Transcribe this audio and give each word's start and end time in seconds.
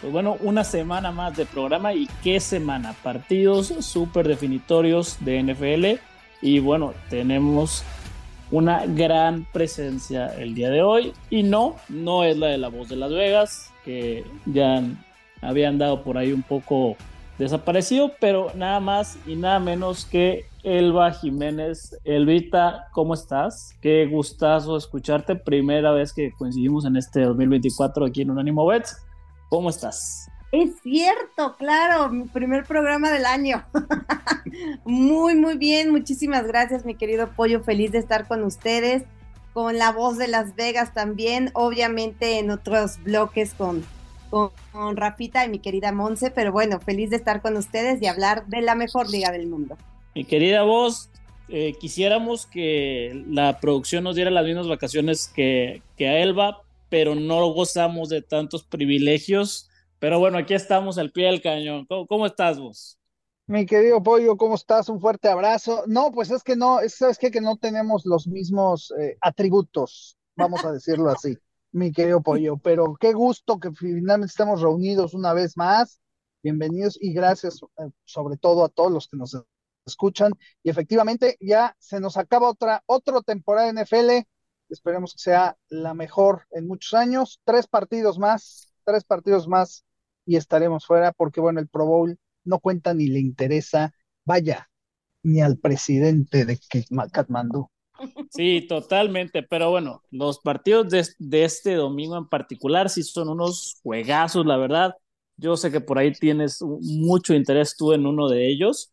Pues 0.00 0.12
bueno, 0.12 0.36
una 0.40 0.62
semana 0.62 1.10
más 1.10 1.36
de 1.36 1.46
programa 1.46 1.94
y 1.94 2.06
qué 2.22 2.38
semana. 2.40 2.94
Partidos 3.02 3.68
súper 3.80 4.28
definitorios 4.28 5.16
de 5.20 5.42
NFL 5.42 6.00
y 6.42 6.58
bueno, 6.58 6.92
tenemos 7.08 7.82
una 8.50 8.84
gran 8.86 9.46
presencia 9.52 10.28
el 10.38 10.54
día 10.54 10.70
de 10.70 10.82
hoy 10.82 11.12
y 11.30 11.42
no, 11.42 11.76
no 11.88 12.24
es 12.24 12.36
la 12.36 12.48
de 12.48 12.58
la 12.58 12.68
voz 12.68 12.88
de 12.88 12.96
Las 12.96 13.10
Vegas, 13.10 13.72
que 13.84 14.24
ya 14.44 14.82
habían 15.40 15.78
dado 15.78 16.02
por 16.02 16.18
ahí 16.18 16.32
un 16.32 16.42
poco 16.42 16.96
desaparecido, 17.38 18.12
pero 18.20 18.52
nada 18.54 18.80
más 18.80 19.18
y 19.26 19.34
nada 19.34 19.58
menos 19.58 20.04
que 20.04 20.46
Elba 20.62 21.12
Jiménez. 21.12 21.96
Elvita, 22.04 22.88
¿cómo 22.92 23.14
estás? 23.14 23.76
Qué 23.80 24.06
gustazo 24.06 24.76
escucharte. 24.76 25.36
Primera 25.36 25.92
vez 25.92 26.12
que 26.12 26.32
coincidimos 26.32 26.84
en 26.84 26.96
este 26.96 27.20
2024 27.20 28.04
aquí 28.06 28.22
en 28.22 28.30
Unánimo 28.30 28.66
Bets. 28.66 29.05
¿Cómo 29.48 29.70
estás? 29.70 30.28
Es 30.52 30.80
cierto, 30.82 31.56
claro, 31.56 32.08
mi 32.08 32.24
primer 32.24 32.64
programa 32.64 33.10
del 33.10 33.26
año. 33.26 33.64
muy, 34.84 35.34
muy 35.34 35.58
bien, 35.58 35.90
muchísimas 35.90 36.46
gracias, 36.46 36.84
mi 36.84 36.94
querido 36.94 37.28
Pollo, 37.34 37.62
feliz 37.62 37.92
de 37.92 37.98
estar 37.98 38.26
con 38.26 38.42
ustedes, 38.44 39.02
con 39.52 39.76
la 39.76 39.92
voz 39.92 40.18
de 40.18 40.28
Las 40.28 40.54
Vegas 40.54 40.94
también, 40.94 41.50
obviamente 41.54 42.38
en 42.38 42.50
otros 42.50 43.02
bloques 43.02 43.54
con, 43.54 43.84
con, 44.30 44.96
Rafita 44.96 45.44
y 45.44 45.48
mi 45.48 45.58
querida 45.58 45.92
Monse, 45.92 46.30
pero 46.30 46.52
bueno, 46.52 46.80
feliz 46.80 47.10
de 47.10 47.16
estar 47.16 47.42
con 47.42 47.56
ustedes 47.56 48.00
y 48.00 48.06
hablar 48.06 48.46
de 48.46 48.62
la 48.62 48.74
mejor 48.74 49.10
liga 49.10 49.32
del 49.32 49.46
mundo. 49.48 49.76
Mi 50.14 50.24
querida 50.24 50.62
voz, 50.62 51.10
eh, 51.48 51.74
quisiéramos 51.78 52.46
que 52.46 53.24
la 53.28 53.60
producción 53.60 54.04
nos 54.04 54.16
diera 54.16 54.30
las 54.30 54.44
mismas 54.44 54.68
vacaciones 54.68 55.28
que, 55.28 55.82
que 55.96 56.08
a 56.08 56.18
Elba, 56.18 56.62
pero 56.88 57.14
no 57.14 57.52
gozamos 57.52 58.08
de 58.08 58.22
tantos 58.22 58.64
privilegios. 58.64 59.68
Pero 59.98 60.18
bueno, 60.18 60.38
aquí 60.38 60.54
estamos 60.54 60.98
al 60.98 61.10
pie 61.10 61.26
del 61.26 61.42
cañón. 61.42 61.86
¿Cómo, 61.86 62.26
estás 62.26 62.58
vos? 62.58 62.98
Mi 63.46 63.64
querido 63.64 64.02
Pollo, 64.02 64.36
¿cómo 64.36 64.54
estás? 64.54 64.88
Un 64.88 65.00
fuerte 65.00 65.28
abrazo. 65.28 65.84
No, 65.86 66.12
pues 66.12 66.30
es 66.30 66.42
que 66.42 66.56
no, 66.56 66.80
es, 66.80 66.94
sabes 66.94 67.18
que 67.18 67.30
no 67.40 67.56
tenemos 67.56 68.04
los 68.04 68.26
mismos 68.26 68.92
eh, 69.00 69.16
atributos, 69.20 70.18
vamos 70.34 70.64
a 70.64 70.72
decirlo 70.72 71.10
así, 71.10 71.36
mi 71.72 71.92
querido 71.92 72.20
Pollo, 72.22 72.56
pero 72.58 72.96
qué 73.00 73.12
gusto 73.12 73.58
que 73.58 73.72
finalmente 73.72 74.30
estamos 74.30 74.60
reunidos 74.60 75.14
una 75.14 75.32
vez 75.32 75.56
más. 75.56 76.00
Bienvenidos 76.42 76.98
y 77.00 77.12
gracias 77.12 77.60
eh, 77.78 77.90
sobre 78.04 78.36
todo 78.36 78.64
a 78.64 78.68
todos 78.68 78.92
los 78.92 79.08
que 79.08 79.16
nos 79.16 79.36
escuchan. 79.86 80.32
Y 80.62 80.70
efectivamente 80.70 81.36
ya 81.40 81.74
se 81.78 82.00
nos 82.00 82.16
acaba 82.16 82.50
otra, 82.50 82.82
otra 82.86 83.22
temporada 83.22 83.68
en 83.68 83.78
NFL 83.78 84.26
Esperemos 84.68 85.12
que 85.12 85.20
sea 85.20 85.56
la 85.68 85.94
mejor 85.94 86.46
en 86.50 86.66
muchos 86.66 86.94
años. 86.94 87.40
Tres 87.44 87.66
partidos 87.66 88.18
más, 88.18 88.72
tres 88.84 89.04
partidos 89.04 89.48
más 89.48 89.84
y 90.24 90.36
estaremos 90.36 90.86
fuera 90.86 91.12
porque, 91.12 91.40
bueno, 91.40 91.60
el 91.60 91.68
Pro 91.68 91.86
Bowl 91.86 92.18
no 92.44 92.58
cuenta 92.58 92.94
ni 92.94 93.06
le 93.06 93.20
interesa, 93.20 93.92
vaya, 94.24 94.68
ni 95.22 95.40
al 95.40 95.58
presidente 95.58 96.44
de 96.44 96.58
Katmandú. 97.12 97.68
Sí, 98.30 98.66
totalmente, 98.68 99.42
pero 99.42 99.70
bueno, 99.70 100.02
los 100.10 100.38
partidos 100.40 100.90
de, 100.90 101.06
de, 101.18 101.44
este 101.44 101.74
domingo 101.74 102.18
en 102.18 102.28
particular 102.28 102.90
sí 102.90 103.02
son 103.02 103.30
unos 103.30 103.80
juegazos, 103.82 104.44
la 104.44 104.58
verdad. 104.58 104.94
Yo 105.38 105.56
sé 105.56 105.70
que 105.70 105.80
por 105.80 105.98
ahí 105.98 106.12
tienes 106.12 106.60
mucho 106.62 107.34
interés 107.34 107.76
tú 107.76 107.92
en 107.92 108.06
uno 108.06 108.28
de 108.28 108.48
ellos 108.48 108.92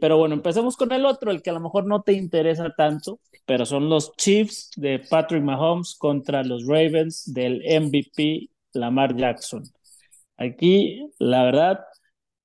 pero 0.00 0.16
bueno, 0.16 0.34
empecemos 0.34 0.76
con 0.76 0.92
el 0.92 1.04
otro, 1.04 1.30
el 1.30 1.42
que 1.42 1.50
a 1.50 1.52
lo 1.52 1.60
mejor 1.60 1.86
no 1.86 2.02
te 2.02 2.14
interesa 2.14 2.72
tanto, 2.76 3.20
pero 3.44 3.66
son 3.66 3.88
los 3.90 4.12
Chiefs 4.16 4.70
de 4.76 4.98
Patrick 5.00 5.42
Mahomes 5.42 5.96
contra 5.98 6.42
los 6.42 6.66
Ravens 6.66 7.32
del 7.32 7.62
MVP 7.62 8.50
Lamar 8.72 9.14
Jackson. 9.16 9.64
Aquí, 10.38 11.10
la 11.18 11.44
verdad, 11.44 11.80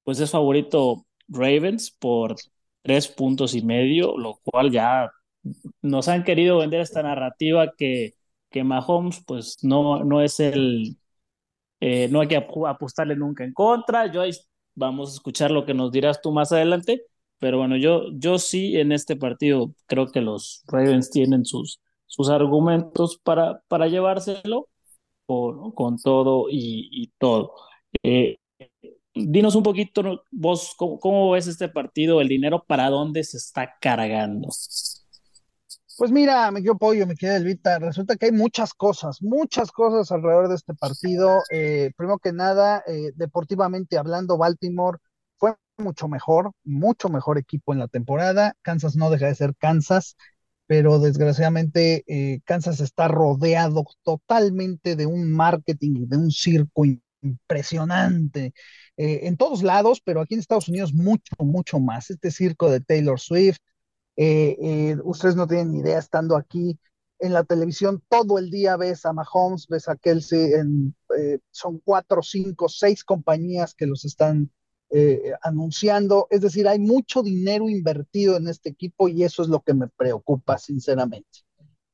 pues 0.03 0.19
es 0.19 0.31
favorito 0.31 1.05
Ravens 1.27 1.91
por 1.91 2.35
tres 2.81 3.07
puntos 3.07 3.55
y 3.55 3.61
medio, 3.61 4.17
lo 4.17 4.39
cual 4.43 4.71
ya 4.71 5.11
nos 5.81 6.07
han 6.07 6.23
querido 6.23 6.59
vender 6.59 6.81
esta 6.81 7.03
narrativa 7.03 7.73
que, 7.77 8.15
que 8.49 8.63
Mahomes 8.63 9.23
pues 9.25 9.63
no, 9.63 10.03
no 10.03 10.21
es 10.21 10.39
el, 10.39 10.97
eh, 11.79 12.07
no 12.09 12.21
hay 12.21 12.27
que 12.27 12.37
apostarle 12.37 13.15
nunca 13.15 13.43
en 13.43 13.53
contra. 13.53 14.11
Yo 14.11 14.23
vamos 14.75 15.11
a 15.11 15.13
escuchar 15.15 15.51
lo 15.51 15.65
que 15.65 15.73
nos 15.73 15.91
dirás 15.91 16.21
tú 16.21 16.31
más 16.31 16.51
adelante, 16.51 17.03
pero 17.41 17.57
bueno, 17.57 17.75
yo, 17.75 18.03
yo 18.13 18.37
sí 18.37 18.77
en 18.77 18.91
este 18.91 19.15
partido 19.15 19.73
creo 19.87 20.05
que 20.11 20.21
los 20.21 20.63
Ravens 20.67 21.09
tienen 21.09 21.43
sus, 21.43 21.81
sus 22.05 22.29
argumentos 22.29 23.19
para, 23.23 23.61
para 23.67 23.87
llevárselo 23.87 24.69
con 25.25 25.97
todo 25.97 26.45
y, 26.51 27.11
todo. 27.17 27.53
Eh, 28.03 28.37
dinos 29.15 29.55
un 29.55 29.63
poquito, 29.63 30.23
vos, 30.29 30.75
¿cómo, 30.77 31.31
ves 31.31 31.47
este 31.47 31.67
partido? 31.67 32.21
¿El 32.21 32.27
dinero 32.27 32.63
para 32.67 32.91
dónde 32.91 33.23
se 33.23 33.37
está 33.37 33.73
cargando? 33.81 34.49
Pues 35.97 36.11
mira, 36.11 36.51
me 36.51 36.61
quedo 36.61 36.77
pollo, 36.77 37.07
me 37.07 37.15
queda 37.15 37.37
Elvita. 37.37 37.79
Resulta 37.79 38.17
que 38.17 38.27
hay 38.27 38.31
muchas 38.33 38.75
cosas, 38.75 39.19
muchas 39.23 39.71
cosas 39.71 40.11
alrededor 40.11 40.47
de 40.47 40.55
este 40.55 40.75
partido. 40.75 41.39
Eh, 41.49 41.91
primero 41.97 42.19
que 42.19 42.33
nada, 42.33 42.83
eh, 42.85 43.13
deportivamente 43.15 43.97
hablando, 43.97 44.37
Baltimore 44.37 44.99
mucho 45.77 46.07
mejor, 46.07 46.51
mucho 46.63 47.09
mejor 47.09 47.37
equipo 47.37 47.73
en 47.73 47.79
la 47.79 47.87
temporada. 47.87 48.55
Kansas 48.61 48.95
no 48.95 49.09
deja 49.09 49.27
de 49.27 49.35
ser 49.35 49.55
Kansas, 49.57 50.15
pero 50.67 50.99
desgraciadamente 50.99 52.03
eh, 52.07 52.39
Kansas 52.45 52.79
está 52.79 53.07
rodeado 53.07 53.85
totalmente 54.03 54.95
de 54.95 55.05
un 55.05 55.31
marketing, 55.31 56.07
de 56.07 56.17
un 56.17 56.31
circo 56.31 56.83
impresionante 57.21 58.53
eh, 58.97 59.21
en 59.23 59.37
todos 59.37 59.63
lados, 59.63 60.01
pero 60.03 60.21
aquí 60.21 60.35
en 60.35 60.39
Estados 60.39 60.69
Unidos 60.69 60.93
mucho, 60.93 61.35
mucho 61.39 61.79
más. 61.79 62.09
Este 62.09 62.31
circo 62.31 62.69
de 62.69 62.81
Taylor 62.81 63.19
Swift, 63.19 63.59
eh, 64.15 64.97
ustedes 65.03 65.35
no 65.35 65.47
tienen 65.47 65.71
ni 65.71 65.79
idea 65.79 65.99
estando 65.99 66.35
aquí 66.35 66.79
en 67.19 67.33
la 67.33 67.43
televisión 67.43 68.01
todo 68.09 68.39
el 68.39 68.49
día 68.49 68.77
ves 68.77 69.05
a 69.05 69.13
Mahomes, 69.13 69.67
ves 69.67 69.87
a 69.87 69.95
Kelsey, 69.95 70.53
son 71.51 71.79
cuatro, 71.83 72.23
cinco, 72.23 72.67
seis 72.67 73.03
compañías 73.03 73.75
que 73.75 73.85
los 73.85 74.05
están 74.05 74.49
eh, 74.93 75.31
anunciando. 75.41 76.27
Es 76.29 76.41
decir, 76.41 76.67
hay 76.67 76.77
mucho 76.77 77.23
dinero 77.23 77.69
invertido 77.69 78.35
en 78.35 78.49
este 78.49 78.69
equipo 78.69 79.07
y 79.07 79.23
eso 79.23 79.41
es 79.41 79.47
lo 79.47 79.61
que 79.61 79.73
me 79.73 79.87
preocupa, 79.87 80.57
sinceramente. 80.57 81.39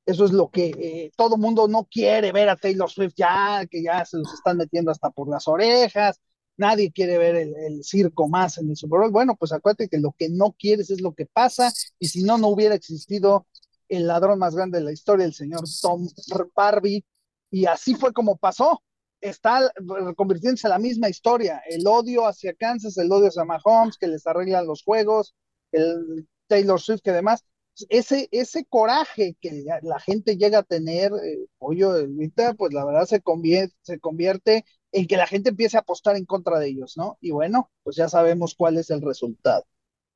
Eso 0.04 0.26
es 0.26 0.32
lo 0.32 0.50
que 0.50 0.68
eh, 0.70 1.12
todo 1.16 1.38
mundo 1.38 1.68
no 1.68 1.86
quiere 1.86 2.32
ver 2.32 2.50
a 2.50 2.56
Taylor 2.56 2.90
Swift 2.90 3.14
ya, 3.16 3.68
que 3.70 3.84
ya 3.84 4.04
se 4.06 4.18
los 4.18 4.34
están 4.34 4.58
metiendo 4.58 4.90
hasta 4.90 5.12
por 5.12 5.30
las 5.30 5.48
orejas. 5.48 6.20
Nadie 6.56 6.92
quiere 6.92 7.20
ver 7.20 7.36
el, 7.36 7.84
circo 7.84 8.28
más 8.28 8.58
en 8.58 8.70
el 8.70 8.76
Super 8.76 9.02
Bowl. 9.02 9.12
Bueno, 9.12 9.36
pues 9.36 9.52
acuérdate 9.52 9.90
que 9.90 10.00
lo 10.00 10.16
que 10.18 10.30
no 10.30 10.56
quieres 10.58 10.90
es 10.90 11.02
lo 11.02 11.14
que 11.14 11.28
pasa 11.28 11.72
y 12.00 12.08
si 12.08 12.24
no, 12.24 12.40
no 12.40 12.48
hubiera 12.48 12.74
existido 12.74 13.46
el 13.90 14.08
ladrón 14.08 14.40
más 14.40 14.56
grande 14.56 14.80
de 14.80 14.86
la 14.86 14.92
historia, 14.92 15.26
el 15.26 15.34
señor 15.34 15.66
Tom 15.82 16.08
Barbie. 16.56 17.06
Y 17.52 17.66
así 17.66 17.94
fue 17.94 18.12
como 18.12 18.38
pasó 18.38 18.82
está 19.22 19.72
convirtiéndose 20.16 20.68
en 20.68 20.72
la 20.72 20.80
misma 20.80 21.10
historia, 21.10 21.62
el 21.68 21.86
odio 21.88 22.28
hacia 22.28 22.54
Kansas, 22.54 22.98
el 22.98 23.12
odio 23.12 23.28
hacia 23.28 23.46
Mahomes, 23.46 23.98
que 23.98 24.08
les 24.08 24.26
arreglan 24.28 24.68
los 24.68 24.84
juegos, 24.84 25.36
el 25.72 26.28
Taylor 26.48 26.80
Swift 26.80 27.02
que 27.04 27.12
demás, 27.12 27.44
ese, 27.90 28.28
ese 28.32 28.66
coraje 28.66 29.36
que 29.40 29.64
la 29.82 30.00
gente 30.00 30.38
llega 30.38 30.60
a 30.60 30.64
tener, 30.64 31.12
eh, 31.12 31.46
ahorita 31.60 32.56
pues 32.56 32.74
la 32.74 32.86
verdad 32.86 33.06
se 33.06 33.22
convierte, 33.22 33.76
se 33.82 34.00
convierte 34.00 34.66
en 34.92 35.08
que 35.08 35.18
la 35.18 35.28
gente 35.28 35.50
empiece 35.50 35.78
a 35.78 35.82
apostar 35.82 36.16
en 36.16 36.26
contra 36.26 36.60
de 36.60 36.70
ellos, 36.70 36.98
¿no? 36.98 37.18
Y 37.22 37.32
bueno, 37.32 37.70
pues 37.84 37.96
ya 37.96 38.10
sabemos 38.10 38.56
cuál 38.56 38.78
es 38.78 38.90
el 38.90 39.02
resultado. 39.02 39.66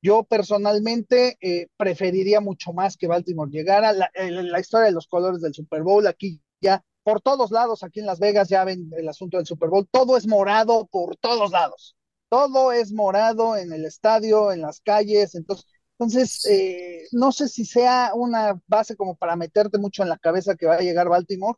Yo 0.02 0.24
personalmente 0.24 1.38
eh, 1.42 1.68
preferiría 1.78 2.42
mucho 2.42 2.74
más 2.74 2.98
que 2.98 3.08
Baltimore 3.08 3.52
llegara. 3.52 3.94
La, 3.94 4.10
la, 4.16 4.60
historia 4.60 4.88
de 4.88 4.94
los 4.94 5.06
colores 5.08 5.42
del 5.42 5.54
Super 5.54 5.84
Bowl 5.84 6.08
aquí 6.08 6.42
ya 6.60 6.84
por 7.04 7.22
todos 7.22 7.52
lados, 7.52 7.84
aquí 7.84 8.00
en 8.00 8.06
Las 8.06 8.20
Vegas 8.20 8.50
ya 8.50 8.64
ven 8.64 8.92
el 8.96 9.08
asunto 9.10 9.38
del 9.38 9.46
Super 9.46 9.70
Bowl, 9.70 9.88
todo 9.90 10.18
es 10.18 10.28
morado 10.28 10.88
por 10.88 11.18
todos 11.18 11.52
lados, 11.52 11.96
todo 12.30 12.72
es 12.72 12.94
morado 12.94 13.58
en 13.58 13.74
el 13.74 13.86
estadio, 13.86 14.52
en 14.52 14.62
las 14.62 14.82
calles, 14.82 15.36
entonces, 15.36 15.66
entonces 15.98 16.46
eh, 16.46 17.08
no 17.12 17.32
sé 17.32 17.48
si 17.48 17.66
sea 17.66 18.12
una 18.16 18.60
base 18.68 18.96
como 18.96 19.16
para 19.16 19.36
meterte 19.36 19.78
mucho 19.80 20.04
en 20.04 20.10
la 20.10 20.18
cabeza 20.18 20.56
que 20.56 20.68
va 20.68 20.76
a 20.76 20.82
llegar 20.82 21.10
Baltimore, 21.10 21.58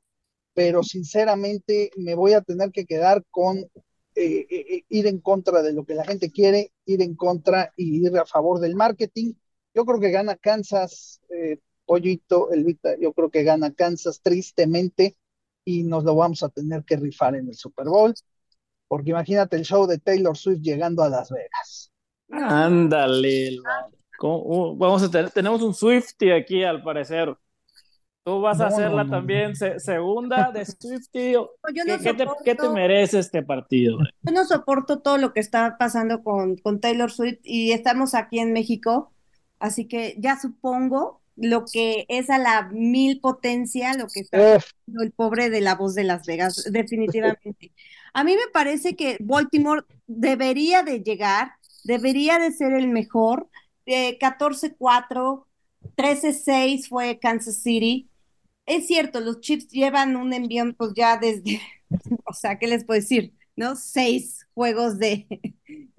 pero 0.54 0.84
sinceramente 0.84 1.92
me 1.98 2.16
voy 2.16 2.34
a 2.34 2.42
tener 2.42 2.72
que 2.72 2.86
quedar 2.86 3.24
con 3.30 3.58
eh, 3.58 3.68
eh, 4.50 4.84
ir 4.90 5.08
en 5.08 5.20
contra 5.20 5.62
de 5.62 5.74
lo 5.74 5.86
que 5.86 5.96
la 5.96 6.06
gente 6.06 6.32
quiere, 6.32 6.72
ir 6.86 7.02
en 7.02 7.16
contra 7.16 7.74
y 7.76 8.06
ir 8.06 8.18
a 8.18 8.26
favor 8.26 8.60
del 8.60 8.76
marketing. 8.76 9.34
Yo 9.74 9.86
creo 9.86 10.00
que 10.00 10.12
gana 10.12 10.36
Kansas, 10.36 11.20
Pollito, 11.86 12.52
Elvita, 12.52 12.96
yo 13.00 13.12
creo 13.14 13.32
que 13.32 13.44
gana 13.44 13.74
Kansas 13.74 14.22
tristemente 14.22 15.18
y 15.66 15.84
nos 15.84 16.04
lo 16.04 16.16
vamos 16.16 16.44
a 16.44 16.50
tener 16.50 16.84
que 16.84 16.98
rifar 16.98 17.36
en 17.36 17.48
el 17.48 17.56
Super 17.56 17.86
Bowl, 17.86 18.14
porque 18.88 19.12
imagínate 19.12 19.56
el 19.56 19.64
show 19.64 19.88
de 19.88 19.98
Taylor 19.98 20.38
Swift 20.38 20.62
llegando 20.62 21.04
a 21.04 21.10
Las 21.10 21.32
Vegas. 21.32 21.92
Ándale, 22.30 23.58
uh, 24.22 24.76
vamos 24.78 25.04
a 25.04 25.12
tener, 25.12 25.32
tenemos 25.32 25.62
un 25.62 25.74
Swifty 25.74 26.32
aquí 26.32 26.64
al 26.64 26.84
parecer. 26.84 27.36
Tú 28.26 28.40
vas 28.40 28.62
a 28.62 28.68
hacerla 28.68 29.06
también 29.06 29.54
segunda 29.56 30.50
de 30.54 30.66
Swifty. 30.66 31.34
¿Qué, 32.46 32.56
te, 32.56 32.70
merece 32.70 33.20
este 33.20 33.44
partido? 33.44 33.98
Yo 34.22 34.32
no 34.32 34.46
soporto 34.46 35.00
todo 35.00 35.18
lo 35.18 35.34
que 35.34 35.42
está 35.42 35.78
pasando 35.78 36.24
con, 36.24 36.56
con 36.56 36.80
Taylor 36.80 37.12
Swift 37.12 37.42
y 37.44 37.74
estamos 37.74 38.16
aquí 38.16 38.40
en 38.40 38.54
México, 38.54 39.12
así 39.60 39.90
que 39.90 40.16
ya 40.20 40.40
supongo 40.40 41.23
lo 41.36 41.66
que 41.66 42.06
es 42.10 42.30
a 42.30 42.38
la 42.38 42.70
mil 42.72 43.20
potencia, 43.20 43.94
lo 43.94 44.08
que 44.08 44.22
está 44.22 44.56
haciendo 44.56 45.04
el 45.04 45.12
pobre 45.12 45.50
de 45.50 45.62
la 45.62 45.76
voz 45.76 45.96
de 45.96 46.04
Las 46.04 46.26
Vegas, 46.26 46.64
definitivamente. 46.72 47.72
A 48.14 48.24
mí 48.24 48.34
me 48.34 48.52
parece 48.52 48.96
que 48.96 49.18
Baltimore 49.20 49.84
debería 50.08 50.84
de 50.84 51.02
llegar, 51.02 51.54
debería 51.84 52.40
de 52.40 52.52
ser 52.52 52.74
el 52.74 52.88
mejor. 52.88 53.50
14-4, 53.86 55.46
13-6 55.98 56.88
fue 56.88 57.20
Kansas 57.20 57.58
City. 57.58 58.10
Es 58.66 58.88
cierto, 58.88 59.20
los 59.20 59.42
Chips 59.42 59.68
llevan 59.68 60.16
un 60.16 60.32
envío 60.32 60.64
pues 60.78 60.94
ya 60.96 61.18
desde, 61.18 61.60
o 62.26 62.34
sea, 62.34 62.58
¿qué 62.60 62.68
les 62.68 62.86
puedo 62.86 63.00
decir? 63.00 63.34
¿No? 63.56 63.76
Seis 63.76 64.48
juegos 64.54 65.00
de, 65.00 65.28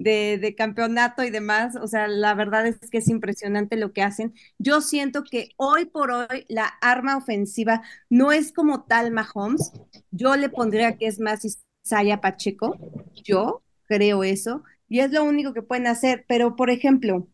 de, 0.04 0.54
campeonato 0.56 1.24
y 1.24 1.30
demás. 1.30 1.76
O 1.76 1.88
sea, 1.88 2.06
la 2.08 2.34
verdad 2.34 2.66
es 2.66 2.78
que 2.90 2.98
es 2.98 3.08
impresionante 3.08 3.76
lo 3.76 3.92
que 3.92 4.02
hacen. 4.02 4.34
Yo 4.58 4.80
siento 4.80 5.24
que 5.24 5.50
hoy 5.56 5.86
por 5.86 6.10
hoy 6.10 6.46
la 6.48 6.66
arma 6.80 7.16
ofensiva 7.16 7.82
no 8.10 8.32
es 8.32 8.52
como 8.52 8.84
tal 8.84 9.10
Mahomes. 9.10 9.72
Yo 10.10 10.36
le 10.36 10.48
pondría 10.48 10.96
que 10.96 11.06
es 11.06 11.20
más 11.20 11.44
Isaiah 11.84 12.20
Pacheco. 12.20 12.76
Yo 13.24 13.62
creo 13.86 14.24
eso. 14.24 14.62
Y 14.88 15.00
es 15.00 15.10
lo 15.10 15.24
único 15.24 15.54
que 15.54 15.62
pueden 15.62 15.86
hacer. 15.86 16.24
Pero, 16.28 16.56
por 16.56 16.70
ejemplo, 16.70 17.28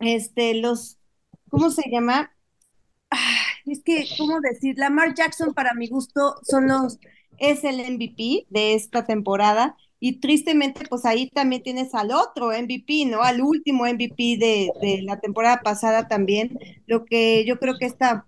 este, 0.00 0.54
los, 0.54 0.98
¿cómo 1.48 1.70
se 1.70 1.88
llama? 1.90 2.32
es 3.66 3.82
que, 3.84 4.06
¿cómo 4.18 4.40
decir? 4.40 4.76
Lamar 4.78 5.14
Jackson, 5.14 5.54
para 5.54 5.74
mi 5.74 5.88
gusto, 5.88 6.36
son 6.42 6.68
los, 6.68 6.98
es 7.38 7.64
el 7.64 7.76
MVP 7.94 8.46
de 8.50 8.74
esta 8.74 9.04
temporada 9.04 9.76
y 10.04 10.18
tristemente, 10.18 10.84
pues 10.88 11.04
ahí 11.04 11.30
también 11.30 11.62
tienes 11.62 11.94
al 11.94 12.10
otro 12.10 12.50
MVP, 12.50 13.06
¿no? 13.06 13.22
Al 13.22 13.40
último 13.40 13.86
MVP 13.86 14.36
de, 14.36 15.00
la 15.04 15.20
temporada 15.20 15.60
pasada 15.62 16.08
también. 16.08 16.58
Lo 16.86 17.04
que 17.04 17.44
yo 17.46 17.60
creo 17.60 17.78
que 17.78 17.86
esta, 17.86 18.26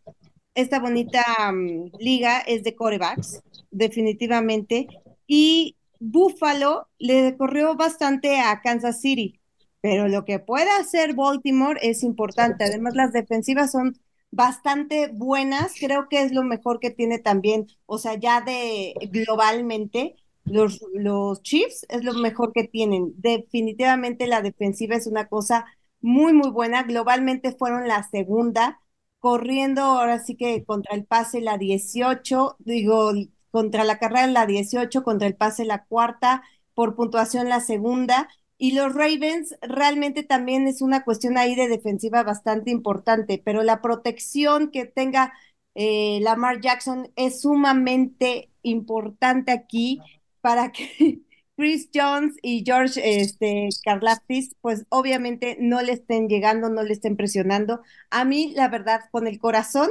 esta 0.54 0.78
bonita 0.78 1.24
mm, 1.52 1.90
liga 1.98 2.38
es 2.42 2.62
de 2.62 2.76
corebacks, 2.76 3.42
definitivamente. 3.72 4.86
Y 5.26 5.76
Buffalo 5.98 6.86
le 7.00 7.36
corrió 7.36 7.74
bastante 7.74 8.38
a 8.38 8.60
Kansas 8.62 9.00
City, 9.00 9.40
pero 9.80 10.06
lo 10.06 10.24
que 10.24 10.38
puede 10.38 10.70
hacer 10.70 11.14
Baltimore 11.14 11.80
es 11.82 12.04
importante. 12.04 12.62
Además, 12.62 12.94
las 12.94 13.12
defensivas 13.12 13.72
son 13.72 13.98
bastante 14.30 15.08
buenas. 15.08 15.72
Creo 15.80 16.08
que 16.08 16.22
es 16.22 16.30
lo 16.30 16.44
mejor 16.44 16.78
que 16.78 16.90
tiene 16.90 17.18
también, 17.18 17.66
o 17.86 17.98
sea, 17.98 18.14
ya 18.14 18.42
de 18.42 18.94
globalmente 19.10 20.14
los, 20.44 20.80
los 20.92 21.42
Chiefs 21.42 21.86
es 21.88 22.04
lo 22.04 22.14
mejor 22.14 22.52
que 22.52 22.64
tienen. 22.64 23.12
Definitivamente 23.16 24.26
la 24.26 24.42
defensiva 24.42 24.96
es 24.96 25.06
una 25.06 25.26
cosa 25.28 25.66
muy, 26.00 26.32
muy 26.32 26.50
buena. 26.50 26.82
Globalmente 26.82 27.52
fueron 27.52 27.88
la 27.88 28.02
segunda, 28.08 28.80
corriendo 29.18 29.82
ahora 29.82 30.18
sí 30.20 30.36
que 30.36 30.64
contra 30.64 30.94
el 30.94 31.04
pase 31.06 31.40
la 31.40 31.58
18, 31.58 32.56
digo, 32.58 33.12
contra 33.50 33.84
la 33.84 33.98
carrera 33.98 34.26
la 34.26 34.46
18, 34.46 35.02
contra 35.02 35.26
el 35.28 35.36
pase 35.36 35.64
la 35.64 35.84
cuarta, 35.86 36.42
por 36.74 36.94
puntuación 36.96 37.48
la 37.48 37.60
segunda. 37.60 38.28
Y 38.58 38.72
los 38.72 38.94
Ravens 38.94 39.56
realmente 39.62 40.22
también 40.22 40.68
es 40.68 40.80
una 40.82 41.04
cuestión 41.04 41.38
ahí 41.38 41.54
de 41.54 41.68
defensiva 41.68 42.22
bastante 42.22 42.70
importante, 42.70 43.40
pero 43.44 43.62
la 43.62 43.80
protección 43.82 44.70
que 44.70 44.84
tenga 44.86 45.32
eh, 45.74 46.20
Lamar 46.22 46.60
Jackson 46.60 47.10
es 47.16 47.40
sumamente 47.40 48.50
importante 48.62 49.52
aquí 49.52 50.00
para 50.44 50.72
que 50.72 51.22
Chris 51.56 51.88
Jones 51.94 52.36
y 52.42 52.64
George 52.66 53.00
este, 53.18 53.70
Karlaftis, 53.82 54.54
pues 54.60 54.84
obviamente 54.90 55.56
no 55.58 55.80
le 55.80 55.92
estén 55.92 56.28
llegando, 56.28 56.68
no 56.68 56.82
le 56.82 56.92
estén 56.92 57.16
presionando. 57.16 57.80
A 58.10 58.26
mí, 58.26 58.52
la 58.54 58.68
verdad, 58.68 59.00
con 59.10 59.26
el 59.26 59.38
corazón, 59.38 59.90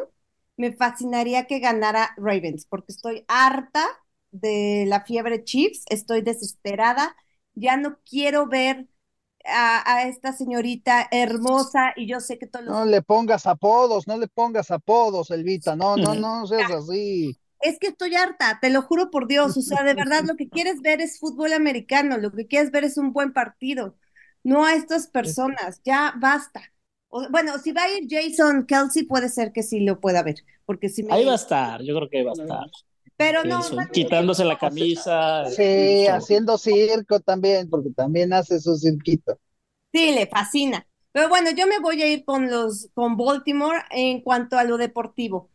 me 0.55 0.71
fascinaría 0.71 1.47
que 1.47 1.57
ganara 1.57 2.13
Ravens, 2.17 2.67
porque 2.67 2.91
estoy 2.91 3.25
harta 3.27 3.83
de 4.29 4.85
la 4.87 5.03
fiebre 5.03 5.43
Chiefs, 5.43 5.85
estoy 5.89 6.21
desesperada, 6.21 7.15
ya 7.55 7.75
no 7.75 7.97
quiero 8.07 8.45
ver 8.45 8.87
a, 9.45 10.03
esta 10.07 10.33
señorita 10.33 11.07
hermosa 11.09 11.93
y 11.95 12.05
yo 12.07 12.19
sé 12.19 12.37
que 12.37 12.45
todos 12.45 12.65
No 12.65 12.85
le 12.85 13.01
pongas 13.01 13.47
apodos, 13.47 14.07
no 14.07 14.17
le 14.17 14.27
pongas 14.27 14.69
apodos, 14.69 15.31
Elvita, 15.31 15.75
no, 15.75 15.97
no, 15.97 16.13
no 16.13 16.45
seas 16.45 16.69
así 16.69 17.39
es 17.63 17.79
que 17.79 17.87
estoy 17.87 18.15
harta, 18.15 18.59
te 18.61 18.69
lo 18.69 18.81
juro 18.81 19.09
por 19.09 19.27
Dios, 19.27 19.57
o 19.57 19.61
sea, 19.61 19.83
de 19.83 19.93
verdad 19.93 20.23
lo 20.25 20.35
que 20.35 20.49
quieres 20.49 20.81
ver 20.81 21.01
es 21.01 21.19
fútbol 21.19 21.53
americano, 21.53 22.17
lo 22.17 22.31
que 22.31 22.45
quieres 22.45 22.71
ver 22.71 22.83
es 22.83 22.97
un 22.97 23.13
buen 23.13 23.33
partido, 23.33 23.95
no 24.43 24.65
a 24.65 24.73
estas 24.75 25.07
personas, 25.07 25.81
ya 25.83 26.13
basta. 26.19 26.61
bueno, 27.09 27.57
si 27.59 27.71
va 27.71 27.83
a 27.83 27.89
ir 27.89 28.07
Jason 28.09 28.65
Kelsey, 28.65 29.03
puede 29.03 29.29
ser 29.29 29.53
que 29.53 29.63
sí 29.63 29.79
lo 29.79 30.01
pueda 30.01 30.21
ver, 30.23 30.43
porque 30.65 30.89
si 30.89 31.05
Ahí 31.09 31.23
va 31.23 31.31
a 31.31 31.35
estar, 31.35 31.81
yo 31.81 31.95
creo 31.95 32.09
que 32.09 32.17
ahí 32.17 32.23
va 32.23 32.31
a 32.31 32.41
estar. 32.41 32.65
Pero 33.15 33.43
no, 33.43 33.61
quitándose 33.91 34.43
la 34.43 34.57
camisa. 34.57 35.45
Sí, 35.45 36.07
haciendo 36.07 36.57
circo 36.57 37.19
también, 37.19 37.69
porque 37.69 37.91
también 37.91 38.33
hace 38.33 38.59
su 38.59 38.75
cirquito. 38.75 39.39
Sí, 39.93 40.11
le 40.11 40.27
fascina. 40.27 40.85
Pero 41.11 41.29
bueno, 41.29 41.51
yo 41.51 41.67
me 41.67 41.79
voy 41.79 42.01
a 42.01 42.11
ir 42.11 42.25
con 42.25 42.49
los 42.49 42.89
con 42.95 43.15
Baltimore 43.15 43.83
en 43.91 44.21
cuanto 44.21 44.57
a 44.57 44.63
lo 44.63 44.77
deportivo 44.77 45.51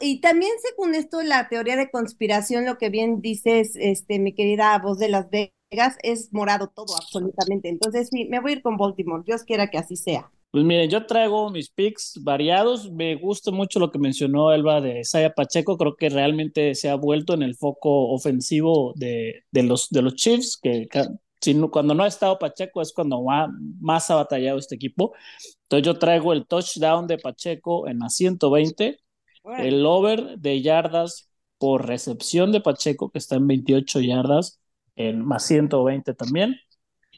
y 0.00 0.20
también 0.20 0.52
según 0.62 0.94
esto, 0.94 1.22
la 1.22 1.48
teoría 1.48 1.76
de 1.76 1.90
conspiración, 1.90 2.64
lo 2.64 2.78
que 2.78 2.90
bien 2.90 3.20
dices, 3.20 3.72
este, 3.76 4.18
mi 4.18 4.34
querida 4.34 4.78
voz 4.78 4.98
de 4.98 5.08
Las 5.08 5.30
Vegas, 5.30 5.96
es 6.02 6.32
morado 6.32 6.68
todo, 6.68 6.94
absolutamente. 6.96 7.68
Entonces, 7.68 8.08
sí, 8.10 8.26
me 8.26 8.40
voy 8.40 8.52
a 8.52 8.54
ir 8.56 8.62
con 8.62 8.76
Baltimore. 8.76 9.22
Dios 9.24 9.44
quiera 9.44 9.70
que 9.70 9.78
así 9.78 9.96
sea. 9.96 10.30
Pues 10.50 10.64
miren, 10.64 10.90
yo 10.90 11.06
traigo 11.06 11.48
mis 11.50 11.70
picks 11.70 12.20
variados. 12.22 12.90
Me 12.92 13.14
gusta 13.14 13.50
mucho 13.50 13.78
lo 13.80 13.90
que 13.90 13.98
mencionó 13.98 14.52
Elba 14.52 14.82
de 14.82 15.02
Saya 15.02 15.32
Pacheco. 15.32 15.78
Creo 15.78 15.96
que 15.96 16.10
realmente 16.10 16.74
se 16.74 16.90
ha 16.90 16.94
vuelto 16.94 17.32
en 17.32 17.42
el 17.42 17.56
foco 17.56 18.10
ofensivo 18.10 18.92
de, 18.96 19.44
de 19.50 19.62
los, 19.62 19.88
de 19.88 20.02
los 20.02 20.14
Chiefs, 20.14 20.58
que 20.62 20.88
cuando 21.70 21.94
no 21.94 22.04
ha 22.04 22.06
estado 22.06 22.38
Pacheco 22.38 22.80
es 22.82 22.92
cuando 22.92 23.24
más 23.80 24.10
ha 24.10 24.16
batallado 24.16 24.58
este 24.58 24.74
equipo. 24.74 25.14
Entonces 25.62 25.86
yo 25.86 25.98
traigo 25.98 26.32
el 26.32 26.46
touchdown 26.46 27.06
de 27.06 27.18
Pacheco 27.18 27.88
en 27.88 28.00
la 28.00 28.08
120 28.08 28.98
el 29.58 29.84
over 29.86 30.38
de 30.38 30.62
yardas 30.62 31.28
por 31.58 31.86
recepción 31.86 32.52
de 32.52 32.60
Pacheco, 32.60 33.10
que 33.10 33.18
está 33.18 33.36
en 33.36 33.46
28 33.46 34.00
yardas, 34.00 34.60
en 34.96 35.24
más 35.24 35.46
120 35.46 36.14
también. 36.14 36.56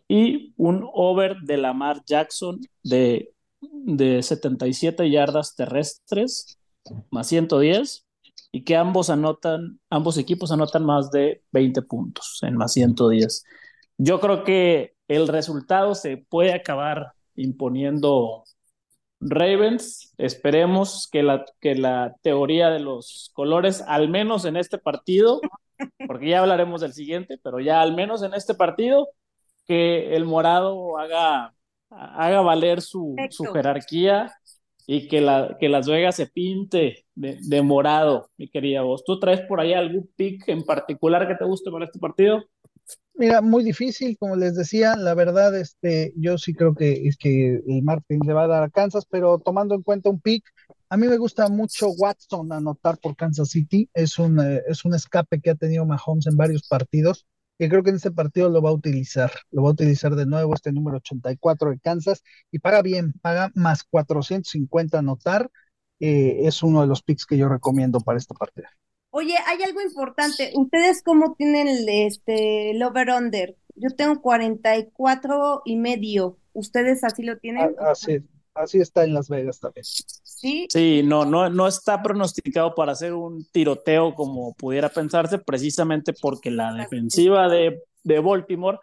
Y 0.07 0.53
un 0.57 0.89
over 0.93 1.39
de 1.43 1.57
Lamar 1.57 2.03
Jackson 2.05 2.61
de, 2.83 3.33
de 3.61 4.23
77 4.23 5.11
yardas 5.11 5.57
terrestres, 5.57 6.59
más 7.11 7.29
110. 7.29 8.07
Y 8.53 8.63
que 8.63 8.77
ambos 8.77 9.11
anotan, 9.11 9.81
ambos 9.91 10.17
equipos 10.17 10.53
anotan 10.53 10.85
más 10.85 11.11
de 11.11 11.43
20 11.51 11.83
puntos 11.83 12.39
en 12.43 12.57
más 12.57 12.73
110. 12.73 13.45
Yo 13.99 14.21
creo 14.21 14.45
que 14.45 14.95
el 15.09 15.29
resultado 15.29 15.95
se 15.95 16.19
puede 16.19 16.53
acabar 16.53 17.15
imponiendo 17.35 18.45
Ravens, 19.25 20.15
esperemos 20.19 21.09
que 21.11 21.23
la, 21.23 21.45
que 21.61 21.75
la 21.75 22.15
teoría 22.23 22.71
de 22.71 22.81
los 22.81 23.31
colores, 23.35 23.83
al 23.87 24.09
menos 24.09 24.45
en 24.45 24.57
este 24.57 24.79
partido, 24.79 25.41
porque 26.07 26.29
ya 26.29 26.41
hablaremos 26.41 26.81
del 26.81 26.93
siguiente, 26.93 27.39
pero 27.43 27.61
ya 27.61 27.81
al 27.81 27.95
menos 27.95 28.23
en 28.23 28.35
este 28.35 28.55
partido, 28.55 29.09
que 29.67 30.15
el 30.15 30.25
morado 30.25 30.99
haga, 30.99 31.55
haga 31.91 32.41
valer 32.43 32.83
su, 32.83 33.17
su 33.31 33.45
jerarquía 33.45 34.33
y 34.87 35.09
que, 35.09 35.21
la, 35.21 35.57
que 35.59 35.69
Las 35.69 35.89
Vegas 35.89 36.17
se 36.17 36.27
pinte 36.27 37.07
de, 37.15 37.39
de, 37.41 37.63
morado, 37.63 38.31
mi 38.37 38.49
querida 38.49 38.83
voz. 38.83 39.05
¿Tú 39.05 39.19
traes 39.19 39.41
por 39.43 39.61
ahí 39.61 39.73
algún 39.73 40.11
pick 40.17 40.49
en 40.49 40.65
particular 40.65 41.27
que 41.27 41.35
te 41.35 41.45
guste 41.45 41.71
para 41.71 41.87
este 41.87 41.99
partido? 41.99 42.45
Mira, 43.17 43.41
muy 43.41 43.63
difícil, 43.63 44.17
como 44.19 44.35
les 44.35 44.57
decía, 44.57 44.97
la 44.97 45.15
verdad, 45.15 45.57
este, 45.57 46.13
yo 46.17 46.37
sí 46.37 46.53
creo 46.53 46.75
que 46.75 47.07
es 47.07 47.17
que 47.17 47.63
el 47.67 47.83
Martin 47.85 48.19
le 48.27 48.33
va 48.33 48.45
a 48.45 48.47
dar 48.49 48.63
a 48.65 48.71
Kansas, 48.71 49.07
pero 49.09 49.39
tomando 49.39 49.77
en 49.77 49.83
cuenta 49.83 50.11
un 50.11 50.21
pick, 50.21 50.45
a 50.89 50.97
mí 50.97 51.07
me 51.07 51.17
gusta 51.17 51.49
mucho 51.49 51.91
Watson 51.91 52.53
anotar 52.53 52.99
por 52.99 53.15
Kansas 53.15 53.51
City, 53.51 53.89
es 53.95 54.19
un, 54.19 54.41
eh, 54.41 54.63
es 54.67 54.85
un 54.85 54.95
escape 54.95 55.41
que 55.41 55.51
ha 55.51 55.55
tenido 55.55 55.87
Mahomes 55.87 56.27
en 56.27 56.37
varios 56.37 56.67
partidos, 56.67 57.25
que 57.57 57.69
creo 57.69 57.85
que 57.85 57.91
en 57.91 57.97
este 57.97 58.11
partido 58.11 58.49
lo 58.49 58.61
va 58.61 58.71
a 58.71 58.73
utilizar, 58.73 59.31
lo 59.53 59.63
va 59.63 59.69
a 59.69 59.73
utilizar 59.73 60.17
de 60.17 60.27
nuevo 60.27 60.53
este 60.53 60.73
número 60.73 60.97
84 60.97 61.71
de 61.71 61.79
Kansas 61.79 62.23
y 62.51 62.59
paga 62.59 62.83
bien, 62.83 63.13
paga 63.23 63.53
más 63.55 63.85
450 63.85 64.99
anotar, 64.99 65.51
eh, 66.01 66.41
es 66.49 66.65
uno 66.65 66.81
de 66.81 66.89
los 66.89 67.03
picks 67.05 67.27
que 67.27 67.37
yo 67.39 67.49
recomiendo 67.49 68.01
para 68.01 68.19
esta 68.19 68.35
partida. 68.35 68.71
Oye, 69.17 69.37
hay 69.47 69.63
algo 69.63 69.81
importante, 69.81 70.51
¿ustedes 70.57 71.01
cómo 71.05 71.37
tienen 71.37 71.69
el, 71.69 71.89
este, 71.89 72.73
el 72.73 72.83
over-under? 72.83 73.57
Yo 73.77 73.91
tengo 73.91 74.21
44 74.21 75.63
y 75.65 75.77
medio, 75.77 76.37
¿ustedes 76.53 77.05
así 77.05 77.23
lo 77.23 77.39
tienen? 77.39 77.77
así, 77.79 78.19
así 78.55 78.81
está 78.81 79.05
en 79.05 79.15
Las 79.15 79.29
Vegas 79.29 79.61
también. 79.61 79.85
Sí, 79.85 80.67
Sí, 80.69 81.03
no, 81.05 81.25
no, 81.25 81.49
no 81.49 81.69
está 81.69 82.03
pronosticado 82.03 82.75
para 82.75 82.91
hacer 82.91 83.13
un 83.13 83.45
tiroteo 83.53 84.17
como 84.17 84.53
pudiera 84.55 84.89
pensarse, 84.89 85.39
precisamente 85.39 86.13
porque 86.13 86.51
la 86.51 86.73
defensiva 86.75 87.49
de, 87.49 87.85
de 88.03 88.19
Baltimore 88.19 88.81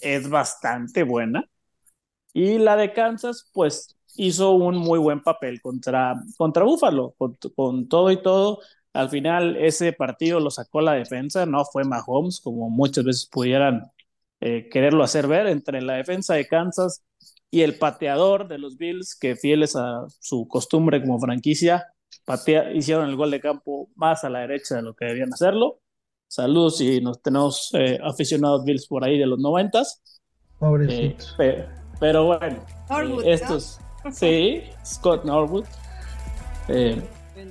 es 0.00 0.30
bastante 0.30 1.02
buena 1.02 1.46
y 2.32 2.56
la 2.56 2.76
de 2.76 2.94
Kansas, 2.94 3.50
pues 3.52 3.96
hizo 4.16 4.52
un 4.52 4.76
muy 4.76 4.98
buen 4.98 5.22
papel 5.22 5.60
contra, 5.60 6.14
contra 6.38 6.64
Buffalo, 6.64 7.14
con, 7.18 7.36
con 7.54 7.86
todo 7.86 8.10
y 8.10 8.22
todo. 8.22 8.60
Al 8.94 9.10
final, 9.10 9.56
ese 9.56 9.92
partido 9.92 10.40
lo 10.40 10.50
sacó 10.50 10.80
la 10.80 10.92
defensa, 10.94 11.44
no 11.46 11.64
fue 11.64 11.84
Mahomes, 11.84 12.40
como 12.40 12.70
muchas 12.70 13.04
veces 13.04 13.26
pudieran 13.30 13.90
eh, 14.40 14.68
quererlo 14.70 15.04
hacer 15.04 15.26
ver, 15.26 15.46
entre 15.48 15.82
la 15.82 15.94
defensa 15.94 16.34
de 16.34 16.46
Kansas 16.46 17.04
y 17.50 17.62
el 17.62 17.76
pateador 17.78 18.48
de 18.48 18.58
los 18.58 18.76
Bills, 18.76 19.16
que 19.16 19.36
fieles 19.36 19.76
a 19.76 20.04
su 20.20 20.46
costumbre 20.48 21.00
como 21.00 21.18
franquicia, 21.20 21.86
patea, 22.24 22.72
hicieron 22.72 23.08
el 23.08 23.16
gol 23.16 23.30
de 23.30 23.40
campo 23.40 23.88
más 23.96 24.24
a 24.24 24.30
la 24.30 24.40
derecha 24.40 24.76
de 24.76 24.82
lo 24.82 24.94
que 24.94 25.06
debían 25.06 25.32
hacerlo. 25.32 25.80
Saludos 26.28 26.80
y 26.80 27.00
nos 27.00 27.20
tenemos 27.22 27.70
eh, 27.74 27.98
aficionados 28.02 28.64
Bills 28.64 28.86
por 28.86 29.04
ahí 29.04 29.18
de 29.18 29.26
los 29.26 29.38
noventas. 29.38 30.02
Pobrecitos. 30.58 31.30
Eh, 31.30 31.34
pe- 31.36 31.66
pero 32.00 32.26
bueno, 32.26 32.64
Norwood, 32.88 33.24
eh, 33.24 33.32
estos, 33.34 33.80
sí, 34.12 34.62
Scott 34.84 35.24
Norwood. 35.24 35.64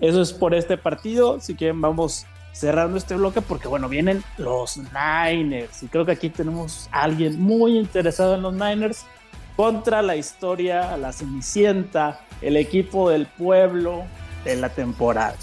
Eso 0.02 0.22
es 0.22 0.34
por 0.34 0.54
este 0.54 0.78
partido. 0.78 1.40
Si 1.40 1.56
quieren, 1.56 1.82
vamos 1.82 2.26
cerrando 2.54 2.98
este 2.98 3.16
bloque 3.16 3.42
porque, 3.42 3.68
bueno, 3.68 3.90
vienen 3.90 4.24
los 4.38 4.78
Niners. 4.78 5.84
Y 5.84 5.88
creo 5.88 6.06
que 6.06 6.12
aquí 6.14 6.30
tenemos 6.30 6.88
a 6.92 7.04
alguien 7.04 7.42
muy 7.42 7.78
interesado 7.78 8.36
en 8.36 8.42
los 8.44 8.54
Niners 8.54 9.06
contra 9.56 10.02
la 10.02 10.16
historia, 10.16 10.96
la 10.98 11.12
Cenicienta, 11.12 12.22
el 12.42 12.58
equipo 12.58 13.10
del 13.10 13.26
pueblo 13.26 14.04
de 14.44 14.56
la 14.56 14.70
temporada. 14.70 15.36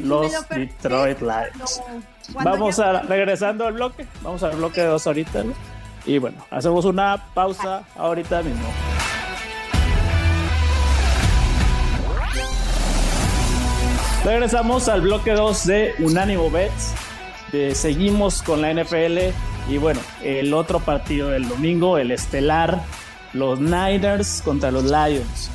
Los 0.00 0.32
Detroit 0.48 1.20
Lions. 1.20 1.82
Vamos 2.42 2.78
a 2.78 3.02
regresando 3.02 3.66
al 3.66 3.74
bloque. 3.74 4.06
Vamos 4.22 4.42
al 4.42 4.56
bloque 4.56 4.80
de 4.80 4.88
dos 4.88 5.06
ahorita. 5.06 5.44
¿no? 5.44 5.52
Y 6.06 6.18
bueno, 6.18 6.44
hacemos 6.50 6.84
una 6.84 7.24
pausa 7.34 7.84
ahorita 7.96 8.42
mismo. 8.42 8.68
Regresamos 14.24 14.88
al 14.88 15.02
bloque 15.02 15.32
2 15.32 15.66
de 15.66 15.94
Unánimo 15.98 16.50
Bets. 16.50 16.94
Eh, 17.52 17.74
seguimos 17.74 18.42
con 18.42 18.62
la 18.62 18.72
NFL. 18.72 19.18
Y 19.68 19.76
bueno, 19.76 20.00
el 20.22 20.54
otro 20.54 20.80
partido 20.80 21.28
del 21.28 21.46
domingo, 21.46 21.98
el 21.98 22.10
estelar, 22.10 22.82
los 23.34 23.60
Niners 23.60 24.40
contra 24.42 24.70
los 24.70 24.84
Lions. 24.84 25.50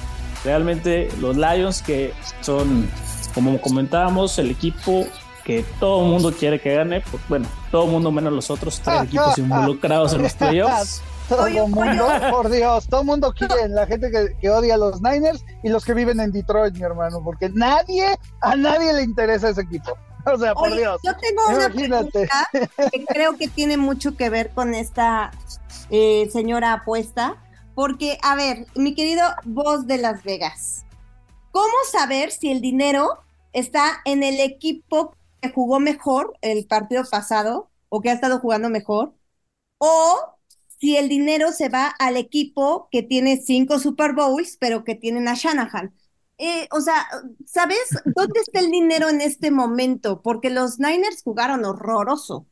Realmente 0.45 1.09
los 1.19 1.35
Lions 1.35 1.81
que 1.81 2.13
son, 2.41 2.87
como 3.33 3.59
comentábamos, 3.59 4.37
el 4.37 4.51
equipo 4.51 5.07
que 5.43 5.65
todo 5.79 6.03
el 6.03 6.11
mundo 6.11 6.31
quiere 6.31 6.61
que 6.61 6.75
gane. 6.75 7.01
Pues, 7.01 7.23
bueno, 7.27 7.47
todo 7.71 7.85
el 7.85 7.91
mundo 7.91 8.11
menos 8.11 8.31
los 8.33 8.51
otros 8.51 8.79
tres 8.81 9.01
equipos 9.01 9.35
involucrados 9.39 10.13
en 10.13 10.21
los 10.21 10.33
playoffs. 10.33 11.01
Todo 11.29 11.43
Oye, 11.43 11.59
el 11.59 11.69
mundo, 11.69 12.07
oye. 12.07 12.31
por 12.31 12.49
Dios, 12.49 12.87
todo 12.87 13.01
el 13.01 13.07
mundo 13.07 13.31
quiere, 13.33 13.69
la 13.69 13.85
gente 13.85 14.09
que, 14.09 14.35
que 14.41 14.49
odia 14.49 14.73
a 14.73 14.77
los 14.77 14.99
Niners 15.01 15.45
y 15.63 15.69
los 15.69 15.85
que 15.85 15.93
viven 15.93 16.19
en 16.19 16.31
Detroit, 16.31 16.73
mi 16.75 16.81
hermano, 16.81 17.21
porque 17.23 17.49
nadie, 17.49 18.17
a 18.41 18.55
nadie 18.55 18.93
le 18.93 19.03
interesa 19.03 19.49
ese 19.49 19.61
equipo. 19.61 19.95
O 20.25 20.37
sea, 20.37 20.53
por 20.53 20.69
Oye, 20.69 20.79
Dios. 20.79 20.99
yo 21.03 21.15
tengo 21.17 21.47
una 21.47 21.69
pregunta 21.69 22.49
que 22.91 23.05
creo 23.05 23.37
que 23.37 23.47
tiene 23.47 23.77
mucho 23.77 24.17
que 24.17 24.29
ver 24.29 24.49
con 24.49 24.73
esta 24.73 25.31
eh, 25.89 26.27
señora 26.31 26.73
apuesta, 26.73 27.37
porque, 27.75 28.17
a 28.21 28.35
ver, 28.35 28.65
mi 28.75 28.95
querido 28.95 29.23
voz 29.45 29.87
de 29.87 29.97
Las 29.97 30.23
Vegas, 30.23 30.83
¿cómo 31.51 31.73
saber 31.91 32.31
si 32.31 32.51
el 32.51 32.59
dinero 32.59 33.19
está 33.53 34.01
en 34.03 34.23
el 34.23 34.39
equipo 34.39 35.15
que 35.41 35.51
jugó 35.51 35.79
mejor 35.79 36.33
el 36.41 36.65
partido 36.65 37.03
pasado 37.09 37.69
o 37.87 38.01
que 38.01 38.09
ha 38.09 38.13
estado 38.13 38.39
jugando 38.39 38.69
mejor? 38.69 39.13
O 39.77 40.38
si 40.79 40.95
el 40.97 41.09
dinero 41.09 41.51
se 41.51 41.69
va 41.69 41.87
al 41.87 42.17
equipo 42.17 42.87
que 42.91 43.03
tiene 43.03 43.37
cinco 43.37 43.79
Super 43.79 44.13
Bowls, 44.13 44.57
pero 44.59 44.83
que 44.83 44.95
tienen 44.95 45.27
a 45.27 45.35
Shanahan. 45.35 45.93
Eh, 46.37 46.67
o 46.71 46.81
sea, 46.81 47.05
¿sabes 47.45 47.79
dónde 48.15 48.39
está 48.39 48.59
el 48.61 48.71
dinero 48.71 49.09
en 49.09 49.21
este 49.21 49.51
momento? 49.51 50.21
Porque 50.21 50.49
los 50.49 50.79
Niners 50.79 51.21
jugaron 51.23 51.65
horroroso. 51.65 52.47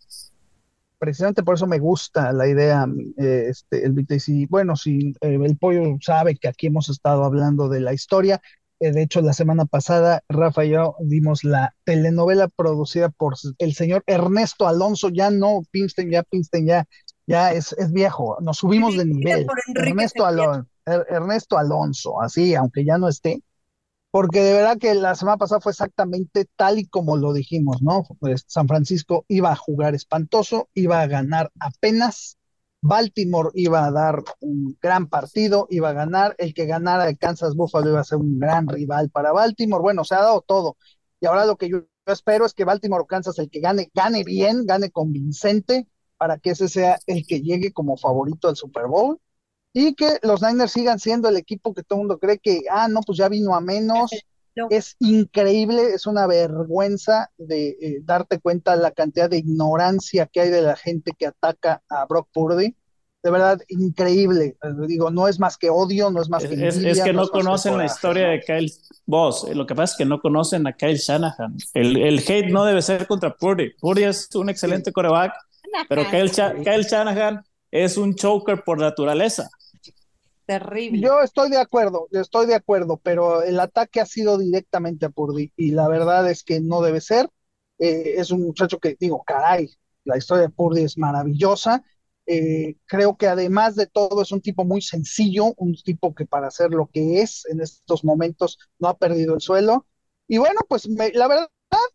precisamente 0.99 1.43
por 1.43 1.55
eso 1.55 1.67
me 1.67 1.79
gusta 1.79 2.33
la 2.33 2.47
idea, 2.47 2.85
eh, 3.17 3.45
este, 3.49 3.85
el 3.85 3.93
BTC. 3.93 4.49
Bueno, 4.49 4.75
si 4.75 5.13
eh, 5.21 5.37
el 5.41 5.57
pollo 5.57 5.83
sabe 6.01 6.35
que 6.37 6.47
aquí 6.47 6.67
hemos 6.67 6.89
estado 6.89 7.23
hablando 7.23 7.69
de 7.69 7.79
la 7.81 7.93
historia, 7.93 8.41
eh, 8.79 8.91
de 8.91 9.03
hecho 9.03 9.21
la 9.21 9.33
semana 9.33 9.65
pasada 9.65 10.23
Rafa 10.29 10.65
y 10.65 10.69
yo 10.71 10.95
dimos 10.99 11.43
la 11.43 11.75
telenovela 11.83 12.47
producida 12.47 13.09
por 13.09 13.35
el 13.57 13.73
señor 13.73 14.03
Ernesto 14.05 14.67
Alonso, 14.67 15.09
ya 15.09 15.31
no 15.31 15.61
Pinstein, 15.71 16.11
ya 16.11 16.23
Pinstein 16.23 16.67
ya, 16.67 16.85
ya 17.27 17.51
es, 17.51 17.73
es 17.73 17.91
viejo, 17.91 18.37
nos 18.41 18.57
subimos 18.57 18.97
de 18.97 19.05
nivel. 19.05 19.45
Ernesto 19.75 20.23
Sequeira. 20.23 20.43
Alonso, 20.43 20.67
Ernesto 21.09 21.57
Alonso, 21.57 22.21
así, 22.21 22.55
aunque 22.55 22.85
ya 22.85 22.97
no 22.97 23.09
esté, 23.09 23.43
porque 24.09 24.41
de 24.41 24.53
verdad 24.53 24.77
que 24.77 24.95
la 24.95 25.13
semana 25.15 25.37
pasada 25.37 25.59
fue 25.59 25.73
exactamente 25.73 26.47
tal 26.55 26.79
y 26.79 26.87
como 26.87 27.17
lo 27.17 27.33
dijimos, 27.33 27.81
¿no? 27.81 28.03
Pues 28.19 28.45
San 28.47 28.67
Francisco 28.67 29.25
iba 29.27 29.51
a 29.51 29.55
jugar 29.57 29.93
espantoso, 29.93 30.69
iba 30.73 31.01
a 31.01 31.07
ganar 31.07 31.51
apenas, 31.59 32.37
Baltimore 32.81 33.49
iba 33.53 33.85
a 33.85 33.91
dar 33.91 34.23
un 34.39 34.77
gran 34.81 35.07
partido, 35.07 35.67
iba 35.69 35.89
a 35.89 35.93
ganar, 35.93 36.33
el 36.37 36.53
que 36.53 36.65
ganara 36.65 37.05
de 37.05 37.17
Kansas 37.17 37.55
Buffalo 37.55 37.89
iba 37.89 37.99
a 37.99 38.05
ser 38.05 38.19
un 38.19 38.39
gran 38.39 38.67
rival 38.67 39.09
para 39.09 39.33
Baltimore, 39.33 39.81
bueno, 39.81 40.05
se 40.05 40.15
ha 40.15 40.21
dado 40.21 40.41
todo, 40.47 40.77
y 41.19 41.25
ahora 41.25 41.45
lo 41.45 41.57
que 41.57 41.69
yo 41.69 41.81
espero 42.05 42.45
es 42.45 42.53
que 42.53 42.63
Baltimore 42.63 43.03
o 43.03 43.07
Kansas, 43.07 43.37
el 43.39 43.49
que 43.49 43.59
gane, 43.59 43.91
gane 43.93 44.23
bien, 44.23 44.65
gane 44.65 44.91
convincente, 44.91 45.87
para 46.17 46.37
que 46.37 46.51
ese 46.51 46.67
sea 46.67 46.99
el 47.07 47.25
que 47.25 47.41
llegue 47.41 47.71
como 47.73 47.97
favorito 47.97 48.47
al 48.47 48.55
Super 48.55 48.87
Bowl 48.87 49.19
y 49.73 49.93
que 49.95 50.17
los 50.23 50.41
Niners 50.41 50.71
sigan 50.71 50.99
siendo 50.99 51.29
el 51.29 51.37
equipo 51.37 51.73
que 51.73 51.83
todo 51.83 51.99
el 51.99 52.07
mundo 52.07 52.19
cree 52.19 52.39
que, 52.39 52.61
ah, 52.71 52.87
no, 52.87 53.01
pues 53.01 53.17
ya 53.17 53.29
vino 53.29 53.53
a 53.55 53.61
menos. 53.61 54.11
No. 54.55 54.67
Es 54.71 54.95
increíble, 54.99 55.93
es 55.93 56.07
una 56.07 56.25
vergüenza 56.25 57.29
de 57.37 57.77
eh, 57.79 57.99
darte 58.03 58.39
cuenta 58.39 58.75
la 58.75 58.89
cantidad 58.89 59.29
de 59.29 59.37
ignorancia 59.37 60.25
que 60.25 60.41
hay 60.41 60.49
de 60.49 60.63
la 60.63 60.75
gente 60.75 61.11
que 61.15 61.27
ataca 61.27 61.83
a 61.89 62.05
Brock 62.07 62.27
Purdy. 62.33 62.75
De 63.21 63.31
verdad, 63.31 63.59
increíble. 63.67 64.57
Digo, 64.87 65.11
no 65.11 65.27
es 65.27 65.39
más 65.39 65.57
que 65.57 65.69
odio, 65.69 66.09
no 66.09 66.21
es 66.21 66.29
más 66.29 66.43
Es, 66.43 66.49
que 66.49 66.67
es- 66.67 66.75
envidia, 66.75 66.91
es 66.93 67.01
que 67.03 67.13
no 67.13 67.17
no 67.17 67.21
es 67.23 67.29
más 67.29 67.31
que 67.31 67.45
conocen 67.45 67.77
la 67.77 67.85
historia 67.85 68.27
de 68.29 68.41
Kyle 68.41 68.71
Boss. 69.05 69.47
Lo 69.53 69.65
que 69.67 69.75
pasa 69.75 69.93
es 69.93 69.97
que 69.97 70.05
no 70.05 70.19
conocen 70.19 70.65
a 70.65 70.73
Kyle 70.73 70.97
Shanahan. 70.97 71.55
El, 71.75 71.97
el 71.97 72.19
hate 72.19 72.49
no 72.49 72.65
debe 72.65 72.81
ser 72.81 73.05
contra 73.05 73.35
Purdy. 73.35 73.71
Purdy 73.79 74.03
es 74.05 74.27
un 74.35 74.49
excelente 74.49 74.91
coreback, 74.91 75.33
pero 75.87 76.07
Kyle, 76.07 76.29
Sha- 76.29 76.53
Kyle 76.63 76.83
Shanahan 76.83 77.43
es 77.71 77.97
un 77.97 78.15
choker 78.15 78.63
por 78.63 78.79
naturaleza. 78.79 79.49
Terrible. 80.45 81.01
Yo 81.01 81.21
estoy 81.21 81.49
de 81.49 81.57
acuerdo, 81.57 82.07
yo 82.11 82.21
estoy 82.21 82.45
de 82.45 82.55
acuerdo, 82.55 82.97
pero 83.03 83.43
el 83.43 83.59
ataque 83.59 83.99
ha 83.99 84.05
sido 84.05 84.37
directamente 84.37 85.05
a 85.05 85.09
Purdy 85.09 85.51
y 85.57 85.71
la 85.71 85.89
verdad 85.89 86.29
es 86.29 86.43
que 86.43 86.61
no 86.61 86.81
debe 86.81 87.01
ser. 87.01 87.29
Eh, 87.79 88.13
es 88.17 88.31
un 88.31 88.43
muchacho 88.43 88.79
que 88.79 88.95
digo, 88.97 89.23
caray, 89.25 89.69
la 90.05 90.17
historia 90.17 90.43
de 90.43 90.49
Purdy 90.49 90.83
es 90.83 90.97
maravillosa. 90.97 91.83
Eh, 92.25 92.77
creo 92.85 93.17
que 93.17 93.27
además 93.27 93.75
de 93.75 93.87
todo 93.87 94.21
es 94.21 94.31
un 94.31 94.41
tipo 94.41 94.63
muy 94.63 94.81
sencillo, 94.81 95.53
un 95.57 95.75
tipo 95.75 96.15
que 96.15 96.25
para 96.25 96.49
ser 96.49 96.71
lo 96.71 96.87
que 96.87 97.21
es 97.21 97.45
en 97.47 97.59
estos 97.61 98.03
momentos 98.05 98.57
no 98.79 98.87
ha 98.87 98.97
perdido 98.97 99.35
el 99.35 99.41
suelo. 99.41 99.85
Y 100.29 100.37
bueno, 100.37 100.61
pues 100.69 100.87
me- 100.87 101.11
la 101.11 101.27
verdad, 101.27 101.47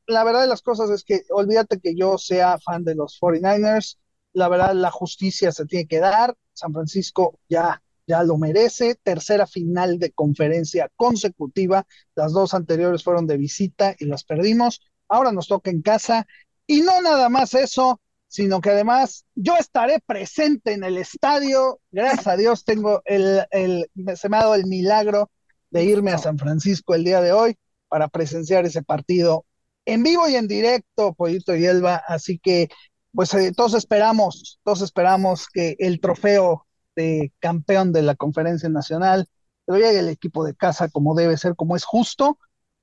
la 0.07 0.25
verdad 0.25 0.43
de 0.43 0.49
las 0.49 0.63
cosas 0.63 0.91
es 0.91 1.05
que 1.05 1.23
olvídate 1.31 1.81
que 1.81 1.95
yo 1.95 2.19
sea 2.19 2.59
fan 2.59 2.85
de 2.85 2.95
los 2.95 3.19
49ers. 3.21 3.99
La 4.35 4.49
verdad, 4.49 4.75
la 4.75 4.91
justicia 4.91 5.53
se 5.53 5.67
tiene 5.67 5.87
que 5.87 5.99
dar. 5.99 6.35
San 6.53 6.73
Francisco 6.73 7.39
ya 7.49 7.83
ya 8.07 8.23
lo 8.23 8.37
merece. 8.37 8.97
Tercera 9.03 9.47
final 9.47 9.99
de 9.99 10.13
conferencia 10.13 10.91
consecutiva. 10.97 11.87
Las 12.15 12.33
dos 12.33 12.55
anteriores 12.55 13.03
fueron 13.03 13.27
de 13.27 13.37
visita 13.37 13.95
y 13.99 14.07
las 14.07 14.25
perdimos. 14.25 14.81
Ahora 15.09 15.33
nos 15.33 15.49
toca 15.49 15.71
en 15.71 15.83
casa. 15.83 16.27
Y 16.67 16.81
no 16.81 17.01
nada 17.03 17.29
más 17.29 17.55
eso, 17.55 18.01
sino 18.29 18.61
que 18.61 18.71
además 18.71 19.25
yo 19.35 19.57
estaré 19.57 20.01
presente 20.01 20.73
en 20.73 20.85
el 20.85 20.97
estadio. 20.99 21.81
Gracias 21.91 22.27
a 22.27 22.37
Dios 22.37 22.65
tengo 22.65 23.03
el, 23.05 23.45
el, 23.51 23.91
se 24.17 24.29
me 24.29 24.37
ha 24.37 24.41
dado 24.41 24.55
el 24.55 24.67
milagro 24.67 25.31
de 25.71 25.85
irme 25.85 26.13
a 26.13 26.19
San 26.19 26.39
Francisco 26.39 26.95
el 26.95 27.05
día 27.05 27.21
de 27.21 27.33
hoy 27.33 27.57
para 27.89 28.09
presenciar 28.09 28.65
ese 28.65 28.83
partido 28.83 29.45
en 29.85 30.03
vivo 30.03 30.29
y 30.29 30.37
en 30.37 30.49
directo, 30.49 31.15
Pollito 31.15 31.57
y 31.57 31.67
Elba. 31.67 32.03
Así 32.07 32.39
que 32.39 32.69
pues 33.13 33.35
eh, 33.35 33.53
todos 33.55 33.75
esperamos, 33.75 34.61
todos 34.65 34.81
esperamos 34.83 35.47
que 35.53 35.77
el 35.79 36.01
trofeo 36.01 36.67
de 36.97 37.33
campeón 37.41 37.93
de 37.93 38.03
la 38.03 38.15
conferencia 38.15 38.69
nacional 38.69 39.29
lo 39.67 39.77
llegue 39.77 40.01
el 40.01 40.09
equipo 40.09 40.45
de 40.45 40.55
casa 40.55 40.89
como 40.89 41.15
debe 41.15 41.37
ser, 41.37 41.55
como 41.57 41.77
es 41.77 41.85
justo. 41.85 42.39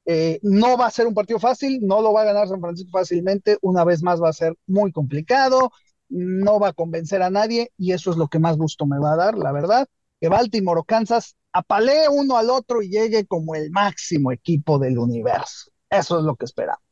Eh, 0.06 0.40
no 0.44 0.78
va 0.78 0.88
a 0.88 0.92
ser 0.92 1.08
un 1.08 1.14
partido 1.14 1.40
fácil, 1.40 1.80
no 1.82 2.02
lo 2.02 2.14
va 2.14 2.22
a 2.22 2.26
ganar 2.26 2.48
San 2.48 2.62
Francisco 2.62 2.92
fácilmente, 2.92 3.58
una 3.62 3.84
vez 3.84 4.02
más 4.02 4.22
va 4.22 4.30
a 4.30 4.34
ser 4.34 4.56
muy 4.66 4.92
complicado, 4.92 5.72
no 6.10 6.60
va 6.60 6.70
a 6.70 6.74
convencer 6.74 7.22
a 7.22 7.30
nadie 7.30 7.72
y 7.78 7.92
eso 7.92 8.12
es 8.12 8.18
lo 8.18 8.28
que 8.28 8.40
más 8.40 8.58
gusto 8.58 8.86
me 8.88 8.98
va 9.00 9.14
a 9.14 9.18
dar, 9.18 9.38
la 9.38 9.52
verdad, 9.52 9.88
que 10.20 10.30
Baltimore 10.30 10.80
o 10.80 10.84
Kansas 10.84 11.36
apalee 11.52 12.08
uno 12.10 12.38
al 12.38 12.50
otro 12.50 12.82
y 12.82 12.90
llegue 12.90 13.26
como 13.26 13.56
el 13.56 13.72
máximo 13.72 14.32
equipo 14.32 14.80
del 14.80 14.98
universo. 14.98 15.72
Eso 15.90 16.20
es 16.20 16.26
lo 16.26 16.36
que 16.36 16.46
esperamos. 16.46 16.89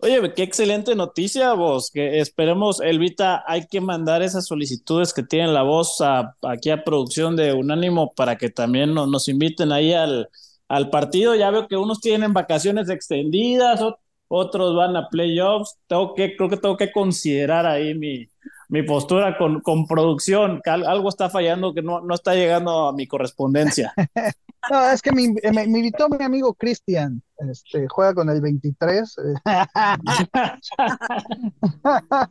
Oye, 0.00 0.32
qué 0.34 0.44
excelente 0.44 0.94
noticia, 0.94 1.52
vos. 1.54 1.90
Que 1.90 2.20
esperemos, 2.20 2.80
Elvita, 2.80 3.42
hay 3.46 3.66
que 3.66 3.80
mandar 3.80 4.22
esas 4.22 4.46
solicitudes 4.46 5.12
que 5.12 5.24
tienen 5.24 5.52
la 5.54 5.62
voz 5.62 5.98
aquí 6.42 6.70
a 6.70 6.84
producción 6.84 7.34
de 7.34 7.52
Unánimo 7.52 8.12
para 8.14 8.36
que 8.36 8.48
también 8.48 8.94
nos 8.94 9.28
inviten 9.28 9.72
ahí 9.72 9.92
al, 9.92 10.28
al 10.68 10.90
partido. 10.90 11.34
Ya 11.34 11.50
veo 11.50 11.66
que 11.66 11.76
unos 11.76 12.00
tienen 12.00 12.32
vacaciones 12.32 12.88
extendidas, 12.90 13.80
otros 14.28 14.76
van 14.76 14.96
a 14.96 15.08
playoffs. 15.08 15.76
Tengo 15.88 16.14
que, 16.14 16.36
creo 16.36 16.48
que 16.48 16.56
tengo 16.58 16.76
que 16.76 16.92
considerar 16.92 17.66
ahí 17.66 17.94
mi, 17.94 18.28
mi 18.68 18.82
postura 18.82 19.38
con, 19.38 19.60
con 19.60 19.86
producción, 19.86 20.60
que 20.62 20.70
algo 20.70 21.08
está 21.08 21.30
fallando 21.30 21.72
que 21.72 21.80
no, 21.82 22.02
no 22.02 22.14
está 22.14 22.34
llegando 22.34 22.88
a 22.88 22.92
mi 22.92 23.06
correspondencia. 23.06 23.94
no, 24.70 24.90
es 24.90 25.00
que 25.00 25.12
me, 25.12 25.32
me, 25.52 25.62
invitó 25.64 26.10
mi 26.10 26.22
amigo 26.22 26.52
Cristian, 26.54 27.22
este, 27.50 27.88
juega 27.88 28.12
con 28.14 28.28
el 28.28 28.42
23. 28.42 29.16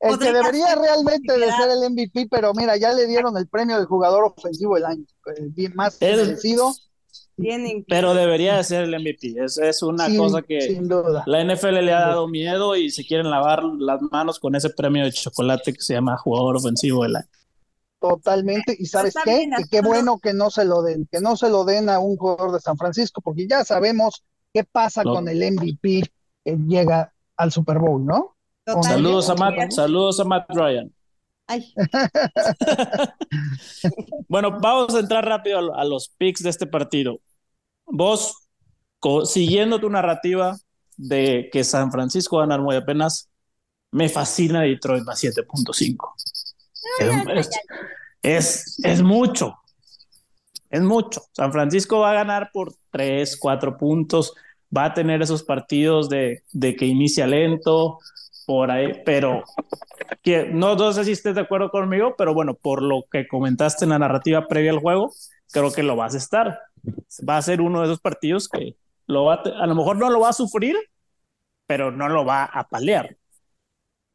el 0.00 0.18
que 0.18 0.32
debería 0.32 0.74
realmente 0.76 1.38
de 1.38 1.52
ser 1.52 1.70
el 1.70 1.90
MVP, 1.90 2.28
pero 2.30 2.52
mira, 2.54 2.76
ya 2.76 2.92
le 2.92 3.06
dieron 3.06 3.36
el 3.36 3.48
premio 3.48 3.80
de 3.80 3.86
jugador 3.86 4.24
ofensivo 4.24 4.76
del 4.76 4.84
año, 4.84 5.04
bien 5.54 5.72
más 5.74 6.00
merecido. 6.00 6.72
Pero 7.88 8.14
debería 8.14 8.56
de 8.56 8.64
ser 8.64 8.84
el 8.84 8.98
MVP. 8.98 9.34
Es, 9.42 9.58
es 9.58 9.82
una 9.82 10.14
cosa 10.16 10.42
que 10.42 10.80
la 11.26 11.44
NFL 11.44 11.84
le 11.84 11.92
ha 11.92 12.00
dado 12.00 12.28
miedo 12.28 12.76
y 12.76 12.90
se 12.90 13.04
quieren 13.04 13.30
lavar 13.30 13.64
las 13.64 14.00
manos 14.02 14.38
con 14.38 14.54
ese 14.54 14.70
premio 14.70 15.04
de 15.04 15.12
chocolate 15.12 15.72
que 15.72 15.80
se 15.80 15.94
llama 15.94 16.16
jugador 16.16 16.56
ofensivo 16.56 17.02
del 17.02 17.16
año. 17.16 17.28
Totalmente. 18.00 18.74
¿Y 18.78 18.86
sabes 18.86 19.14
qué? 19.24 19.48
Que 19.56 19.64
qué 19.70 19.80
bueno 19.82 20.18
que 20.18 20.32
no 20.32 20.50
se 20.50 20.64
lo 20.64 20.82
den, 20.82 21.06
que 21.10 21.20
no 21.20 21.36
se 21.36 21.50
lo 21.50 21.64
den 21.64 21.88
a 21.88 21.98
un 21.98 22.16
jugador 22.16 22.52
de 22.52 22.60
San 22.60 22.76
Francisco, 22.76 23.20
porque 23.20 23.46
ya 23.46 23.64
sabemos 23.64 24.24
qué 24.54 24.64
pasa 24.64 25.04
con 25.04 25.28
el 25.28 25.52
MVP 25.52 26.02
que 26.44 26.56
llega 26.66 27.12
al 27.36 27.52
Super 27.52 27.78
Bowl, 27.78 28.04
¿no? 28.04 28.36
Saludos 28.82 29.28
a 29.28 29.34
Matt, 29.34 29.72
saludos 29.72 30.20
a 30.20 30.24
Matt 30.24 30.46
Ryan. 30.50 30.92
bueno, 34.28 34.58
vamos 34.60 34.94
a 34.94 35.00
entrar 35.00 35.24
rápido 35.24 35.74
a, 35.74 35.84
los 35.84 36.10
picks 36.10 36.42
de 36.42 36.50
este 36.50 36.66
partido. 36.66 37.20
Vos, 37.90 38.48
siguiendo 39.24 39.80
tu 39.80 39.90
narrativa 39.90 40.56
de 40.96 41.48
que 41.52 41.64
San 41.64 41.90
Francisco 41.90 42.36
va 42.36 42.44
a 42.44 42.46
ganar 42.46 42.62
muy 42.62 42.76
apenas, 42.76 43.30
me 43.92 44.08
fascina 44.08 44.62
Detroit 44.62 45.08
a 45.08 45.12
7.5. 45.12 46.14
Es, 48.22 48.78
es, 48.82 49.02
mucho. 49.02 49.56
Es 50.68 50.82
mucho. 50.82 51.22
San 51.32 51.52
Francisco 51.52 52.00
va 52.00 52.10
a 52.10 52.14
ganar 52.14 52.50
por 52.52 52.74
3, 52.90 53.36
4 53.36 53.76
puntos. 53.76 54.34
Va 54.76 54.84
a 54.84 54.94
tener 54.94 55.22
esos 55.22 55.42
partidos 55.42 56.08
de, 56.08 56.44
de 56.52 56.76
que 56.76 56.86
inicia 56.86 57.26
lento, 57.26 57.98
por 58.50 58.70
ahí, 58.70 59.02
pero 59.04 59.44
que, 60.22 60.46
no, 60.46 60.74
no 60.74 60.92
sé 60.92 61.04
si 61.04 61.12
estés 61.12 61.36
de 61.36 61.42
acuerdo 61.42 61.70
conmigo, 61.70 62.16
pero 62.18 62.34
bueno, 62.34 62.54
por 62.54 62.82
lo 62.82 63.04
que 63.08 63.28
comentaste 63.28 63.84
en 63.84 63.90
la 63.90 64.00
narrativa 64.00 64.48
previa 64.48 64.72
al 64.72 64.80
juego, 64.80 65.12
creo 65.52 65.70
que 65.72 65.84
lo 65.84 65.94
vas 65.94 66.14
a 66.14 66.18
estar. 66.18 66.58
Va 67.28 67.36
a 67.36 67.42
ser 67.42 67.60
uno 67.60 67.80
de 67.80 67.86
esos 67.86 68.00
partidos 68.00 68.48
que 68.48 68.76
lo 69.06 69.24
va 69.24 69.34
a, 69.34 69.62
a 69.62 69.66
lo 69.66 69.74
mejor 69.74 69.96
no 69.96 70.10
lo 70.10 70.20
va 70.20 70.30
a 70.30 70.34
sufrir, 70.34 70.76
pero 71.66 71.90
no 71.90 72.08
lo 72.08 72.24
va 72.24 72.44
a 72.44 72.68
palear. 72.68 73.16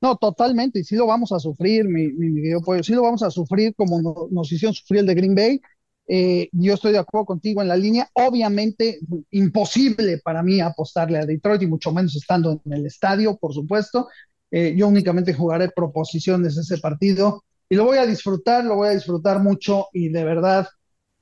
No, 0.01 0.17
totalmente, 0.17 0.79
y 0.79 0.83
sí 0.83 0.95
lo 0.95 1.07
vamos 1.07 1.31
a 1.31 1.39
sufrir, 1.39 1.85
mi, 1.85 2.09
mi, 2.09 2.51
sí 2.83 2.93
lo 2.93 3.01
vamos 3.01 3.23
a 3.23 3.31
sufrir 3.31 3.73
como 3.75 4.27
nos 4.29 4.51
hicieron 4.51 4.73
sufrir 4.73 4.99
el 4.99 5.07
de 5.07 5.15
Green 5.15 5.35
Bay. 5.35 5.61
Eh, 6.07 6.49
yo 6.51 6.75
estoy 6.75 6.91
de 6.91 6.99
acuerdo 6.99 7.25
contigo 7.25 7.61
en 7.61 7.67
la 7.67 7.75
línea. 7.75 8.07
Obviamente, 8.13 8.99
imposible 9.31 10.19
para 10.23 10.43
mí 10.43 10.61
apostarle 10.61 11.17
a 11.17 11.25
Detroit 11.25 11.63
y 11.63 11.67
mucho 11.67 11.91
menos 11.91 12.15
estando 12.15 12.61
en 12.65 12.73
el 12.73 12.85
estadio, 12.85 13.37
por 13.37 13.53
supuesto. 13.53 14.07
Eh, 14.51 14.75
yo 14.77 14.87
únicamente 14.87 15.33
jugaré 15.33 15.69
proposiciones 15.69 16.57
ese 16.57 16.77
partido 16.77 17.43
y 17.67 17.75
lo 17.75 17.85
voy 17.85 17.97
a 17.97 18.05
disfrutar, 18.05 18.63
lo 18.63 18.75
voy 18.75 18.89
a 18.89 18.91
disfrutar 18.91 19.39
mucho 19.41 19.87
y 19.91 20.09
de 20.09 20.23
verdad, 20.23 20.67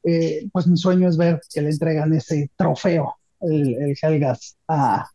eh, 0.04 0.48
pues 0.52 0.68
mi 0.68 0.78
sueño 0.78 1.08
es 1.08 1.18
ver 1.18 1.42
que 1.54 1.62
le 1.62 1.70
entregan 1.70 2.14
ese 2.14 2.52
trofeo, 2.56 3.16
el, 3.42 3.76
el 3.76 3.98
Helgas, 4.02 4.58
a, 4.68 5.06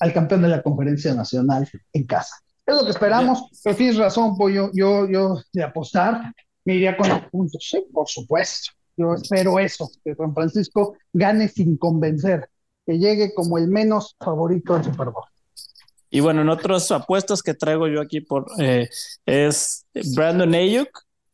al 0.00 0.12
campeón 0.12 0.42
de 0.42 0.48
la 0.48 0.62
conferencia 0.62 1.14
nacional 1.14 1.68
en 1.92 2.04
casa. 2.04 2.36
Es 2.66 2.74
lo 2.74 2.84
que 2.84 2.90
esperamos, 2.90 3.44
pero 3.62 3.76
tienes 3.76 3.96
razón, 3.96 4.36
Pollo, 4.36 4.70
yo, 4.72 5.08
yo 5.08 5.40
de 5.52 5.62
apostar 5.62 6.32
me 6.64 6.76
iría 6.76 6.96
con 6.96 7.08
los 7.08 7.20
puntos, 7.30 7.66
sí, 7.70 7.84
por 7.92 8.08
supuesto. 8.08 8.72
Yo 8.96 9.14
espero 9.14 9.58
eso, 9.58 9.90
que 10.04 10.14
San 10.14 10.34
Francisco 10.34 10.96
gane 11.12 11.48
sin 11.48 11.76
convencer, 11.76 12.48
que 12.86 12.98
llegue 12.98 13.34
como 13.34 13.58
el 13.58 13.68
menos 13.68 14.16
favorito 14.18 14.74
al 14.74 14.84
Super 14.84 15.10
Bowl. 15.10 15.24
Y 16.10 16.20
bueno, 16.20 16.42
en 16.42 16.48
otras 16.48 16.90
apuestas 16.92 17.42
que 17.42 17.54
traigo 17.54 17.88
yo 17.88 18.00
aquí 18.00 18.20
por 18.20 18.46
eh, 18.58 18.88
es 19.26 19.84
Brandon 20.14 20.54
Ayuk, 20.54 20.88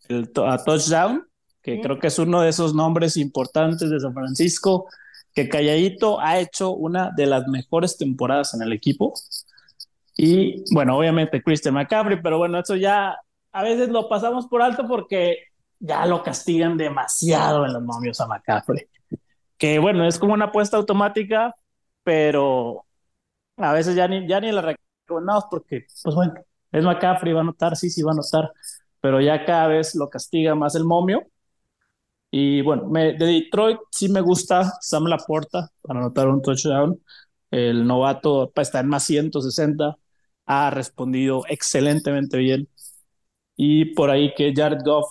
el 0.09 0.33
a 0.45 0.57
touchdown, 0.65 1.29
que 1.63 1.81
creo 1.81 1.99
que 1.99 2.07
es 2.09 2.19
uno 2.19 2.41
de 2.41 2.51
esos 2.51 2.75
nombres 2.75 3.17
importantes 3.17 3.91
de 3.91 4.01
San 4.01 4.15
Francisco, 4.15 4.87
que 5.35 5.49
calladito 5.49 6.21
ha 6.21 6.39
hecho 6.39 6.71
una 6.71 7.11
de 7.17 7.27
las 7.27 7.47
mejores 7.47 7.97
temporadas 7.97 8.55
en 8.55 8.63
el 8.63 8.73
equipo. 8.73 9.15
Y 10.17 10.65
bueno, 10.75 10.97
obviamente 10.97 11.43
Christian 11.43 11.75
McCaffrey, 11.75 12.21
pero 12.23 12.39
bueno, 12.39 12.59
eso 12.59 12.77
ya 12.77 13.17
a 13.53 13.63
veces 13.63 13.89
lo 13.89 14.09
pasamos 14.09 14.47
por 14.47 14.63
alto 14.63 14.87
porque 14.87 15.39
ya 15.79 16.05
lo 16.07 16.23
castigan 16.23 16.77
demasiado 16.77 17.65
en 17.65 17.73
los 17.73 17.83
momios 17.83 18.21
a 18.21 18.27
McCaffrey. 18.27 18.87
Que 19.57 19.79
bueno, 19.79 20.07
es 20.07 20.19
como 20.19 20.35
una 20.35 20.47
apuesta 20.47 20.77
automática, 20.77 21.55
pero 22.03 22.87
a 23.57 23.73
veces 23.73 23.95
ya 23.95 24.09
ni, 24.09 24.27
ya 24.27 24.41
ni 24.41 24.53
la 24.53 24.63
recomendamos 24.63 25.45
porque, 25.51 25.87
pues 26.03 26.15
bueno, 26.15 26.35
es 26.73 26.85
McCaffrey, 26.85 27.33
va 27.33 27.41
a 27.41 27.45
notar, 27.45 27.77
sí, 27.77 27.91
sí 27.91 28.03
va 28.03 28.13
a 28.13 28.15
notar, 28.15 28.53
pero 29.01 29.21
ya 29.21 29.45
cada 29.45 29.67
vez 29.67 29.95
lo 29.95 30.09
castiga 30.09 30.55
más 30.55 30.75
el 30.75 30.85
momio. 30.85 31.27
Y 32.31 32.63
bueno, 32.63 32.89
me, 32.89 33.15
de 33.15 33.27
Detroit 33.27 33.79
sí 33.91 34.09
me 34.09 34.21
gusta 34.21 34.73
Sam 34.81 35.05
Laporta 35.07 35.71
para 35.83 36.01
anotar 36.01 36.29
un 36.29 36.43
touchdown. 36.43 37.01
El 37.51 37.87
novato 37.87 38.53
está 38.57 38.81
en 38.81 38.89
más 38.89 39.05
160, 39.05 39.97
ha 40.47 40.71
respondido 40.71 41.45
excelentemente 41.49 42.39
bien. 42.39 42.69
Y 43.57 43.87
por 43.95 44.11
ahí 44.11 44.33
que 44.35 44.53
Jared 44.55 44.81
Goff 44.85 45.09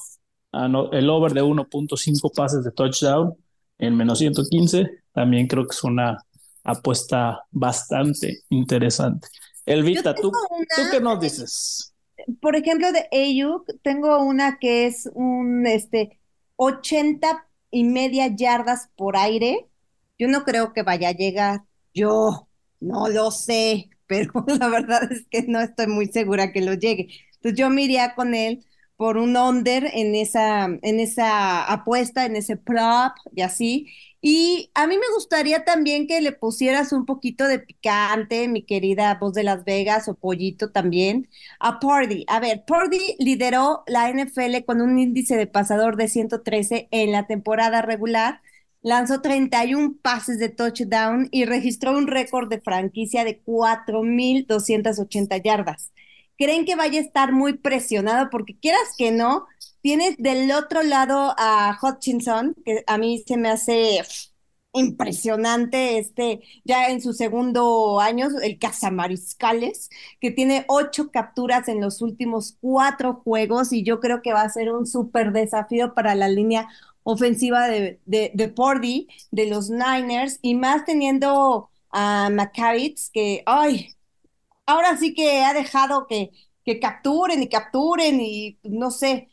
el 0.51 1.09
over 1.09 1.33
de 1.33 1.43
1.5 1.43 2.31
pases 2.35 2.63
de 2.63 2.71
touchdown 2.71 3.35
en 3.77 3.95
menos 3.95 4.19
115, 4.19 4.87
también 5.13 5.47
creo 5.47 5.65
que 5.65 5.75
es 5.75 5.83
una 5.83 6.17
apuesta 6.63 7.45
bastante 7.51 8.39
interesante. 8.49 9.27
Elvita, 9.65 10.15
¿tú, 10.15 10.31
¿tú 10.31 10.81
qué 10.91 10.99
nos 10.99 11.19
dices? 11.19 11.93
Por 12.41 12.55
ejemplo, 12.55 12.91
de 12.91 13.07
Ayuk, 13.11 13.65
tengo 13.81 14.21
una 14.23 14.57
que 14.59 14.87
es 14.87 15.09
un 15.13 15.65
este 15.65 16.18
80 16.59 17.47
y 17.71 17.83
media 17.85 18.27
yardas 18.27 18.89
por 18.97 19.15
aire. 19.17 19.67
Yo 20.17 20.27
no 20.27 20.43
creo 20.43 20.73
que 20.73 20.83
vaya 20.83 21.09
a 21.09 21.11
llegar. 21.13 21.63
Yo 21.93 22.49
no 22.79 23.07
lo 23.09 23.31
sé, 23.31 23.89
pero 24.07 24.45
la 24.59 24.67
verdad 24.69 25.11
es 25.11 25.25
que 25.29 25.43
no 25.47 25.61
estoy 25.61 25.87
muy 25.87 26.07
segura 26.07 26.51
que 26.51 26.61
lo 26.61 26.73
llegue. 26.73 27.09
Entonces 27.35 27.57
yo 27.59 27.69
me 27.69 27.83
iría 27.83 28.15
con 28.15 28.35
él 28.35 28.65
por 28.97 29.17
un 29.17 29.37
under 29.37 29.85
en 29.93 30.13
esa, 30.15 30.65
en 30.65 30.99
esa 30.99 31.63
apuesta, 31.71 32.25
en 32.25 32.35
ese 32.35 32.57
prop 32.57 33.13
y 33.33 33.41
así. 33.41 33.87
Y 34.21 34.69
a 34.73 34.85
mí 34.87 34.97
me 34.97 35.13
gustaría 35.15 35.63
también 35.63 36.05
que 36.05 36.19
le 36.19 36.33
pusieras 36.33 36.91
un 36.91 37.05
poquito 37.05 37.47
de 37.47 37.59
picante, 37.59 38.49
mi 38.49 38.63
querida 38.63 39.17
voz 39.19 39.33
de 39.33 39.43
Las 39.43 39.63
Vegas 39.63 40.09
o 40.09 40.15
pollito 40.15 40.71
también, 40.71 41.29
a 41.59 41.79
Purdy. 41.79 42.25
A 42.27 42.39
ver, 42.41 42.65
Purdy 42.65 43.15
lideró 43.19 43.83
la 43.87 44.09
NFL 44.09 44.65
con 44.65 44.81
un 44.81 44.99
índice 44.99 45.37
de 45.37 45.47
pasador 45.47 45.95
de 45.95 46.09
113 46.09 46.89
en 46.91 47.11
la 47.13 47.27
temporada 47.27 47.81
regular, 47.81 48.41
lanzó 48.81 49.21
31 49.21 49.95
pases 50.01 50.37
de 50.39 50.49
touchdown 50.49 51.29
y 51.31 51.45
registró 51.45 51.97
un 51.97 52.07
récord 52.07 52.49
de 52.49 52.59
franquicia 52.61 53.23
de 53.23 53.41
4.280 53.43 55.41
yardas 55.41 55.91
creen 56.39 56.65
que 56.65 56.75
vaya 56.75 56.99
a 56.99 57.03
estar 57.03 57.33
muy 57.33 57.57
presionado 57.57 58.29
porque 58.31 58.57
quieras 58.57 58.93
que 58.97 59.11
no, 59.11 59.45
tienes 59.81 60.17
del 60.17 60.51
otro 60.51 60.83
lado 60.83 61.33
a 61.37 61.77
Hutchinson, 61.81 62.55
que 62.65 62.83
a 62.87 62.97
mí 62.97 63.23
se 63.27 63.37
me 63.37 63.49
hace 63.49 64.01
impresionante, 64.73 65.97
este, 65.97 66.41
ya 66.63 66.89
en 66.89 67.01
su 67.01 67.13
segundo 67.13 67.99
año, 67.99 68.27
el 68.43 68.59
Casamariscales, 68.59 69.89
que 70.21 70.31
tiene 70.31 70.65
ocho 70.67 71.09
capturas 71.11 71.67
en 71.67 71.81
los 71.81 72.01
últimos 72.01 72.57
cuatro 72.61 73.15
juegos 73.23 73.73
y 73.73 73.83
yo 73.83 73.99
creo 73.99 74.21
que 74.21 74.33
va 74.33 74.41
a 74.43 74.49
ser 74.49 74.71
un 74.71 74.85
súper 74.85 75.31
desafío 75.33 75.93
para 75.95 76.13
la 76.15 76.29
línea 76.29 76.67
ofensiva 77.03 77.67
de, 77.67 77.99
de, 78.05 78.31
de 78.35 78.47
Pordy, 78.49 79.07
de 79.31 79.47
los 79.47 79.69
Niners, 79.71 80.37
y 80.41 80.53
más 80.55 80.85
teniendo 80.85 81.69
a 81.91 82.29
McCarritz, 82.29 83.09
que, 83.11 83.41
ay, 83.47 83.95
ahora 84.65 84.97
sí 84.97 85.13
que 85.13 85.41
ha 85.43 85.53
dejado 85.53 86.07
que, 86.07 86.31
que 86.65 86.79
capturen 86.79 87.41
y 87.43 87.49
capturen 87.49 88.19
y 88.21 88.59
no 88.63 88.91
sé, 88.91 89.29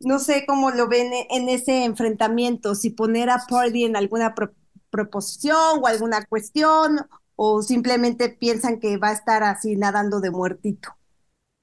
no 0.00 0.18
sé 0.18 0.44
cómo 0.46 0.70
lo 0.70 0.88
ven 0.88 1.12
en 1.30 1.48
ese 1.48 1.84
enfrentamiento, 1.84 2.74
si 2.74 2.90
poner 2.90 3.30
a 3.30 3.44
Pordy 3.48 3.84
en 3.84 3.96
alguna 3.96 4.34
proposición 4.90 5.80
o 5.82 5.86
alguna 5.86 6.24
cuestión, 6.24 7.06
o 7.36 7.62
simplemente 7.62 8.28
piensan 8.28 8.80
que 8.80 8.96
va 8.96 9.08
a 9.08 9.12
estar 9.12 9.42
así 9.42 9.76
nadando 9.76 10.20
de 10.20 10.30
muertito. 10.30 10.96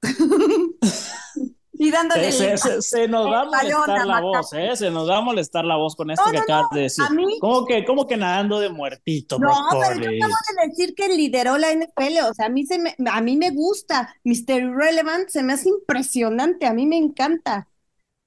y 1.74 1.92
dándole 1.92 2.32
se, 2.32 2.82
se, 2.82 3.08
nos 3.08 3.28
va 3.28 3.42
a 3.42 3.46
molestar 3.46 4.06
la 4.06 4.22
voz, 4.22 4.54
¿eh? 4.54 4.76
Se 4.76 4.90
nos 4.90 5.10
va 5.10 5.18
a 5.18 5.22
molestar 5.22 5.66
la 5.66 5.76
voz 5.76 5.96
con 5.96 6.10
esto 6.12 6.24
que 6.32 6.38
acabas 6.38 6.72
de 6.72 6.82
decir. 6.82 7.06
¿Cómo 7.40 7.66
que, 7.66 7.86
¿Cómo 7.86 8.08
que 8.08 8.18
nadando 8.18 8.60
de 8.60 8.70
muertito? 8.70 9.38
No, 9.40 9.52
pero 9.72 10.00
yo 10.00 10.10
acabo 10.10 10.36
de 10.60 10.68
decir 10.70 10.96
que 10.96 11.10
lideró 11.10 11.58
la 11.58 11.72
NFL, 11.72 12.30
o 12.30 12.34
sea, 12.34 12.48
a 12.48 12.50
mí, 12.50 12.66
se 12.66 12.80
me, 12.80 12.96
a 13.12 13.22
mí 13.22 13.38
me 13.38 13.52
gusta. 13.52 14.16
Mr. 14.24 14.62
Irrelevant 14.62 15.30
se 15.30 15.44
me 15.44 15.54
hace 15.54 15.70
impresionante, 15.70 16.66
a 16.66 16.74
mí 16.74 16.86
me 16.86 16.98
encanta. 16.98 17.68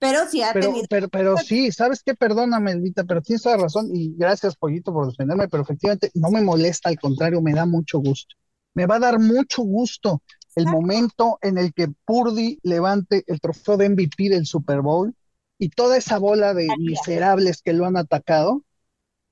Pero 0.01 0.27
sí 0.29 0.43
ha 0.43 0.53
pero, 0.53 0.69
tenido... 0.69 0.87
pero, 0.89 1.09
pero, 1.09 1.37
sí, 1.37 1.71
¿sabes 1.71 2.03
qué? 2.03 2.15
Perdóname, 2.15 2.73
Elvita, 2.73 3.05
pero 3.05 3.21
tienes 3.21 3.43
toda 3.43 3.59
razón 3.59 3.91
y 3.95 4.15
gracias, 4.17 4.57
Pollito, 4.57 4.93
por 4.93 5.07
defenderme, 5.07 5.47
pero 5.49 5.63
efectivamente 5.63 6.11
no 6.15 6.31
me 6.31 6.43
molesta, 6.43 6.89
al 6.89 6.99
contrario, 6.99 7.43
me 7.43 7.53
da 7.53 7.67
mucho 7.67 7.99
gusto. 7.99 8.35
Me 8.75 8.87
va 8.87 8.97
a 8.97 9.01
dar 9.01 9.21
mucho 9.21 9.63
gusto 9.63 10.23
el 10.57 10.67
momento 10.67 11.39
en 11.43 11.59
el 11.59 11.73
que 11.73 11.89
Purdy 12.05 12.59
levante 12.63 13.25
el 13.27 13.41
trofeo 13.41 13.77
de 13.77 13.91
MVP 13.91 14.31
del 14.31 14.47
Super 14.47 14.81
Bowl 14.81 15.15
y 15.59 15.69
toda 15.69 15.97
esa 15.97 16.19
bola 16.19 16.55
de 16.55 16.69
miserables 16.79 17.63
que 17.63 17.73
lo 17.73 17.85
han 17.85 17.97
atacado, 17.97 18.65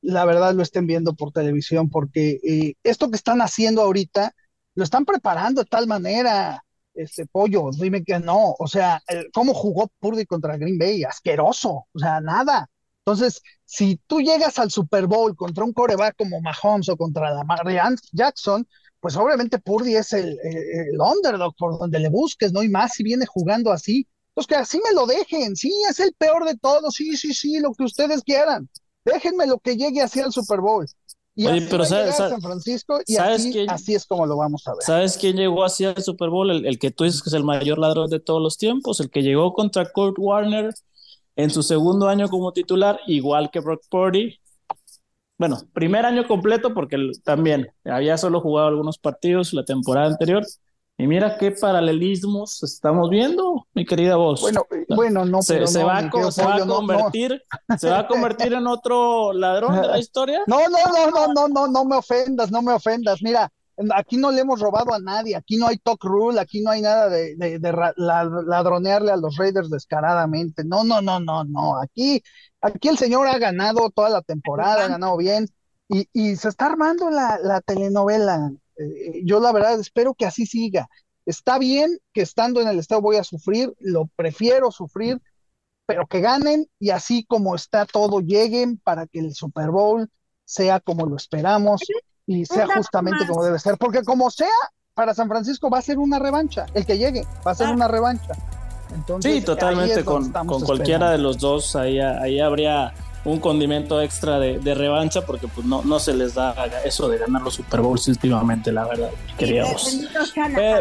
la 0.03 0.25
verdad 0.25 0.55
lo 0.55 0.63
estén 0.63 0.87
viendo 0.87 1.15
por 1.15 1.33
televisión, 1.33 1.89
porque 1.89 2.39
eh, 2.45 2.75
esto 2.83 3.11
que 3.11 3.17
están 3.17 3.41
haciendo 3.41 3.83
ahorita, 3.83 4.35
lo 4.75 4.85
están 4.85 5.05
preparando 5.05 5.63
de 5.63 5.69
tal 5.69 5.87
manera, 5.87 6.65
este 6.99 7.27
pollo, 7.27 7.71
dime 7.73 8.05
que 8.05 8.19
no, 8.19 8.55
o 8.59 8.67
sea, 8.67 9.03
¿cómo 9.33 9.55
jugó 9.55 9.89
Purdy 10.01 10.27
contra 10.27 10.57
Green 10.57 10.79
Bay? 10.79 11.05
Asqueroso, 11.05 11.87
o 11.93 11.99
sea, 11.99 12.21
nada. 12.21 12.69
Entonces, 13.05 13.43
si 13.65 14.01
tú 14.07 14.21
llegas 14.21 14.59
al 14.59 14.71
Super 14.71 15.07
Bowl 15.07 15.35
contra 15.35 15.65
un 15.65 15.73
coreback 15.73 16.17
como 16.17 16.41
Mahomes 16.41 16.89
o 16.91 16.97
contra 16.97 17.33
la 17.33 17.45
Marianne 17.45 17.97
Jackson, 18.13 18.67
pues 19.01 19.17
obviamente 19.17 19.59
Purdy 19.59 19.97
es 19.97 20.13
el, 20.13 20.39
el, 20.43 21.01
underdog 21.01 21.55
por 21.57 21.79
donde 21.79 22.01
le 22.01 22.11
busques, 22.11 22.53
¿no? 22.53 22.63
Y 22.63 22.69
más 22.69 22.93
si 22.95 23.03
viene 23.03 23.27
jugando 23.27 23.73
así. 23.73 24.07
Pues 24.35 24.47
que 24.47 24.57
así 24.57 24.81
me 24.87 24.95
lo 24.95 25.07
dejen, 25.07 25.57
sí, 25.57 25.73
es 25.89 26.01
el 26.01 26.13
peor 26.15 26.45
de 26.45 26.57
todos, 26.57 26.95
sí, 26.95 27.17
sí, 27.17 27.35
sí, 27.35 27.59
lo 27.61 27.73
que 27.73 27.85
ustedes 27.85 28.23
quieran. 28.23 28.69
Déjenme 29.05 29.47
lo 29.47 29.59
que 29.59 29.77
llegue 29.77 30.03
así 30.03 30.21
al 30.21 30.33
Super 30.33 30.61
Bowl. 30.61 30.87
Y 31.39 31.47
Oye, 31.47 31.69
pero 31.71 31.85
sabes, 31.85 32.17
San 32.17 32.43
Francisco 32.43 32.99
y 33.07 33.17
así, 33.17 33.65
así, 33.69 33.95
es 33.95 34.07
como 34.07 34.27
lo 34.27 34.37
vamos 34.37 34.67
a 34.67 34.73
ver. 34.73 34.83
¿Sabes 34.83 35.17
quién 35.17 35.37
llegó 35.37 35.63
así 35.63 35.85
al 35.85 36.03
Super 36.03 36.31
Bowl? 36.31 36.51
El, 36.51 36.67
el, 36.67 36.81
que 36.81 36.91
tú 36.91 37.05
dices 37.05 37.23
que 37.23 37.31
es 37.31 37.35
el 37.35 37.45
mayor 37.45 37.79
ladrón 37.79 38.11
de 38.11 38.19
todos 38.19 38.43
los 38.43 38.59
tiempos, 38.59 38.99
el 38.99 39.09
que 39.09 39.23
llegó 39.23 39.53
contra 39.53 39.89
Kurt 39.93 40.17
Warner 40.19 40.75
en 41.37 41.51
su 41.51 41.63
segundo 41.63 42.09
año 42.09 42.29
como 42.29 42.53
titular, 42.53 42.99
igual 43.07 43.53
que 43.53 43.61
Brock 43.61 43.83
Purdy, 43.89 44.41
bueno, 45.39 45.59
primer 45.73 46.05
año 46.05 46.27
completo 46.27 46.75
porque 46.75 47.13
también 47.23 47.69
había 47.85 48.19
solo 48.19 48.41
jugado 48.41 48.67
algunos 48.67 48.99
partidos 48.99 49.53
la 49.53 49.65
temporada 49.65 50.09
anterior. 50.09 50.45
Y 51.01 51.07
mira 51.07 51.39
qué 51.39 51.53
paralelismos 51.53 52.63
estamos 52.65 53.09
viendo, 53.09 53.67
mi 53.73 53.87
querida 53.87 54.17
voz. 54.17 54.41
Bueno, 54.41 54.67
eh, 54.73 54.85
bueno, 54.89 55.25
no, 55.25 55.43
se, 55.43 55.65
se, 55.69 55.85
va, 55.85 55.99
a 55.99 56.11
convertir, 56.11 57.41
se 57.79 57.89
va 57.89 58.01
a 58.01 58.09
convertir 58.09 58.53
en 58.53 58.67
otro 58.67 59.33
ladrón 59.33 59.81
de 59.81 59.87
la 59.87 59.99
historia. 60.01 60.41
No, 60.49 60.59
no, 60.69 60.79
no, 60.93 61.11
no, 61.11 61.33
no, 61.33 61.49
no, 61.49 61.69
no 61.69 61.85
me 61.85 61.97
ofendas, 61.97 62.51
no 62.51 62.63
me 62.63 62.73
ofendas. 62.73 63.23
Mira, 63.23 63.49
aquí 63.95 64.17
no 64.17 64.33
le 64.33 64.41
hemos 64.41 64.59
robado 64.59 64.93
a 64.93 64.99
nadie, 64.99 65.37
aquí 65.37 65.57
no 65.57 65.69
hay 65.69 65.79
talk 65.79 66.03
rule, 66.03 66.41
aquí 66.41 66.63
no 66.63 66.73
hay 66.73 66.83
nada 66.83 67.09
de, 67.09 67.37
de, 67.37 67.61
de 67.61 67.93
ladronearle 67.97 69.13
a 69.13 69.17
los 69.17 69.37
Raiders 69.37 69.71
descaradamente. 69.71 70.65
No, 70.65 70.83
no, 70.83 71.01
no, 71.01 71.21
no, 71.21 71.45
no. 71.45 71.81
Aquí 71.81 72.23
Aquí 72.61 72.89
el 72.89 72.99
señor 72.99 73.29
ha 73.29 73.39
ganado 73.39 73.91
toda 73.91 74.09
la 74.09 74.23
temporada, 74.23 74.85
ha 74.85 74.89
ganado 74.89 75.17
bien 75.17 75.49
y, 75.89 76.09
y 76.13 76.37
se 76.37 76.49
está 76.49 76.67
armando 76.67 77.11
la, 77.11 77.39
la 77.43 77.61
telenovela. 77.61 78.51
Eh, 78.79 79.23
yo 79.25 79.41
la 79.41 79.53
verdad 79.53 79.79
espero 79.79 80.15
que 80.15 80.27
así 80.27 80.47
siga. 80.47 80.89
Está 81.27 81.59
bien 81.59 81.99
que 82.13 82.23
estando 82.23 82.61
en 82.61 82.69
el 82.69 82.79
estado 82.79 83.03
voy 83.03 83.17
a 83.17 83.25
sufrir, 83.25 83.75
lo 83.81 84.07
prefiero 84.17 84.71
sufrir, 84.71 85.21
pero 85.85 86.07
que 86.07 86.21
ganen 86.21 86.67
y 86.79 86.91
así 86.91 87.25
como 87.25 87.55
está 87.55 87.85
todo 87.85 88.21
lleguen 88.21 88.79
para 88.79 89.07
que 89.07 89.19
el 89.19 89.35
Super 89.35 89.71
Bowl 89.71 90.09
sea 90.45 90.81
como 90.81 91.07
lo 91.07 91.17
esperamos 91.17 91.83
y 92.27 92.47
sea 92.47 92.67
justamente 92.75 93.27
como 93.27 93.45
debe 93.45 93.59
ser, 93.59 93.77
porque 93.77 94.03
como 94.03 94.31
sea, 94.31 94.49
para 94.95 95.15
San 95.15 95.29
Francisco 95.29 95.71
va 95.71 95.79
a 95.79 95.83
ser 95.83 95.99
una 95.99 96.19
revancha, 96.19 96.67
el 96.75 96.85
que 96.85 96.99
llegue 96.99 97.25
va 97.47 97.53
a 97.53 97.55
ser 97.55 97.69
una 97.69 97.89
revancha. 97.89 98.35
Sí, 99.21 99.43
totalmente, 99.43 100.05
con, 100.05 100.33
con 100.33 100.63
cualquiera 100.63 101.11
de 101.11 101.19
los 101.19 101.39
dos, 101.39 101.77
ahí, 101.77 102.01
ahí 102.01 102.41
habría 102.41 102.95
un 103.29 103.41
condimento 103.41 104.01
extra 104.01 104.39
de, 104.39 104.59
de, 104.59 104.75
revancha 104.75 105.25
porque 105.25 105.49
pues 105.49 105.67
no, 105.67 105.83
no 105.83 105.99
se 105.99 106.15
les 106.15 106.35
da 106.35 106.55
eso 106.85 107.09
de 107.09 107.19
ganar 107.19 107.43
los 107.43 107.55
Super 107.55 107.81
Bowls 107.81 108.09
últimamente, 108.09 108.73
la 108.73 108.87
verdad, 108.87 109.11
queríamos. 109.37 110.01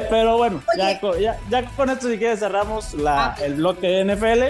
Pero, 0.10 0.38
bueno, 0.38 0.62
ya, 0.78 1.00
ya, 1.20 1.38
ya, 1.50 1.66
con 1.76 1.90
esto 1.90 2.10
si 2.10 2.18
quieres 2.18 2.40
cerramos 2.40 2.94
la, 2.94 3.28
ah. 3.28 3.36
el 3.44 3.56
bloque 3.56 3.88
de 3.88 4.16
NFL. 4.16 4.44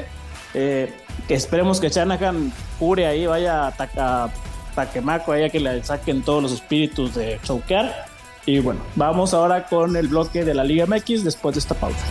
Eh, 0.54 0.94
que 1.28 1.34
esperemos 1.34 1.80
que 1.80 1.90
Shanahan 1.90 2.52
cure 2.80 3.06
ahí, 3.06 3.26
vaya 3.26 3.68
a, 3.68 3.74
a 3.98 4.30
Taquemaco, 4.76 5.32
ahí 5.32 5.44
a 5.44 5.50
que 5.50 5.60
le 5.60 5.84
saquen 5.84 6.24
todos 6.24 6.42
los 6.42 6.52
espíritus 6.52 7.16
de 7.16 7.40
choquear. 7.44 8.06
Y 8.46 8.60
bueno, 8.60 8.80
vamos 8.96 9.34
ahora 9.34 9.66
con 9.66 9.96
el 9.98 10.08
bloque 10.08 10.46
de 10.46 10.54
la 10.54 10.64
Liga 10.64 10.86
MX 10.86 11.26
después 11.26 11.56
de 11.56 11.60
esta 11.60 11.76
pausa. 11.76 12.06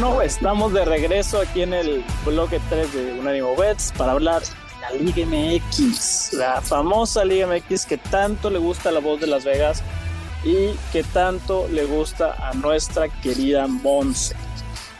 Estamos 0.00 0.72
de 0.72 0.86
regreso 0.86 1.42
aquí 1.42 1.60
en 1.60 1.74
el 1.74 2.02
bloque 2.24 2.58
3 2.70 2.94
de 2.94 3.20
Unánimo 3.20 3.54
Bets 3.54 3.92
para 3.98 4.12
hablar 4.12 4.40
de 4.40 4.80
la 4.80 4.92
Liga 4.92 5.26
MX, 5.26 6.32
la 6.32 6.62
famosa 6.62 7.22
Liga 7.22 7.46
MX 7.46 7.84
que 7.84 7.98
tanto 7.98 8.48
le 8.48 8.58
gusta 8.58 8.88
a 8.88 8.92
la 8.92 9.00
voz 9.00 9.20
de 9.20 9.26
Las 9.26 9.44
Vegas 9.44 9.82
y 10.42 10.70
que 10.90 11.02
tanto 11.02 11.68
le 11.68 11.84
gusta 11.84 12.32
a 12.48 12.54
nuestra 12.54 13.08
querida 13.20 13.66
Monse. 13.66 14.34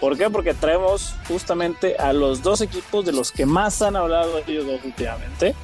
¿Por 0.00 0.18
qué? 0.18 0.28
Porque 0.28 0.52
traemos 0.52 1.14
justamente 1.26 1.96
a 1.96 2.12
los 2.12 2.42
dos 2.42 2.60
equipos 2.60 3.06
de 3.06 3.12
los 3.12 3.32
que 3.32 3.46
más 3.46 3.80
han 3.80 3.96
hablado 3.96 4.36
ellos 4.46 4.66
dos 4.66 4.84
últimamente. 4.84 5.54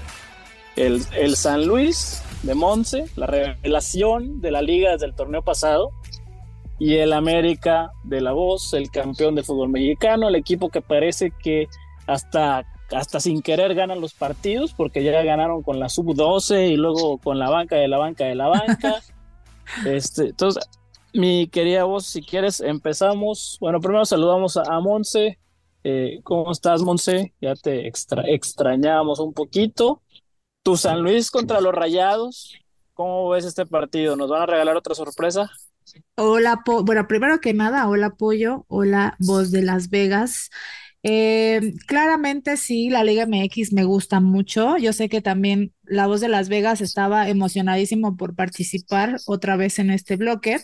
El, 0.76 1.02
el 1.12 1.36
San 1.36 1.66
Luis 1.66 2.22
de 2.42 2.54
Monse, 2.54 3.04
la 3.16 3.26
revelación 3.26 4.40
de 4.40 4.50
la 4.50 4.62
liga 4.62 4.92
desde 4.92 5.04
el 5.04 5.14
torneo 5.14 5.42
pasado, 5.42 5.92
y 6.78 6.96
el 6.96 7.12
América 7.12 7.92
de 8.04 8.20
la 8.20 8.32
Voz, 8.32 8.74
el 8.74 8.90
campeón 8.90 9.34
de 9.34 9.42
fútbol 9.42 9.70
mexicano, 9.70 10.28
el 10.28 10.34
equipo 10.34 10.68
que 10.68 10.82
parece 10.82 11.32
que 11.42 11.68
hasta, 12.06 12.66
hasta 12.92 13.20
sin 13.20 13.42
querer 13.42 13.74
ganan 13.74 14.00
los 14.00 14.14
partidos, 14.14 14.74
porque 14.74 15.02
ya 15.02 15.22
ganaron 15.22 15.62
con 15.62 15.80
la 15.80 15.88
sub-12 15.88 16.70
y 16.70 16.76
luego 16.76 17.18
con 17.18 17.38
la 17.38 17.48
banca 17.48 17.76
de 17.76 17.88
la 17.88 17.98
banca 17.98 18.24
de 18.24 18.34
la 18.34 18.48
banca. 18.48 19.02
este, 19.86 20.28
entonces, 20.28 20.68
mi 21.14 21.48
querida 21.48 21.84
Voz, 21.84 22.06
si 22.06 22.22
quieres, 22.22 22.60
empezamos. 22.60 23.56
Bueno, 23.60 23.80
primero 23.80 24.04
saludamos 24.04 24.56
a, 24.58 24.80
Monse. 24.80 25.38
Eh, 25.82 26.20
¿Cómo 26.24 26.52
estás, 26.52 26.82
Monse? 26.82 27.32
Ya 27.40 27.54
te 27.54 27.86
extra, 27.86 28.22
extrañábamos 28.26 29.18
un 29.18 29.32
poquito. 29.32 30.02
Tu 30.62 30.76
San 30.76 31.00
Luis 31.00 31.30
contra 31.30 31.60
los 31.60 31.74
Rayados. 31.74 32.52
¿Cómo 32.92 33.30
ves 33.30 33.44
este 33.44 33.64
partido? 33.66 34.16
¿Nos 34.16 34.28
van 34.28 34.42
a 34.42 34.46
regalar 34.46 34.76
otra 34.76 34.94
sorpresa? 34.94 35.50
Hola, 36.16 36.62
bueno, 36.84 37.06
primero 37.06 37.40
que 37.40 37.54
nada, 37.54 37.88
hola 37.88 38.10
Pollo, 38.10 38.64
hola 38.68 39.16
Voz 39.20 39.50
de 39.50 39.62
Las 39.62 39.90
Vegas. 39.90 40.50
Eh, 41.02 41.74
claramente 41.86 42.56
sí, 42.56 42.90
la 42.90 43.04
Liga 43.04 43.22
MX 43.24 43.72
me 43.72 43.84
gusta 43.84 44.20
mucho. 44.20 44.76
Yo 44.78 44.92
sé 44.92 45.08
que 45.08 45.20
también 45.20 45.72
la 45.84 46.06
Voz 46.06 46.20
de 46.20 46.28
Las 46.28 46.48
Vegas 46.48 46.80
estaba 46.80 47.28
emocionadísimo 47.28 48.16
por 48.16 48.34
participar 48.34 49.18
otra 49.26 49.56
vez 49.56 49.78
en 49.78 49.90
este 49.90 50.16
bloque. 50.16 50.58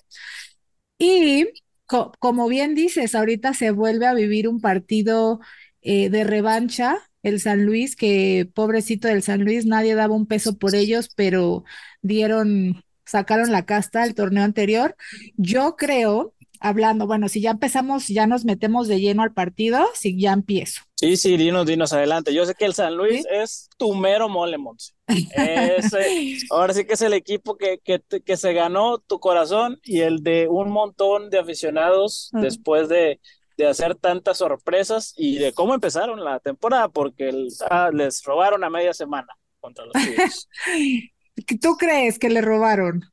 Y 0.98 1.48
como 1.87 2.48
bien 2.48 2.74
dices, 2.74 3.14
ahorita 3.14 3.54
se 3.54 3.70
vuelve 3.70 4.06
a 4.06 4.14
vivir 4.14 4.48
un 4.48 4.61
partido 4.61 5.40
eh, 5.82 6.08
de 6.11 6.24
revancha. 6.24 6.98
El 7.22 7.40
San 7.40 7.64
Luis, 7.64 7.94
que 7.96 8.50
pobrecito 8.54 9.08
del 9.08 9.22
San 9.22 9.44
Luis, 9.44 9.66
nadie 9.66 9.94
daba 9.94 10.14
un 10.14 10.26
peso 10.26 10.58
por 10.58 10.74
ellos, 10.74 11.11
pero 11.14 11.64
dieron 12.02 12.82
sacaron 13.12 13.53
la 13.53 13.64
casta 13.66 14.05
el 14.05 14.14
torneo 14.14 14.42
anterior. 14.42 14.96
Yo 15.37 15.77
creo, 15.77 16.33
hablando, 16.61 17.07
bueno, 17.07 17.29
si 17.29 17.42
ya 17.42 17.51
empezamos, 17.51 18.09
ya 18.09 18.27
nos 18.27 18.44
metemos 18.46 18.88
de 18.88 19.01
lleno 19.01 19.22
al 19.22 19.35
partido, 19.35 19.87
si 19.94 20.18
ya 20.18 20.33
empiezo. 20.33 20.81
Sí, 20.96 21.16
sí, 21.18 21.37
dinos, 21.37 21.66
dinos 21.66 21.92
adelante. 21.92 22.33
Yo 22.33 22.46
sé 22.46 22.55
que 22.55 22.64
el 22.64 22.72
San 22.72 22.96
Luis 22.96 23.27
es 23.31 23.68
tu 23.77 23.94
mero 23.94 24.31
mole, 24.31 24.57
Monse. 24.57 24.94
ahora 26.51 26.72
sí 26.72 26.87
que 26.87 26.94
es 26.94 27.03
el 27.03 27.12
equipo 27.12 27.59
que, 27.59 27.81
que, 27.85 28.01
que, 28.01 28.37
se 28.37 28.55
ganó 28.55 28.98
tu 28.98 29.20
corazón 29.20 29.79
y 29.85 30.01
el 30.01 30.22
de 30.22 30.48
un 30.48 30.70
montón 30.70 31.29
de 31.29 31.38
aficionados 31.38 32.31
después 32.33 32.88
de, 32.88 33.20
de, 33.59 33.66
hacer 33.66 33.94
tantas 33.94 34.38
sorpresas 34.38 35.12
y 35.18 35.37
de 35.37 35.53
cómo 35.53 35.75
empezaron 35.75 36.25
la 36.25 36.40
temporada, 36.40 36.88
porque 36.88 37.31
ah, 37.68 37.90
les 37.92 38.22
robaron 38.22 38.64
a 38.64 38.70
media 38.70 38.94
semana 38.94 39.37
contra 39.61 39.85
los 39.85 39.92
Chiefs. 40.03 40.48
¿Tú 41.61 41.77
crees 41.77 42.18
que 42.18 42.31
le 42.31 42.40
robaron? 42.40 43.05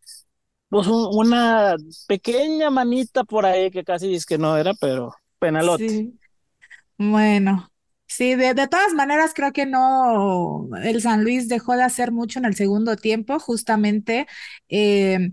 Pues 0.69 0.87
una 0.87 1.75
pequeña 2.07 2.69
manita 2.69 3.23
por 3.23 3.45
ahí 3.45 3.71
que 3.71 3.83
casi 3.83 4.13
es 4.13 4.25
que 4.25 4.37
no 4.37 4.55
era, 4.55 4.73
pero 4.75 5.11
penalote. 5.39 6.11
Bueno, 6.97 7.71
sí, 8.05 8.35
de, 8.35 8.53
de, 8.53 8.67
todas 8.67 8.93
maneras 8.93 9.31
creo 9.33 9.51
que 9.51 9.65
no, 9.65 10.69
el 10.83 11.01
San 11.01 11.23
Luis 11.23 11.47
dejó 11.47 11.75
de 11.75 11.83
hacer 11.83 12.11
mucho 12.11 12.37
en 12.37 12.45
el 12.45 12.55
segundo 12.55 12.97
tiempo, 12.97 13.39
justamente. 13.39 14.27
Eh, 14.67 15.31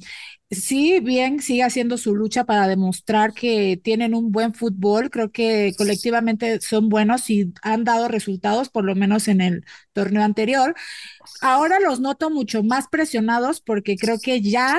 sí, 0.50 1.00
bien, 1.00 1.40
sigue 1.40 1.62
haciendo 1.64 1.98
su 1.98 2.14
lucha 2.14 2.44
para 2.44 2.68
demostrar 2.68 3.32
que 3.34 3.80
tienen 3.82 4.14
un 4.14 4.30
buen 4.32 4.54
fútbol. 4.54 5.10
Creo 5.10 5.30
que 5.32 5.74
colectivamente 5.76 6.60
son 6.60 6.88
buenos 6.88 7.28
y 7.30 7.52
han 7.62 7.84
dado 7.84 8.08
resultados, 8.08 8.68
por 8.70 8.84
lo 8.84 8.94
menos 8.94 9.28
en 9.28 9.40
el 9.40 9.64
torneo 9.92 10.22
anterior. 10.22 10.74
Ahora 11.42 11.80
los 11.80 12.00
noto 12.00 12.30
mucho 12.30 12.62
más 12.64 12.88
presionados 12.88 13.60
porque 13.60 13.98
creo 13.98 14.20
que 14.20 14.42
ya 14.42 14.78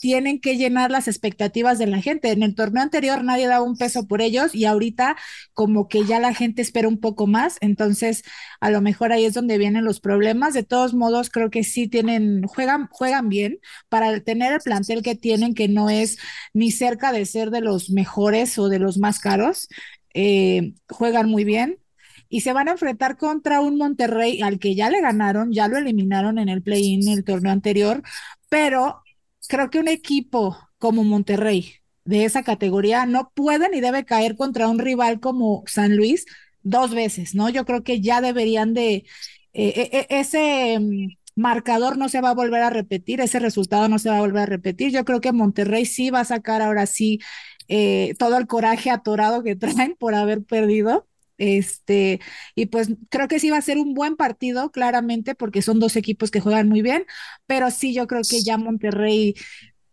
tienen 0.00 0.40
que 0.40 0.56
llenar 0.56 0.90
las 0.90 1.08
expectativas 1.08 1.78
de 1.78 1.86
la 1.86 2.00
gente. 2.00 2.30
En 2.30 2.42
el 2.42 2.54
torneo 2.54 2.82
anterior 2.82 3.22
nadie 3.22 3.46
daba 3.46 3.64
un 3.64 3.76
peso 3.76 4.06
por 4.06 4.22
ellos 4.22 4.54
y 4.54 4.64
ahorita 4.64 5.16
como 5.54 5.88
que 5.88 6.04
ya 6.04 6.18
la 6.18 6.34
gente 6.34 6.62
espera 6.62 6.88
un 6.88 6.98
poco 6.98 7.26
más, 7.26 7.58
entonces 7.60 8.24
a 8.60 8.70
lo 8.70 8.80
mejor 8.80 9.12
ahí 9.12 9.24
es 9.24 9.34
donde 9.34 9.58
vienen 9.58 9.84
los 9.84 10.00
problemas. 10.00 10.54
De 10.54 10.62
todos 10.64 10.94
modos, 10.94 11.30
creo 11.30 11.50
que 11.50 11.64
sí 11.64 11.86
tienen, 11.88 12.42
juegan, 12.44 12.88
juegan 12.90 13.28
bien 13.28 13.58
para 13.88 14.18
tener 14.20 14.52
el 14.54 14.60
plantel 14.60 15.02
que 15.02 15.14
tienen, 15.14 15.54
que 15.54 15.68
no 15.68 15.90
es 15.90 16.18
ni 16.54 16.70
cerca 16.70 17.12
de 17.12 17.26
ser 17.26 17.50
de 17.50 17.60
los 17.60 17.90
mejores 17.90 18.58
o 18.58 18.68
de 18.68 18.78
los 18.78 18.98
más 18.98 19.20
caros. 19.20 19.68
Eh, 20.14 20.74
juegan 20.88 21.28
muy 21.28 21.44
bien, 21.44 21.78
y 22.30 22.40
se 22.42 22.52
van 22.52 22.68
a 22.68 22.72
enfrentar 22.72 23.16
contra 23.18 23.60
un 23.60 23.76
Monterrey 23.76 24.40
al 24.40 24.58
que 24.58 24.74
ya 24.74 24.88
le 24.88 25.00
ganaron, 25.00 25.52
ya 25.52 25.68
lo 25.68 25.76
eliminaron 25.76 26.38
en 26.38 26.48
el 26.48 26.62
play-in 26.62 27.08
el 27.08 27.24
torneo 27.24 27.52
anterior, 27.52 28.02
pero 28.48 29.02
creo 29.50 29.68
que 29.68 29.80
un 29.80 29.88
equipo 29.88 30.56
como 30.78 31.04
Monterrey 31.04 31.74
de 32.04 32.24
esa 32.24 32.42
categoría 32.42 33.04
no 33.06 33.32
puede 33.34 33.68
ni 33.68 33.80
debe 33.80 34.04
caer 34.06 34.36
contra 34.36 34.68
un 34.68 34.78
rival 34.78 35.20
como 35.20 35.64
San 35.66 35.96
Luis 35.96 36.24
dos 36.62 36.94
veces, 36.94 37.34
¿no? 37.34 37.50
Yo 37.50 37.64
creo 37.66 37.82
que 37.82 38.00
ya 38.00 38.20
deberían 38.20 38.74
de, 38.74 38.94
eh, 38.94 39.04
eh, 39.52 39.90
eh, 39.92 40.06
ese 40.10 40.78
mm, 40.78 41.08
marcador 41.36 41.98
no 41.98 42.08
se 42.08 42.20
va 42.20 42.30
a 42.30 42.34
volver 42.34 42.62
a 42.62 42.70
repetir, 42.70 43.20
ese 43.20 43.40
resultado 43.40 43.88
no 43.88 43.98
se 43.98 44.08
va 44.10 44.18
a 44.18 44.20
volver 44.20 44.42
a 44.42 44.46
repetir. 44.46 44.92
Yo 44.92 45.04
creo 45.04 45.20
que 45.20 45.32
Monterrey 45.32 45.84
sí 45.84 46.10
va 46.10 46.20
a 46.20 46.24
sacar 46.24 46.62
ahora 46.62 46.86
sí 46.86 47.20
todo 48.18 48.36
el 48.36 48.46
coraje 48.48 48.90
atorado 48.90 49.42
que 49.44 49.56
traen 49.56 49.96
por 49.98 50.14
haber 50.14 50.44
perdido. 50.44 51.06
Este, 51.40 52.20
y 52.54 52.66
pues 52.66 52.90
creo 53.08 53.26
que 53.26 53.40
sí 53.40 53.48
va 53.50 53.56
a 53.56 53.62
ser 53.62 53.78
un 53.78 53.94
buen 53.94 54.16
partido, 54.16 54.70
claramente, 54.70 55.34
porque 55.34 55.62
son 55.62 55.80
dos 55.80 55.96
equipos 55.96 56.30
que 56.30 56.40
juegan 56.40 56.68
muy 56.68 56.82
bien, 56.82 57.06
pero 57.46 57.70
sí 57.70 57.94
yo 57.94 58.06
creo 58.06 58.20
que 58.28 58.42
ya 58.42 58.58
Monterrey 58.58 59.34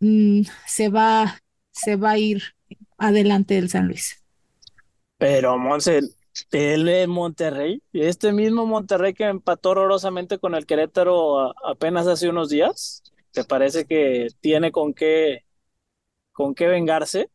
mm, 0.01 0.41
se 0.67 0.89
va, 0.89 1.41
se 1.71 1.95
va 1.95 2.11
a 2.11 2.17
ir 2.19 2.43
adelante 2.97 3.55
del 3.55 3.69
San 3.69 3.87
Luis. 3.87 4.23
Pero 5.17 5.57
Monse, 5.57 6.01
el 6.51 7.07
Monterrey, 7.07 7.81
este 7.93 8.31
mismo 8.33 8.65
Monterrey 8.65 9.13
que 9.13 9.25
empató 9.25 9.71
horrorosamente 9.71 10.37
con 10.39 10.53
el 10.55 10.65
Querétaro 10.65 11.53
apenas 11.67 12.07
hace 12.07 12.29
unos 12.29 12.49
días, 12.49 13.03
¿te 13.31 13.43
parece 13.43 13.85
que 13.85 14.27
tiene 14.41 14.71
con 14.71 14.93
qué, 14.93 15.45
con 16.33 16.55
qué 16.55 16.67
vengarse? 16.67 17.31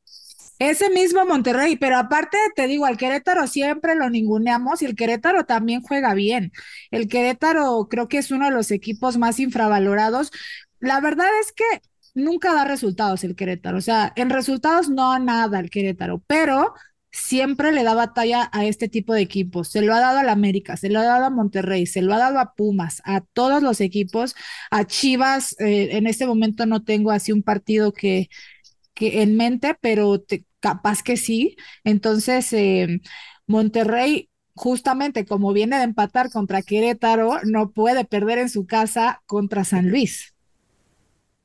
Ese 0.58 0.90
mismo 0.90 1.24
Monterrey, 1.26 1.76
pero 1.76 1.98
aparte 1.98 2.38
te 2.54 2.66
digo, 2.68 2.86
al 2.86 2.96
Querétaro 2.96 3.46
siempre 3.48 3.96
lo 3.96 4.08
ninguneamos 4.10 4.82
y 4.82 4.86
el 4.86 4.94
Querétaro 4.94 5.44
también 5.44 5.82
juega 5.82 6.14
bien. 6.14 6.52
El 6.90 7.08
Querétaro 7.08 7.88
creo 7.90 8.08
que 8.08 8.18
es 8.18 8.30
uno 8.30 8.44
de 8.46 8.52
los 8.52 8.70
equipos 8.70 9.18
más 9.18 9.40
infravalorados. 9.40 10.30
La 10.78 11.00
verdad 11.00 11.26
es 11.40 11.52
que 11.52 11.64
nunca 12.14 12.54
da 12.54 12.64
resultados 12.64 13.24
el 13.24 13.34
Querétaro, 13.34 13.78
o 13.78 13.80
sea, 13.80 14.12
en 14.16 14.30
resultados 14.30 14.88
no 14.88 15.18
nada 15.18 15.58
el 15.58 15.70
Querétaro, 15.70 16.22
pero 16.26 16.74
siempre 17.10 17.72
le 17.72 17.84
da 17.84 17.94
batalla 17.94 18.48
a 18.52 18.64
este 18.64 18.88
tipo 18.88 19.14
de 19.14 19.20
equipos. 19.20 19.68
Se 19.68 19.82
lo 19.82 19.94
ha 19.94 20.00
dado 20.00 20.18
al 20.18 20.28
América, 20.28 20.76
se 20.76 20.88
lo 20.88 21.00
ha 21.00 21.04
dado 21.04 21.26
a 21.26 21.30
Monterrey, 21.30 21.86
se 21.86 22.02
lo 22.02 22.14
ha 22.14 22.18
dado 22.18 22.38
a 22.38 22.54
Pumas, 22.54 23.02
a 23.04 23.20
todos 23.20 23.62
los 23.62 23.80
equipos, 23.80 24.34
a 24.70 24.86
Chivas. 24.86 25.54
Eh, 25.60 25.96
en 25.96 26.06
este 26.06 26.26
momento 26.26 26.66
no 26.66 26.84
tengo 26.84 27.10
así 27.10 27.32
un 27.32 27.42
partido 27.42 27.92
que, 27.92 28.28
que 29.02 29.22
en 29.22 29.36
mente, 29.36 29.76
pero 29.80 30.20
te, 30.20 30.44
capaz 30.60 31.02
que 31.02 31.16
sí. 31.16 31.56
Entonces, 31.82 32.52
eh, 32.52 33.00
Monterrey, 33.48 34.30
justamente 34.54 35.26
como 35.26 35.52
viene 35.52 35.78
de 35.78 35.84
empatar 35.84 36.30
contra 36.30 36.62
Querétaro, 36.62 37.40
no 37.44 37.72
puede 37.72 38.04
perder 38.04 38.38
en 38.38 38.48
su 38.48 38.64
casa 38.66 39.22
contra 39.26 39.64
San 39.64 39.90
Luis. 39.90 40.34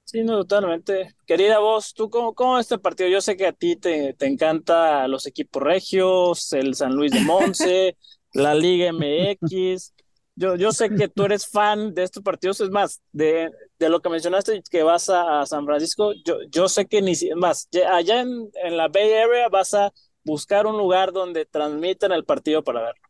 Sí, 0.04 0.24
no, 0.24 0.38
totalmente. 0.46 1.16
Querida 1.26 1.60
vos, 1.60 1.94
¿tú 1.94 2.10
cómo, 2.10 2.34
cómo 2.34 2.60
este 2.60 2.78
partido? 2.78 3.10
Yo 3.10 3.22
sé 3.22 3.36
que 3.36 3.48
a 3.48 3.54
ti 3.54 3.76
te, 3.76 4.14
te 4.14 4.28
encanta 4.28 5.08
los 5.08 5.26
equipos 5.26 5.62
regios, 5.64 6.54
el 6.54 6.76
San 6.76 6.94
Luis 6.94 7.12
de 7.12 7.22
Monse, 7.22 7.98
la 8.34 8.54
Liga 8.54 8.92
MX. 8.94 9.94
Yo, 10.40 10.56
yo 10.56 10.72
sé 10.72 10.90
que 10.92 11.08
tú 11.08 11.24
eres 11.24 11.48
fan 11.48 11.96
de 11.96 12.04
estos 12.04 12.22
partidos, 12.22 12.62
es 12.62 12.70
más, 12.70 13.02
de, 13.12 13.50
lo 13.80 14.00
que 14.02 14.10
mencionaste 14.10 14.62
que 14.70 14.84
vas 14.84 15.10
a, 15.10 15.44
San 15.48 15.66
Francisco, 15.66 16.14
yo, 16.24 16.38
yo 16.52 16.70
sé 16.70 16.86
que 16.86 17.02
ni 17.02 17.14
más, 17.36 17.68
allá 17.92 18.22
en, 18.22 18.48
en, 18.64 18.78
la 18.78 18.88
Bay 18.88 19.12
Area 19.14 19.50
vas 19.50 19.74
a 19.74 19.92
buscar 20.24 20.68
un 20.68 20.78
lugar 20.78 21.12
donde 21.12 21.46
transmitan 21.46 22.12
el 22.12 22.24
partido 22.24 22.64
para 22.64 22.82
verlo. 22.82 23.02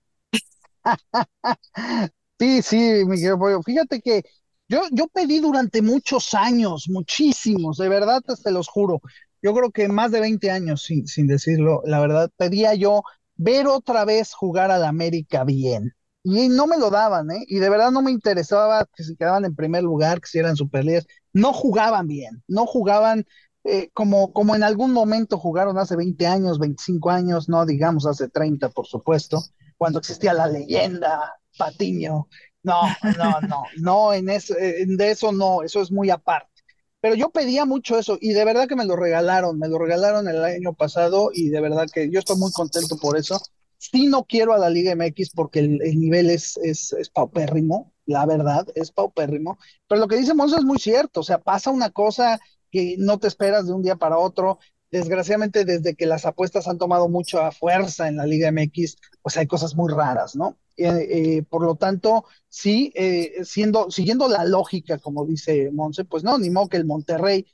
Sí, 2.40 2.62
sí, 2.62 3.04
mi 3.08 3.18
querido 3.18 3.64
Fíjate 3.64 4.00
que 4.00 4.22
yo, 4.68 4.84
yo 4.92 5.08
pedí 5.08 5.40
durante 5.40 5.82
muchos 5.82 6.36
años, 6.36 6.86
muchísimos, 6.88 7.78
de 7.78 7.90
verdad 7.90 8.22
te 8.22 8.52
los 8.52 8.68
juro. 8.68 9.02
Yo 9.42 9.56
creo 9.56 9.72
que 9.72 9.88
más 9.88 10.12
de 10.12 10.20
20 10.20 10.52
años, 10.52 10.84
sin, 10.84 11.08
sin 11.08 11.26
decirlo, 11.26 11.82
la 11.84 12.00
verdad, 12.00 12.30
pedía 12.38 12.76
yo 12.76 13.02
ver 13.36 13.66
otra 13.66 14.06
vez 14.06 14.34
jugar 14.36 14.70
al 14.70 14.84
América 14.84 15.44
bien 15.46 15.97
y 16.30 16.50
no 16.50 16.68
me 16.68 16.78
lo 16.78 16.90
daban, 16.90 17.32
¿eh? 17.32 17.46
Y 17.48 17.60
de 17.60 17.70
verdad 17.70 17.90
no 17.90 18.02
me 18.02 18.12
interesaba 18.12 18.86
que 18.94 19.04
se 19.04 19.16
quedaban 19.16 19.46
en 19.46 19.56
primer 19.56 19.84
lugar, 19.84 20.20
que 20.20 20.28
si 20.28 20.40
eran 20.40 20.58
superlíderes. 20.58 21.08
No 21.32 21.54
jugaban 21.54 22.06
bien, 22.06 22.44
no 22.48 22.66
jugaban 22.66 23.26
eh, 23.64 23.90
como, 23.94 24.34
como 24.34 24.54
en 24.54 24.64
algún 24.64 24.92
momento 24.92 25.38
jugaron 25.38 25.78
hace 25.78 25.96
20 25.96 26.28
años, 26.28 26.60
25 26.60 27.10
años, 27.12 27.48
no 27.48 27.66
digamos 27.66 28.06
hace 28.06 28.28
30, 28.28 28.70
por 28.70 28.88
supuesto, 28.88 29.42
cuando 29.78 30.00
existía 30.00 30.34
la 30.34 30.48
leyenda, 30.48 31.34
Patiño. 31.58 32.28
No, 32.62 32.82
no, 33.18 33.40
no, 33.48 33.64
no, 33.78 34.14
en 34.14 34.30
eso, 34.30 34.54
de 34.54 35.12
eso 35.12 35.32
no, 35.32 35.64
eso 35.64 35.82
es 35.82 35.92
muy 35.92 36.10
aparte. 36.10 36.52
Pero 37.00 37.16
yo 37.16 37.30
pedía 37.30 37.64
mucho 37.64 37.98
eso 37.98 38.18
y 38.20 38.34
de 38.34 38.44
verdad 38.44 38.68
que 38.68 38.76
me 38.76 38.84
lo 38.84 38.98
regalaron, 38.98 39.58
me 39.58 39.70
lo 39.70 39.80
regalaron 39.80 40.28
el 40.28 40.44
año 40.44 40.74
pasado 40.74 41.30
y 41.32 41.48
de 41.48 41.62
verdad 41.62 41.88
que 41.94 42.10
yo 42.12 42.20
estoy 42.20 42.36
muy 42.36 42.52
contento 42.52 42.98
por 42.98 43.18
eso 43.18 43.40
Sí 43.78 44.08
no 44.08 44.26
quiero 44.26 44.54
a 44.54 44.58
la 44.58 44.70
Liga 44.70 44.96
MX 44.96 45.32
porque 45.36 45.60
el, 45.60 46.00
nivel 46.00 46.30
es, 46.30 46.58
es, 46.58 46.94
es, 46.94 47.10
paupérrimo, 47.10 47.94
la 48.06 48.26
verdad, 48.26 48.68
es 48.76 48.92
paupérrimo. 48.92 49.60
Pero 49.88 50.02
lo 50.02 50.08
que 50.08 50.18
dice 50.18 50.34
Monza 50.34 50.58
es 50.58 50.64
muy 50.64 50.80
cierto, 50.80 51.20
o 51.20 51.24
sea, 51.24 51.40
pasa 51.40 51.70
una 51.72 51.92
cosa 51.92 52.40
que 52.72 52.96
no 52.98 53.20
te 53.20 53.28
esperas 53.28 53.68
de 53.68 53.74
un 53.74 53.84
día 53.84 53.96
para 53.96 54.18
otro. 54.18 54.60
Desgraciadamente, 54.90 55.66
desde 55.66 55.96
que 55.96 56.06
las 56.06 56.26
apuestas 56.26 56.68
han 56.68 56.78
tomado 56.78 57.10
mucha 57.10 57.52
fuerza 57.52 58.08
en 58.08 58.18
la 58.18 58.26
Liga 58.26 58.52
MX, 58.52 58.98
pues 59.22 59.38
hay 59.38 59.46
cosas 59.46 59.76
muy 59.76 59.92
raras, 59.94 60.36
¿no? 60.36 60.58
Eh, 60.78 61.08
eh, 61.10 61.44
por 61.44 61.64
lo 61.64 61.76
tanto, 61.76 62.26
sí, 62.50 62.92
eh, 62.96 63.44
siendo, 63.44 63.90
siguiendo 63.92 64.30
la 64.30 64.46
lógica, 64.46 65.00
como 65.00 65.26
dice 65.26 65.72
Monse, 65.72 66.06
pues 66.06 66.24
no, 66.24 66.38
ni 66.38 66.50
modo 66.50 66.70
que 66.70 66.78
el 66.78 66.86
Monterrey 66.86 67.46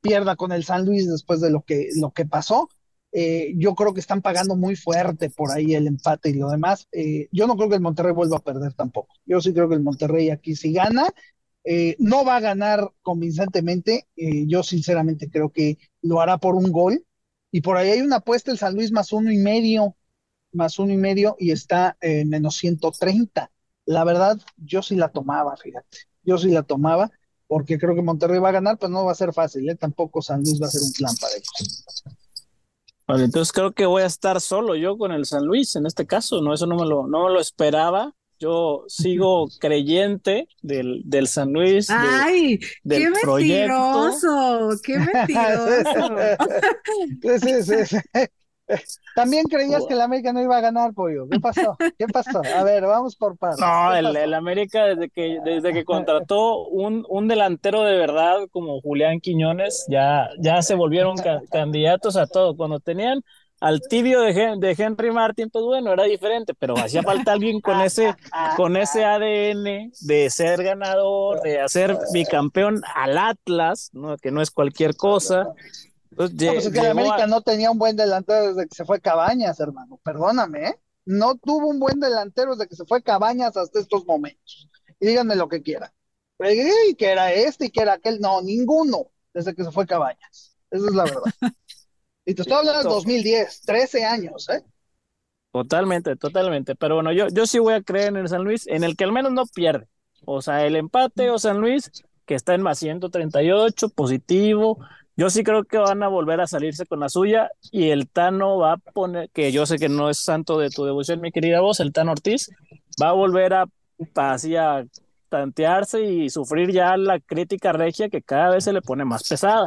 pierda 0.00 0.36
con 0.36 0.52
el 0.52 0.64
San 0.64 0.86
Luis 0.86 1.06
después 1.06 1.42
de 1.42 1.50
lo 1.50 1.60
que, 1.60 1.90
lo 1.96 2.10
que 2.10 2.24
pasó, 2.24 2.70
eh, 3.12 3.54
yo 3.56 3.74
creo 3.74 3.94
que 3.94 4.00
están 4.00 4.20
pagando 4.20 4.56
muy 4.56 4.76
fuerte 4.76 5.30
por 5.30 5.50
ahí 5.50 5.74
el 5.74 5.86
empate 5.86 6.30
y 6.30 6.34
lo 6.34 6.50
demás. 6.50 6.88
Eh, 6.92 7.28
yo 7.32 7.46
no 7.46 7.56
creo 7.56 7.68
que 7.68 7.76
el 7.76 7.80
Monterrey 7.80 8.12
vuelva 8.12 8.38
a 8.38 8.44
perder 8.44 8.74
tampoco. 8.74 9.14
Yo 9.24 9.40
sí 9.40 9.52
creo 9.52 9.68
que 9.68 9.74
el 9.74 9.82
Monterrey 9.82 10.30
aquí 10.30 10.54
sí 10.54 10.72
gana. 10.72 11.08
Eh, 11.64 11.96
no 11.98 12.24
va 12.24 12.36
a 12.36 12.40
ganar 12.40 12.92
convincentemente. 13.02 14.06
yo 14.16 14.62
sinceramente 14.62 15.30
creo 15.30 15.50
que 15.50 15.78
lo 16.02 16.20
hará 16.20 16.38
por 16.38 16.54
un 16.54 16.70
gol. 16.70 17.04
Y 17.50 17.62
por 17.62 17.76
ahí 17.76 17.90
hay 17.90 18.00
una 18.02 18.16
apuesta 18.16 18.50
el 18.50 18.58
San 18.58 18.74
Luis 18.74 18.92
más 18.92 19.12
uno 19.12 19.32
y 19.32 19.38
medio, 19.38 19.96
más 20.52 20.78
uno 20.78 20.92
y 20.92 20.96
medio 20.96 21.36
y 21.38 21.52
está 21.52 21.96
en 22.00 22.28
menos 22.28 22.56
130. 22.56 23.50
La 23.86 24.04
verdad, 24.04 24.38
yo 24.56 24.82
sí 24.82 24.96
la 24.96 25.08
tomaba, 25.08 25.56
fíjate. 25.56 25.98
Yo 26.22 26.38
sí 26.38 26.50
la 26.50 26.64
tomaba 26.64 27.10
porque 27.46 27.78
creo 27.78 27.94
que 27.94 28.02
Monterrey 28.02 28.40
va 28.40 28.50
a 28.50 28.52
ganar, 28.52 28.78
pero 28.78 28.90
no 28.90 29.04
va 29.04 29.12
a 29.12 29.14
ser 29.14 29.32
fácil. 29.32 29.74
Tampoco 29.78 30.20
San 30.20 30.40
Luis 30.42 30.60
va 30.60 30.66
a 30.66 30.70
ser 30.70 30.82
un 30.82 30.92
plan 30.92 31.14
para 31.20 31.34
ellos. 31.34 32.04
Vale, 33.06 33.24
entonces 33.24 33.52
creo 33.52 33.72
que 33.72 33.86
voy 33.86 34.02
a 34.02 34.06
estar 34.06 34.40
solo 34.40 34.74
yo 34.74 34.98
con 34.98 35.12
el 35.12 35.26
San 35.26 35.44
Luis 35.46 35.76
en 35.76 35.86
este 35.86 36.06
caso, 36.06 36.40
¿no? 36.42 36.52
Eso 36.52 36.66
no 36.66 36.74
me 36.76 36.86
lo, 36.86 37.06
no 37.06 37.24
me 37.26 37.32
lo 37.32 37.40
esperaba. 37.40 38.14
Yo 38.38 38.84
sigo 38.88 39.46
creyente 39.60 40.48
del, 40.60 41.02
del 41.04 41.28
San 41.28 41.52
Luis. 41.52 41.88
¡Ay! 41.88 42.58
del 42.82 43.04
¡Qué 43.04 43.20
proyecto. 43.22 43.72
mentiroso! 43.74 44.70
¡Qué 44.82 44.98
mentiroso! 44.98 46.16
Sí, 47.22 47.62
sí, 47.62 47.84
sí, 47.86 47.96
También 49.14 49.46
creías 49.46 49.86
que 49.86 49.94
el 49.94 50.00
América 50.02 50.32
no 50.32 50.42
iba 50.42 50.56
a 50.58 50.60
ganar, 50.60 50.92
pollo. 50.92 51.26
¿Qué 51.28 51.40
pasó? 51.40 51.76
¿Qué 51.98 52.06
pasó? 52.06 52.40
A 52.40 52.62
ver, 52.64 52.84
vamos 52.84 53.16
por 53.16 53.36
partes. 53.38 53.60
No, 53.60 53.92
¿Qué 53.92 53.98
el, 53.98 54.16
el 54.16 54.34
América 54.34 54.84
desde 54.84 55.08
que, 55.08 55.38
desde 55.44 55.72
que 55.72 55.84
contrató 55.84 56.66
un, 56.68 57.04
un 57.08 57.28
delantero 57.28 57.82
de 57.82 57.96
verdad 57.96 58.46
como 58.50 58.80
Julián 58.82 59.20
Quiñones, 59.20 59.86
ya, 59.88 60.28
ya 60.38 60.60
se 60.62 60.74
volvieron 60.74 61.16
ca- 61.16 61.40
candidatos 61.50 62.16
a 62.16 62.26
todo. 62.26 62.56
Cuando 62.56 62.78
tenían 62.80 63.22
al 63.58 63.80
tibio 63.80 64.20
de, 64.20 64.56
de 64.58 64.74
Henry 64.76 65.10
Martin, 65.10 65.48
pues 65.50 65.64
bueno, 65.64 65.92
era 65.92 66.04
diferente, 66.04 66.52
pero 66.52 66.76
hacía 66.76 67.02
falta 67.02 67.32
alguien 67.32 67.60
con 67.62 67.80
ese, 67.80 68.14
con 68.54 68.76
ese 68.76 69.04
ADN 69.06 69.92
de 70.00 70.28
ser 70.28 70.62
ganador, 70.62 71.40
de 71.40 71.60
hacer 71.60 71.96
bicampeón 72.12 72.82
al 72.94 73.16
Atlas, 73.16 73.88
¿no? 73.94 74.18
que 74.18 74.30
no 74.30 74.42
es 74.42 74.50
cualquier 74.50 74.94
cosa. 74.94 75.48
Entonces, 76.18 76.36
No, 76.36 76.42
lle- 76.46 76.54
pues 76.54 76.66
es 76.66 76.72
que 76.72 76.78
el 76.78 76.84
llegó 76.86 76.98
a- 76.98 77.02
América 77.02 77.26
no 77.26 77.40
tenía 77.42 77.70
un 77.70 77.78
buen 77.78 77.96
delantero 77.96 78.48
desde 78.54 78.68
que 78.68 78.74
se 78.74 78.84
fue 78.84 79.00
Cabañas, 79.00 79.60
hermano. 79.60 80.00
Perdóname, 80.02 80.68
¿eh? 80.68 80.80
No 81.04 81.36
tuvo 81.36 81.68
un 81.68 81.78
buen 81.78 82.00
delantero 82.00 82.56
desde 82.56 82.68
que 82.68 82.76
se 82.76 82.84
fue 82.86 83.02
Cabañas 83.02 83.56
hasta 83.56 83.78
estos 83.78 84.04
momentos. 84.06 84.68
Y 84.98 85.06
díganme 85.06 85.36
lo 85.36 85.48
que 85.48 85.62
quieran. 85.62 85.90
Y 86.40 86.94
que 86.94 87.06
era 87.10 87.32
este 87.32 87.66
y 87.66 87.70
que 87.70 87.82
era 87.82 87.94
aquel. 87.94 88.18
No, 88.20 88.42
ninguno 88.42 89.10
desde 89.32 89.54
que 89.54 89.62
se 89.64 89.70
fue 89.70 89.86
Cabañas. 89.86 90.56
Esa 90.70 90.86
es 90.86 90.94
la 90.94 91.04
verdad. 91.04 91.22
Y 92.24 92.34
te 92.34 92.42
estoy 92.42 92.56
hablando 92.58 92.80
del 92.80 92.88
2010, 92.88 93.60
13 93.62 94.04
años, 94.04 94.48
¿eh? 94.48 94.62
Totalmente, 95.52 96.16
totalmente. 96.16 96.74
Pero 96.74 96.96
bueno, 96.96 97.12
yo, 97.12 97.28
yo 97.28 97.46
sí 97.46 97.58
voy 97.58 97.74
a 97.74 97.82
creer 97.82 98.08
en 98.08 98.16
el 98.18 98.28
San 98.28 98.42
Luis, 98.44 98.66
en 98.66 98.84
el 98.84 98.96
que 98.96 99.04
al 99.04 99.12
menos 99.12 99.32
no 99.32 99.44
pierde. 99.46 99.86
O 100.24 100.42
sea, 100.42 100.66
el 100.66 100.76
empate 100.76 101.30
o 101.30 101.38
San 101.38 101.58
Luis, 101.60 101.90
que 102.26 102.34
está 102.34 102.54
en 102.54 102.62
más 102.62 102.78
138, 102.78 103.88
positivo. 103.90 104.78
Yo 105.18 105.30
sí 105.30 105.42
creo 105.42 105.64
que 105.64 105.78
van 105.78 106.02
a 106.02 106.08
volver 106.08 106.42
a 106.42 106.46
salirse 106.46 106.84
con 106.84 107.00
la 107.00 107.08
suya 107.08 107.50
y 107.72 107.88
el 107.88 108.06
Tano 108.06 108.58
va 108.58 108.74
a 108.74 108.76
poner, 108.76 109.30
que 109.30 109.50
yo 109.50 109.64
sé 109.64 109.78
que 109.78 109.88
no 109.88 110.10
es 110.10 110.18
santo 110.18 110.58
de 110.58 110.68
tu 110.68 110.84
devoción, 110.84 111.22
mi 111.22 111.32
querida 111.32 111.60
voz, 111.60 111.80
el 111.80 111.94
Tano 111.94 112.12
Ortiz, 112.12 112.50
va 113.02 113.08
a 113.08 113.12
volver 113.12 113.54
a, 113.54 113.64
así 114.14 114.56
a 114.56 114.86
tantearse 115.30 116.02
y 116.02 116.28
sufrir 116.28 116.70
ya 116.70 116.98
la 116.98 117.18
crítica 117.18 117.72
regia 117.72 118.10
que 118.10 118.20
cada 118.20 118.50
vez 118.50 118.64
se 118.64 118.74
le 118.74 118.82
pone 118.82 119.06
más 119.06 119.26
pesada. 119.26 119.66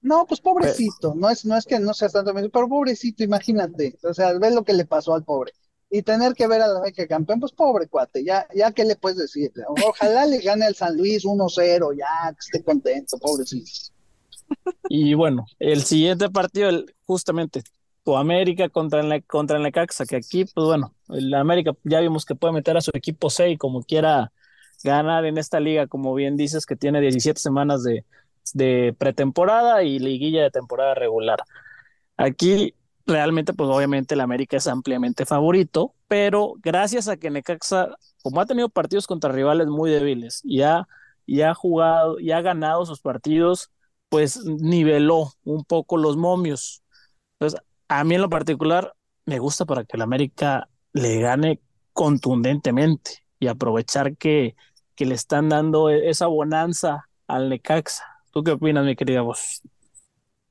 No, 0.00 0.26
pues 0.26 0.40
pobrecito, 0.40 1.14
no 1.14 1.30
es, 1.30 1.44
no 1.44 1.56
es 1.56 1.64
que 1.64 1.78
no 1.78 1.94
seas 1.94 2.12
tanto, 2.12 2.34
pero 2.34 2.68
pobrecito, 2.68 3.22
imagínate, 3.22 3.96
o 4.02 4.12
sea, 4.12 4.36
ve 4.36 4.50
lo 4.50 4.64
que 4.64 4.72
le 4.72 4.84
pasó 4.84 5.14
al 5.14 5.22
pobre. 5.22 5.52
Y 5.90 6.02
tener 6.02 6.32
que 6.32 6.48
ver 6.48 6.60
a 6.60 6.66
la 6.66 6.78
América 6.78 7.06
campeón, 7.06 7.38
pues 7.38 7.52
pobre 7.52 7.86
cuate, 7.86 8.24
ya, 8.24 8.48
ya 8.52 8.72
qué 8.72 8.84
le 8.84 8.96
puedes 8.96 9.18
decir. 9.18 9.52
Ojalá 9.86 10.26
le 10.26 10.40
gane 10.40 10.64
al 10.64 10.74
San 10.74 10.96
Luis 10.96 11.24
1-0, 11.24 11.96
ya, 11.96 12.32
que 12.32 12.38
esté 12.40 12.64
contento, 12.64 13.18
pobrecito. 13.18 13.91
Y 14.88 15.14
bueno, 15.14 15.46
el 15.58 15.82
siguiente 15.82 16.28
partido, 16.30 16.70
justamente 17.06 17.62
tu 18.04 18.16
América 18.16 18.68
contra 18.68 19.00
el, 19.00 19.24
contra 19.26 19.56
el 19.56 19.62
Necaxa, 19.62 20.04
que 20.06 20.16
aquí, 20.16 20.44
pues 20.44 20.66
bueno, 20.66 20.94
el 21.08 21.32
América 21.34 21.72
ya 21.84 22.00
vimos 22.00 22.24
que 22.24 22.34
puede 22.34 22.52
meter 22.54 22.76
a 22.76 22.80
su 22.80 22.90
equipo 22.94 23.30
C 23.30 23.50
y 23.50 23.56
como 23.56 23.82
quiera 23.82 24.32
ganar 24.84 25.24
en 25.24 25.38
esta 25.38 25.60
liga, 25.60 25.86
como 25.86 26.14
bien 26.14 26.36
dices, 26.36 26.66
que 26.66 26.76
tiene 26.76 27.00
17 27.00 27.40
semanas 27.40 27.84
de, 27.84 28.04
de 28.54 28.94
pretemporada 28.98 29.82
y 29.84 29.98
liguilla 29.98 30.42
de 30.42 30.50
temporada 30.50 30.94
regular. 30.94 31.40
Aquí 32.16 32.74
realmente, 33.06 33.52
pues 33.52 33.68
obviamente 33.70 34.14
el 34.14 34.20
América 34.20 34.56
es 34.56 34.66
ampliamente 34.66 35.26
favorito, 35.26 35.94
pero 36.08 36.54
gracias 36.62 37.08
a 37.08 37.16
que 37.16 37.30
Necaxa, 37.30 37.96
como 38.22 38.40
ha 38.40 38.46
tenido 38.46 38.68
partidos 38.68 39.06
contra 39.06 39.32
rivales 39.32 39.68
muy 39.68 39.90
débiles 39.90 40.40
y 40.44 40.62
ha, 40.62 40.86
y 41.26 41.42
ha 41.42 41.54
jugado 41.54 42.20
y 42.20 42.32
ha 42.32 42.40
ganado 42.40 42.84
sus 42.86 43.00
partidos, 43.00 43.70
pues 44.12 44.44
niveló 44.44 45.32
un 45.42 45.64
poco 45.64 45.96
los 45.96 46.18
momios. 46.18 46.82
Entonces, 47.40 47.62
a 47.88 48.04
mí 48.04 48.14
en 48.14 48.20
lo 48.20 48.28
particular 48.28 48.94
me 49.24 49.38
gusta 49.38 49.64
para 49.64 49.84
que 49.84 49.96
el 49.96 50.02
América 50.02 50.68
le 50.92 51.18
gane 51.18 51.62
contundentemente 51.94 53.24
y 53.40 53.46
aprovechar 53.46 54.18
que, 54.18 54.54
que 54.96 55.06
le 55.06 55.14
están 55.14 55.48
dando 55.48 55.88
e- 55.88 56.10
esa 56.10 56.26
bonanza 56.26 57.08
al 57.26 57.48
Necaxa. 57.48 58.04
¿Tú 58.32 58.44
qué 58.44 58.52
opinas, 58.52 58.84
mi 58.84 58.96
querida 58.96 59.22
voz? 59.22 59.62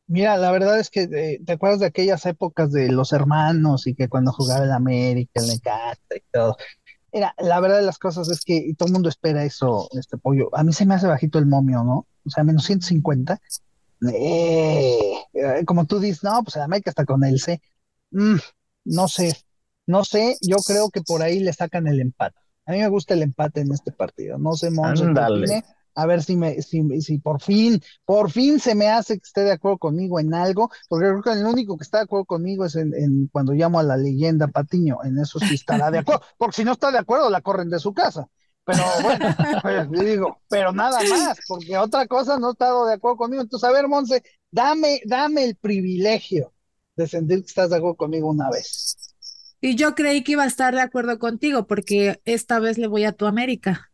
Mira, 0.08 0.38
la 0.38 0.52
verdad 0.52 0.80
es 0.80 0.90
que 0.90 1.04
eh, 1.04 1.40
te 1.46 1.54
acuerdas 1.54 1.80
de 1.82 1.86
aquellas 1.86 2.26
épocas 2.26 2.72
de 2.72 2.92
los 2.92 3.14
hermanos 3.14 3.86
y 3.86 3.96
que 3.96 4.10
cuando 4.10 4.34
jugaba 4.34 4.66
el 4.66 4.72
América, 4.72 5.40
el 5.42 5.48
Necaxa 5.48 6.02
y 6.16 6.22
todo. 6.32 6.58
Mira, 7.14 7.36
la 7.40 7.60
verdad 7.62 7.78
de 7.80 7.84
las 7.86 8.00
cosas 8.00 8.30
es 8.30 8.42
que 8.46 8.74
todo 8.78 8.88
el 8.88 8.94
mundo 8.94 9.10
espera 9.10 9.46
eso, 9.46 9.90
este 10.00 10.18
pollo. 10.18 10.50
A 10.56 10.64
mí 10.64 10.74
se 10.74 10.86
me 10.86 10.96
hace 10.96 11.08
bajito 11.08 11.40
el 11.40 11.48
momio, 11.48 11.84
¿no? 11.84 12.08
O 12.26 12.30
sea, 12.30 12.44
menos 12.44 12.66
150. 12.66 13.40
Eh, 14.14 15.14
eh, 15.34 15.66
como 15.66 15.86
tú 15.86 16.00
dices, 16.00 16.24
no, 16.24 16.44
pues 16.44 16.58
América 16.58 16.90
está 16.90 17.06
con 17.06 17.24
el 17.24 17.40
C. 17.40 17.62
Mm, 18.12 18.38
no 18.86 19.08
sé, 19.08 19.36
no 19.86 20.04
sé, 20.04 20.38
yo 20.42 20.58
creo 20.66 20.90
que 20.90 21.02
por 21.02 21.22
ahí 21.22 21.40
le 21.40 21.54
sacan 21.54 21.88
el 21.88 22.00
empate. 22.00 22.38
A 22.66 22.72
mí 22.72 22.80
me 22.80 22.88
gusta 22.88 23.14
el 23.14 23.24
empate 23.24 23.62
en 23.62 23.72
este 23.72 23.92
partido. 23.92 24.38
No 24.38 24.54
sé, 24.54 24.72
Monse, 24.72 25.04
¿qué 25.04 25.10
Ándale. 25.10 25.44
opine? 25.44 25.64
A 25.94 26.06
ver 26.06 26.24
si 26.24 26.38
me, 26.38 26.62
si, 26.62 27.02
si 27.02 27.18
por 27.18 27.42
fin, 27.42 27.82
por 28.06 28.32
fin 28.32 28.60
se 28.60 28.76
me 28.76 28.88
hace 28.88 29.16
que 29.16 29.26
esté 29.26 29.42
de 29.42 29.52
acuerdo 29.52 29.78
conmigo 29.78 30.22
en 30.22 30.34
algo, 30.34 30.70
porque 30.88 31.08
creo 31.08 31.22
que 31.22 31.32
el 31.34 31.46
único 31.46 31.78
que 31.78 31.84
está 31.84 31.98
de 31.98 32.06
acuerdo 32.06 32.26
conmigo 32.26 32.64
es 32.64 32.76
en, 32.78 32.94
en 32.96 33.28
cuando 33.28 33.52
llamo 33.52 33.78
a 33.78 33.84
la 33.84 33.98
leyenda 33.98 34.48
Patiño, 34.48 35.00
en 35.04 35.20
eso 35.20 35.38
sí 35.40 35.56
estará 35.56 35.92
de 35.92 35.98
acuerdo, 36.00 36.22
porque 36.38 36.56
si 36.56 36.64
no 36.64 36.72
está 36.72 36.92
de 36.92 36.98
acuerdo 36.98 37.30
la 37.30 37.42
corren 37.42 37.70
de 37.70 37.80
su 37.80 37.94
casa. 37.94 38.30
Pero 38.66 38.84
bueno, 39.02 39.36
pues, 39.62 39.90
le 39.90 40.06
digo, 40.12 40.42
pero 40.48 40.72
nada 40.72 41.00
más, 41.04 41.38
porque 41.48 41.78
otra 41.78 42.06
cosa 42.08 42.38
no 42.38 42.50
ha 42.50 42.52
estado 42.52 42.86
de 42.86 42.94
acuerdo 42.94 43.18
conmigo. 43.18 43.42
Entonces, 43.42 43.68
a 43.68 43.72
ver, 43.74 43.88
Monse, 43.88 44.24
dame, 44.52 45.02
dame 45.06 45.44
el 45.44 45.56
privilegio 45.56 46.54
de 46.96 47.08
sentir 47.08 47.40
que 47.42 47.48
estás 47.48 47.70
de 47.72 47.78
acuerdo 47.78 47.96
conmigo 47.96 48.30
una 48.30 48.50
vez. 48.50 48.98
Y 49.62 49.76
yo 49.76 49.96
creí 49.96 50.24
que 50.24 50.34
iba 50.34 50.44
a 50.44 50.48
estar 50.48 50.74
de 50.74 50.82
acuerdo 50.82 51.20
contigo 51.20 51.68
porque 51.68 52.22
esta 52.26 52.60
vez 52.60 52.78
le 52.78 52.88
voy 52.88 53.04
a 53.06 53.12
tu 53.14 53.26
América. 53.26 53.90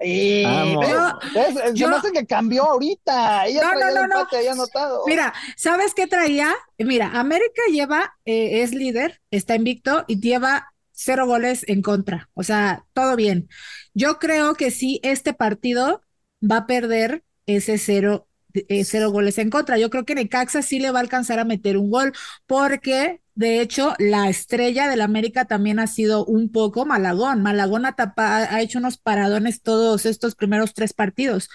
Vamos. 0.00 0.86
¿ves? 0.86 0.90
Yo- 0.90 1.18
¿Ves? 1.34 1.54
Se 1.70 1.74
yo- 1.74 1.88
me 1.88 1.96
hace 1.96 2.12
que 2.12 2.26
cambió 2.26 2.64
ahorita. 2.64 3.46
Ella 3.46 3.62
No, 3.62 3.68
traía 3.70 3.84
no, 3.84 3.88
el 3.88 3.94
no, 3.94 4.06
no. 4.06 4.18
empate 4.20 4.36
ahí 4.36 4.46
anotado. 4.46 5.02
Mira, 5.06 5.34
¿sabes 5.56 5.92
qué 5.94 6.06
traía? 6.06 6.54
Mira, 6.78 7.10
América 7.18 7.62
lleva, 7.70 8.14
eh, 8.24 8.62
es 8.62 8.72
líder, 8.72 9.20
está 9.30 9.56
invicto 9.56 10.04
y 10.06 10.20
lleva 10.20 10.72
cero 10.98 11.26
goles 11.26 11.64
en 11.68 11.82
contra. 11.82 12.30
O 12.34 12.42
sea, 12.42 12.84
todo 12.92 13.16
bien. 13.16 13.48
Yo 13.94 14.18
creo 14.18 14.54
que 14.54 14.70
sí, 14.70 15.00
este 15.02 15.32
partido 15.34 16.02
va 16.42 16.58
a 16.58 16.66
perder 16.66 17.24
ese 17.46 17.78
cero, 17.78 18.28
eh, 18.54 18.84
cero 18.84 19.10
goles 19.10 19.38
en 19.38 19.50
contra. 19.50 19.78
Yo 19.78 19.90
creo 19.90 20.04
que 20.04 20.14
Necaxa 20.14 20.62
sí 20.62 20.78
le 20.80 20.90
va 20.90 20.98
a 20.98 21.02
alcanzar 21.02 21.38
a 21.38 21.44
meter 21.44 21.76
un 21.76 21.90
gol, 21.90 22.12
porque 22.46 23.20
de 23.34 23.60
hecho 23.60 23.94
la 23.98 24.28
estrella 24.28 24.88
del 24.88 25.00
América 25.00 25.44
también 25.44 25.78
ha 25.78 25.86
sido 25.86 26.24
un 26.24 26.50
poco 26.50 26.84
Malagón. 26.86 27.42
Malagón 27.42 27.86
ha, 27.86 27.94
tapa- 27.96 28.38
ha 28.52 28.60
hecho 28.60 28.78
unos 28.78 28.98
paradones 28.98 29.62
todos 29.62 30.06
estos 30.06 30.34
primeros 30.34 30.74
tres 30.74 30.92
partidos. 30.92 31.48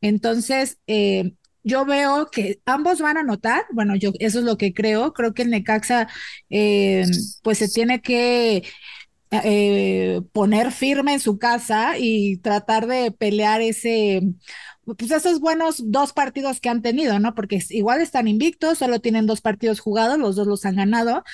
Entonces, 0.00 0.78
eh, 0.86 1.34
yo 1.66 1.84
veo 1.84 2.30
que 2.30 2.60
ambos 2.64 3.00
van 3.00 3.16
a 3.16 3.20
anotar, 3.20 3.64
bueno, 3.72 3.96
yo 3.96 4.12
eso 4.20 4.38
es 4.38 4.44
lo 4.44 4.56
que 4.56 4.72
creo, 4.72 5.12
creo 5.12 5.34
que 5.34 5.42
el 5.42 5.50
Necaxa 5.50 6.06
eh, 6.48 7.04
pues 7.42 7.58
se 7.58 7.68
tiene 7.68 8.00
que 8.00 8.62
eh, 9.32 10.20
poner 10.32 10.70
firme 10.70 11.14
en 11.14 11.20
su 11.20 11.38
casa 11.38 11.98
y 11.98 12.36
tratar 12.38 12.86
de 12.86 13.10
pelear 13.10 13.62
ese, 13.62 14.22
pues 14.84 15.10
esos 15.10 15.40
buenos 15.40 15.82
dos 15.90 16.12
partidos 16.12 16.60
que 16.60 16.68
han 16.68 16.82
tenido, 16.82 17.18
¿no? 17.18 17.34
Porque 17.34 17.60
igual 17.70 18.00
están 18.00 18.28
invictos, 18.28 18.78
solo 18.78 19.00
tienen 19.00 19.26
dos 19.26 19.40
partidos 19.40 19.80
jugados, 19.80 20.18
los 20.20 20.36
dos 20.36 20.46
los 20.46 20.64
han 20.66 20.76
ganado. 20.76 21.24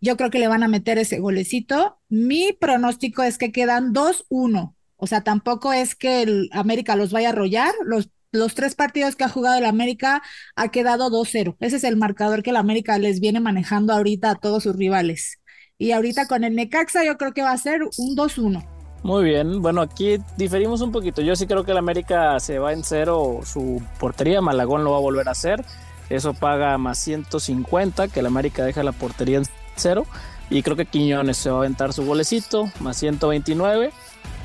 Yo 0.00 0.16
creo 0.16 0.30
que 0.30 0.40
le 0.40 0.48
van 0.48 0.64
a 0.64 0.68
meter 0.68 0.98
ese 0.98 1.20
golecito. 1.20 2.00
Mi 2.08 2.52
pronóstico 2.52 3.22
es 3.22 3.38
que 3.38 3.52
quedan 3.52 3.92
2-1. 3.92 4.74
O 4.96 5.06
sea, 5.06 5.22
tampoco 5.22 5.72
es 5.72 5.94
que 5.94 6.22
el 6.22 6.50
América 6.52 6.96
los 6.96 7.12
vaya 7.12 7.28
a 7.28 7.32
arrollar. 7.32 7.72
Los, 7.84 8.10
los 8.32 8.54
tres 8.54 8.74
partidos 8.74 9.16
que 9.16 9.24
ha 9.24 9.28
jugado 9.28 9.58
el 9.58 9.64
América 9.64 10.22
ha 10.54 10.68
quedado 10.68 11.10
2-0. 11.10 11.56
Ese 11.60 11.76
es 11.76 11.84
el 11.84 11.96
marcador 11.96 12.42
que 12.42 12.50
el 12.50 12.56
América 12.56 12.98
les 12.98 13.20
viene 13.20 13.40
manejando 13.40 13.92
ahorita 13.92 14.30
a 14.30 14.34
todos 14.34 14.64
sus 14.64 14.76
rivales. 14.76 15.40
Y 15.78 15.92
ahorita 15.92 16.26
con 16.26 16.44
el 16.44 16.54
Necaxa 16.54 17.04
yo 17.04 17.16
creo 17.16 17.32
que 17.32 17.42
va 17.42 17.52
a 17.52 17.58
ser 17.58 17.82
un 17.82 18.16
2-1. 18.16 18.66
Muy 19.02 19.24
bien, 19.24 19.62
bueno, 19.62 19.80
aquí 19.80 20.18
diferimos 20.36 20.80
un 20.80 20.90
poquito. 20.90 21.22
Yo 21.22 21.36
sí 21.36 21.46
creo 21.46 21.64
que 21.64 21.70
el 21.70 21.78
América 21.78 22.40
se 22.40 22.58
va 22.58 22.72
en 22.72 22.82
cero 22.82 23.40
su 23.44 23.80
portería, 24.00 24.40
Malagón 24.40 24.82
lo 24.82 24.90
va 24.90 24.96
a 24.98 25.00
volver 25.00 25.28
a 25.28 25.32
hacer. 25.32 25.64
Eso 26.10 26.34
paga 26.34 26.76
más 26.78 26.98
150, 26.98 28.08
que 28.08 28.20
el 28.20 28.26
América 28.26 28.64
deja 28.64 28.82
la 28.82 28.92
portería 28.92 29.38
en 29.38 29.44
cero. 29.76 30.04
Y 30.50 30.62
creo 30.62 30.76
que 30.76 30.86
Quiñones 30.86 31.36
se 31.36 31.50
va 31.50 31.56
a 31.56 31.60
aventar 31.60 31.92
su 31.92 32.04
golecito, 32.04 32.70
más 32.80 32.96
129. 32.96 33.92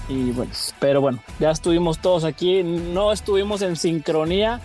Y 0.10 0.32
bueno, 0.32 0.51
pero 0.80 1.01
bueno, 1.01 1.20
ya 1.39 1.51
estuvimos 1.51 1.99
todos 1.99 2.24
aquí, 2.24 2.64
no 2.64 3.12
estuvimos 3.12 3.62
en 3.62 3.76
sincronía 3.76 4.60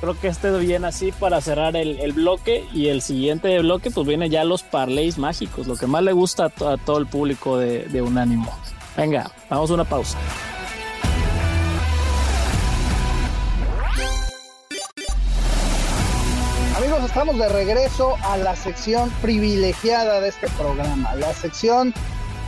creo 0.00 0.18
que 0.18 0.28
este 0.28 0.56
viene 0.58 0.86
así 0.86 1.12
para 1.12 1.40
cerrar 1.40 1.76
el, 1.76 2.12
bloque 2.12 2.64
y 2.72 2.88
el 2.88 3.02
siguiente 3.02 3.58
bloque 3.60 3.90
pues 3.90 4.06
viene 4.06 4.28
ya 4.28 4.44
los 4.44 4.62
parlays 4.62 5.18
mágicos, 5.18 5.66
lo 5.66 5.76
que 5.76 5.86
más 5.86 6.02
le 6.02 6.12
gusta 6.12 6.46
a, 6.46 6.76
todo 6.76 6.98
el 6.98 7.06
público 7.06 7.58
de, 7.58 7.84
de 7.84 8.02
Unánimo. 8.02 8.56
Venga, 8.96 9.30
vamos 9.50 9.70
a 9.70 9.74
una 9.74 9.84
pausa. 9.84 10.18
Amigos, 16.76 17.04
estamos 17.04 17.38
de 17.38 17.48
regreso 17.48 18.16
a 18.22 18.36
la 18.36 18.54
sección 18.54 19.10
privilegiada 19.20 20.20
de 20.20 20.28
este 20.28 20.48
programa, 20.50 21.14
la 21.16 21.32
sección 21.34 21.92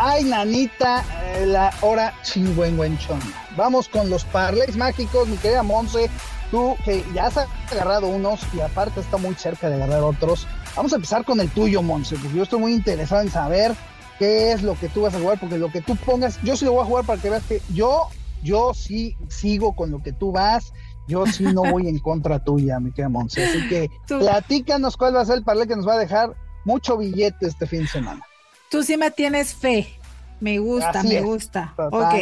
Ay, 0.03 0.25
nanita, 0.25 1.05
eh, 1.35 1.45
la 1.45 1.71
hora 1.83 2.15
chingüengüenchona. 2.23 3.21
Vamos 3.55 3.87
con 3.87 4.09
los 4.09 4.25
parlays 4.25 4.75
mágicos, 4.75 5.29
mi 5.29 5.37
querida 5.37 5.63
Monse. 5.63 6.09
Tú 6.51 6.75
que 6.87 7.05
ya 7.15 7.27
has 7.27 7.37
agarrado 7.71 8.09
unos 8.09 8.41
y 8.55 8.61
aparte 8.61 9.01
está 9.01 9.19
muy 9.19 9.35
cerca 9.35 9.69
de 9.69 9.75
agarrar 9.75 10.03
otros. 10.03 10.47
Vamos 10.75 10.95
a 10.95 10.97
empezar 10.97 11.27
con 11.27 11.39
el 11.39 11.51
tuyo, 11.51 11.83
Monse, 11.83 12.17
porque 12.17 12.35
yo 12.35 12.45
estoy 12.45 12.61
muy 12.61 12.73
interesado 12.73 13.21
en 13.21 13.31
saber 13.31 13.75
qué 14.19 14.53
es 14.53 14.63
lo 14.63 14.75
que 14.81 14.89
tú 14.89 15.03
vas 15.03 15.15
a 15.15 15.21
jugar, 15.21 15.39
porque 15.39 15.59
lo 15.59 15.71
que 15.71 15.83
tú 15.83 15.95
pongas, 15.97 16.41
yo 16.43 16.57
sí 16.57 16.65
lo 16.65 16.73
voy 16.73 16.83
a 16.83 16.87
jugar 16.87 17.05
para 17.05 17.21
que 17.21 17.29
veas 17.29 17.45
que 17.45 17.61
yo, 17.75 18.09
yo 18.43 18.73
sí 18.73 19.19
sigo 19.29 19.77
con 19.77 19.91
lo 19.91 20.03
que 20.03 20.15
tú 20.15 20.33
vas. 20.33 20.73
Yo 21.09 21.27
sí 21.27 21.45
no 21.45 21.63
voy 21.63 21.89
en 21.89 21.99
contra 21.99 22.43
tuya, 22.43 22.81
mi 22.81 22.91
querida 22.91 23.11
Monse. 23.11 23.45
Así 23.45 23.69
que 23.69 23.91
platícanos 24.07 24.97
cuál 24.97 25.15
va 25.15 25.21
a 25.21 25.27
ser 25.27 25.37
el 25.37 25.45
parlay 25.45 25.69
que 25.69 25.77
nos 25.77 25.87
va 25.87 25.95
a 25.95 25.99
dejar 25.99 26.35
mucho 26.65 26.97
billete 26.97 27.49
este 27.49 27.67
fin 27.67 27.83
de 27.83 27.89
semana. 27.89 28.23
Tú 28.71 28.83
sí 28.83 28.97
me 28.97 29.11
tienes 29.11 29.55
fe. 29.55 29.89
Me 30.41 30.59
gusta, 30.59 31.03
me 31.03 31.21
gusta. 31.21 31.75
Ok. 31.77 32.15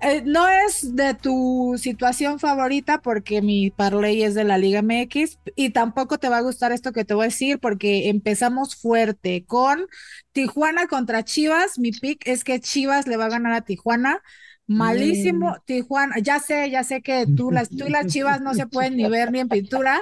Eh, 0.00 0.22
no 0.24 0.46
es 0.46 0.94
de 0.94 1.14
tu 1.14 1.74
situación 1.76 2.38
favorita 2.38 3.00
porque 3.00 3.42
mi 3.42 3.70
parlay 3.70 4.22
es 4.22 4.34
de 4.34 4.44
la 4.44 4.56
Liga 4.56 4.80
MX 4.80 5.40
y 5.56 5.70
tampoco 5.70 6.18
te 6.18 6.28
va 6.28 6.36
a 6.36 6.42
gustar 6.42 6.70
esto 6.70 6.92
que 6.92 7.04
te 7.04 7.14
voy 7.14 7.24
a 7.24 7.28
decir 7.28 7.58
porque 7.58 8.08
empezamos 8.08 8.76
fuerte 8.76 9.44
con 9.44 9.86
Tijuana 10.32 10.86
contra 10.86 11.24
Chivas. 11.24 11.78
Mi 11.78 11.90
pick 11.90 12.28
es 12.28 12.44
que 12.44 12.60
Chivas 12.60 13.08
le 13.08 13.16
va 13.16 13.24
a 13.24 13.30
ganar 13.30 13.54
a 13.54 13.62
Tijuana. 13.62 14.22
Malísimo, 14.68 15.50
mm. 15.50 15.64
Tijuana. 15.64 16.18
Ya 16.20 16.38
sé, 16.38 16.70
ya 16.70 16.84
sé 16.84 17.00
que 17.00 17.26
tú, 17.26 17.50
las, 17.50 17.70
tú 17.70 17.86
y 17.86 17.90
las 17.90 18.06
Chivas 18.06 18.40
no 18.40 18.54
se 18.54 18.66
pueden 18.66 18.96
ni 18.96 19.08
ver 19.08 19.32
ni 19.32 19.40
en 19.40 19.48
pintura, 19.48 19.98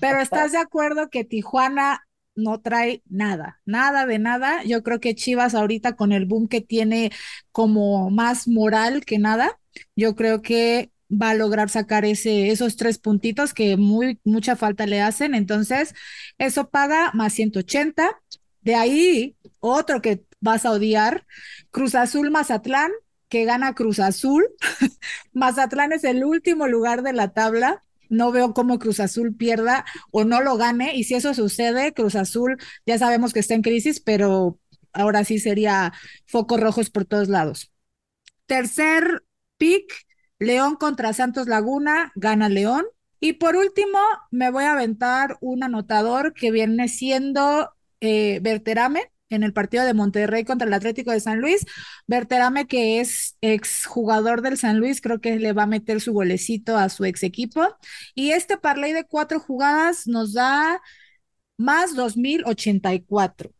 pero 0.00 0.20
¿estás 0.20 0.52
de 0.52 0.58
acuerdo 0.58 1.08
que 1.08 1.24
Tijuana 1.24 2.07
no 2.38 2.60
trae 2.60 3.02
nada, 3.08 3.60
nada 3.66 4.06
de 4.06 4.18
nada. 4.18 4.62
Yo 4.64 4.82
creo 4.82 5.00
que 5.00 5.14
Chivas 5.14 5.54
ahorita 5.54 5.96
con 5.96 6.12
el 6.12 6.24
boom 6.26 6.48
que 6.48 6.60
tiene 6.60 7.10
como 7.52 8.10
más 8.10 8.48
moral 8.48 9.04
que 9.04 9.18
nada, 9.18 9.58
yo 9.96 10.14
creo 10.16 10.42
que 10.42 10.92
va 11.10 11.30
a 11.30 11.34
lograr 11.34 11.70
sacar 11.70 12.04
ese, 12.04 12.50
esos 12.50 12.76
tres 12.76 12.98
puntitos 12.98 13.54
que 13.54 13.76
muy, 13.76 14.20
mucha 14.24 14.56
falta 14.56 14.86
le 14.86 15.00
hacen. 15.00 15.34
Entonces, 15.34 15.94
eso 16.38 16.70
paga 16.70 17.10
más 17.14 17.32
180. 17.34 18.20
De 18.60 18.74
ahí, 18.74 19.36
otro 19.60 20.02
que 20.02 20.24
vas 20.40 20.64
a 20.66 20.72
odiar, 20.72 21.26
Cruz 21.70 21.94
Azul 21.94 22.30
Mazatlán, 22.30 22.90
que 23.28 23.44
gana 23.44 23.74
Cruz 23.74 23.98
Azul. 24.00 24.46
Mazatlán 25.32 25.92
es 25.92 26.04
el 26.04 26.24
último 26.24 26.68
lugar 26.68 27.02
de 27.02 27.12
la 27.12 27.32
tabla 27.32 27.84
no 28.08 28.32
veo 28.32 28.54
cómo 28.54 28.78
Cruz 28.78 29.00
Azul 29.00 29.34
pierda 29.36 29.84
o 30.10 30.24
no 30.24 30.40
lo 30.40 30.56
gane. 30.56 30.96
Y 30.96 31.04
si 31.04 31.14
eso 31.14 31.34
sucede, 31.34 31.92
Cruz 31.92 32.14
Azul 32.14 32.56
ya 32.86 32.98
sabemos 32.98 33.32
que 33.32 33.40
está 33.40 33.54
en 33.54 33.62
crisis, 33.62 34.00
pero 34.00 34.58
ahora 34.92 35.24
sí 35.24 35.38
sería 35.38 35.92
focos 36.26 36.60
rojos 36.60 36.90
por 36.90 37.04
todos 37.04 37.28
lados. 37.28 37.72
Tercer 38.46 39.22
pick, 39.56 39.92
León 40.38 40.76
contra 40.76 41.12
Santos 41.12 41.46
Laguna, 41.48 42.12
gana 42.14 42.48
León. 42.48 42.84
Y 43.20 43.34
por 43.34 43.56
último, 43.56 43.98
me 44.30 44.50
voy 44.50 44.64
a 44.64 44.72
aventar 44.72 45.36
un 45.40 45.64
anotador 45.64 46.34
que 46.34 46.50
viene 46.52 46.88
siendo 46.88 47.70
eh, 48.00 48.40
en 49.30 49.42
el 49.42 49.52
partido 49.52 49.84
de 49.84 49.94
Monterrey 49.94 50.44
contra 50.44 50.66
el 50.66 50.74
Atlético 50.74 51.10
de 51.12 51.20
San 51.20 51.40
Luis. 51.40 51.66
Berterame, 52.06 52.66
que 52.66 53.00
es 53.00 53.36
exjugador 53.40 54.42
del 54.42 54.58
San 54.58 54.78
Luis, 54.78 55.00
creo 55.00 55.20
que 55.20 55.38
le 55.38 55.52
va 55.52 55.64
a 55.64 55.66
meter 55.66 56.00
su 56.00 56.12
golecito 56.12 56.76
a 56.76 56.88
su 56.88 57.04
ex 57.04 57.22
equipo. 57.22 57.62
Y 58.14 58.30
este 58.30 58.56
parlay 58.56 58.92
de 58.92 59.04
cuatro 59.04 59.40
jugadas 59.40 60.06
nos 60.06 60.32
da 60.32 60.80
más 61.56 61.94
2084. 61.94 63.50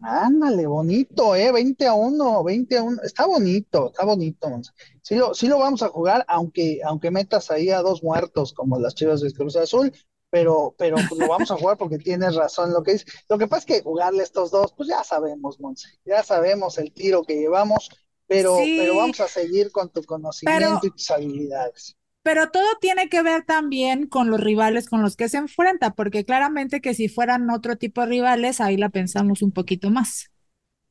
Ándale, 0.00 0.66
bonito, 0.66 1.34
¿eh? 1.34 1.50
20 1.50 1.86
a 1.86 1.94
1, 1.94 2.44
20 2.44 2.76
a 2.76 2.82
1. 2.82 3.02
Está 3.02 3.26
bonito, 3.26 3.86
está 3.90 4.04
bonito. 4.04 4.60
Sí 5.02 5.14
lo, 5.14 5.32
sí 5.34 5.48
lo 5.48 5.58
vamos 5.58 5.82
a 5.82 5.88
jugar, 5.88 6.24
aunque, 6.28 6.80
aunque 6.84 7.10
metas 7.10 7.50
ahí 7.50 7.70
a 7.70 7.80
dos 7.80 8.02
muertos 8.02 8.52
como 8.52 8.78
las 8.78 8.94
chivas 8.94 9.22
de 9.22 9.32
Cruz 9.32 9.56
Azul 9.56 9.92
pero, 10.30 10.74
pero 10.76 10.96
pues, 11.08 11.20
lo 11.20 11.28
vamos 11.28 11.50
a 11.50 11.56
jugar 11.56 11.76
porque 11.76 11.98
tienes 11.98 12.34
razón 12.34 12.72
lo 12.72 12.82
que 12.82 12.92
dice. 12.94 13.06
Lo 13.28 13.38
que 13.38 13.46
pasa 13.46 13.60
es 13.60 13.66
que 13.66 13.82
jugarle 13.82 14.22
estos 14.22 14.50
dos, 14.50 14.72
pues 14.76 14.88
ya 14.88 15.02
sabemos, 15.04 15.60
Monse, 15.60 15.88
ya 16.04 16.22
sabemos 16.22 16.78
el 16.78 16.92
tiro 16.92 17.22
que 17.22 17.36
llevamos, 17.36 17.88
pero, 18.26 18.56
pero 18.58 18.96
vamos 18.96 19.20
a 19.20 19.28
seguir 19.28 19.70
con 19.70 19.90
tu 19.90 20.02
conocimiento 20.02 20.86
y 20.86 20.90
tus 20.90 21.10
habilidades. 21.10 21.96
Pero 22.22 22.50
todo 22.50 22.66
tiene 22.80 23.08
que 23.08 23.22
ver 23.22 23.44
también 23.44 24.08
con 24.08 24.30
los 24.30 24.40
rivales 24.40 24.88
con 24.88 25.00
los 25.00 25.14
que 25.14 25.28
se 25.28 25.36
enfrenta, 25.36 25.94
porque 25.94 26.24
claramente 26.24 26.80
que 26.80 26.92
si 26.92 27.08
fueran 27.08 27.48
otro 27.50 27.76
tipo 27.76 28.00
de 28.00 28.08
rivales, 28.08 28.60
ahí 28.60 28.76
la 28.76 28.88
pensamos 28.88 29.42
un 29.42 29.52
poquito 29.52 29.90
más. 29.90 30.32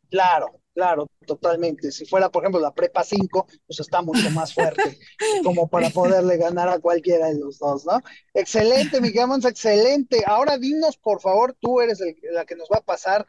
Claro, 0.10 0.62
Claro, 0.76 1.08
totalmente. 1.26 1.90
Si 1.90 2.06
fuera, 2.06 2.30
por 2.30 2.44
ejemplo, 2.44 2.60
la 2.60 2.74
prepa 2.74 3.02
5, 3.02 3.48
pues 3.66 3.80
está 3.80 4.02
mucho 4.02 4.30
más 4.32 4.54
fuerte, 4.54 5.00
como 5.44 5.70
para 5.70 5.90
poderle 5.90 6.36
ganar 6.36 6.68
a 6.68 6.80
cualquiera 6.80 7.28
de 7.28 7.40
los 7.40 7.60
dos, 7.60 7.86
¿no? 7.86 8.02
Excelente, 8.34 9.00
Miguel 9.00 9.28
Mons, 9.28 9.46
excelente. 9.46 10.24
Ahora 10.28 10.58
dinos, 10.58 10.98
por 10.98 11.22
favor, 11.22 11.56
tú 11.62 11.80
eres 11.80 12.02
la 12.34 12.44
que 12.44 12.58
nos 12.58 12.68
va 12.68 12.80
a 12.80 12.86
pasar 12.86 13.26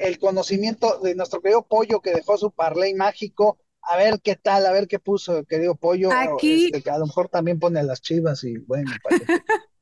el 0.00 0.18
conocimiento 0.18 0.98
de 0.98 1.14
nuestro 1.14 1.40
querido 1.40 1.66
Pollo 1.66 2.02
que 2.02 2.12
dejó 2.12 2.36
su 2.36 2.50
parlay 2.50 2.92
mágico. 2.92 3.58
A 3.80 3.96
ver 3.96 4.20
qué 4.22 4.36
tal, 4.36 4.66
a 4.66 4.72
ver 4.72 4.86
qué 4.86 4.98
puso, 4.98 5.44
querido 5.44 5.74
Pollo. 5.74 6.10
Aquí. 6.12 6.66
Este, 6.66 6.82
que 6.82 6.90
a 6.90 6.98
lo 6.98 7.06
mejor 7.06 7.30
también 7.30 7.58
pone 7.58 7.82
las 7.82 8.02
chivas 8.02 8.44
y 8.44 8.58
bueno. 8.58 8.92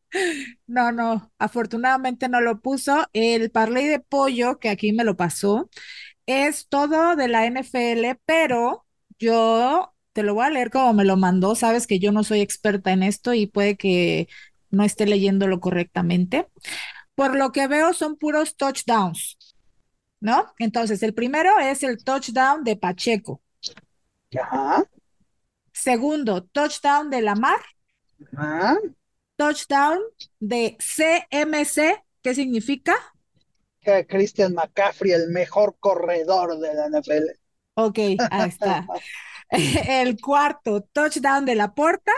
No, 0.67 0.91
no, 0.91 1.33
afortunadamente 1.39 2.29
no 2.29 2.41
lo 2.41 2.61
puso. 2.61 3.07
El 3.13 3.51
parlay 3.53 3.87
de 3.87 4.01
pollo 4.01 4.59
que 4.59 4.69
aquí 4.69 4.93
me 4.93 5.05
lo 5.05 5.17
pasó 5.17 5.71
es 6.31 6.69
todo 6.69 7.17
de 7.17 7.29
la 7.29 7.47
NFL, 7.47 8.21
pero 8.25 8.87
yo 9.19 9.95
te 10.13 10.23
lo 10.23 10.35
voy 10.35 10.45
a 10.47 10.51
leer 10.51 10.71
como 10.71 10.93
me 10.93 11.05
lo 11.05 11.17
mandó. 11.17 11.55
Sabes 11.55 11.87
que 11.87 11.99
yo 11.99 12.13
no 12.13 12.25
soy 12.25 12.41
experta 12.41 12.93
en 12.93 13.03
esto 13.03 13.35
y 13.35 13.47
puede 13.47 13.77
que 13.77 14.29
no 14.71 14.85
esté 14.85 15.07
leyéndolo 15.07 15.61
correctamente. 15.61 16.49
Por 17.15 17.37
lo 17.37 17.53
que 17.53 17.67
veo 17.67 17.93
son 17.93 18.17
puros 18.17 18.57
touchdowns, 18.57 19.37
¿no? 20.21 20.53
Entonces, 20.59 21.03
el 21.03 21.15
primero 21.15 21.59
es 21.59 21.83
el 21.83 22.03
touchdown 22.03 22.65
de 22.65 22.77
Pacheco. 22.77 23.43
Ajá. 24.41 24.85
Segundo, 25.73 26.45
touchdown 26.45 27.11
de 27.11 27.23
Lamar. 27.23 27.61
Ajá. 28.37 28.79
Touchdown 29.37 29.99
de 30.39 30.77
CMC, 30.79 32.05
¿qué 32.23 32.35
significa? 32.35 32.95
Christian 34.09 34.55
McCaffrey, 34.55 35.13
el 35.13 35.29
mejor 35.29 35.77
corredor 35.79 36.59
de 36.59 36.75
la 36.75 36.89
NFL. 36.89 37.31
Ok, 37.75 37.99
ahí 38.31 38.49
está. 38.49 38.87
el 39.51 40.21
cuarto, 40.21 40.83
touchdown 40.93 41.45
de 41.45 41.55
la 41.55 41.75
porta. 41.75 42.13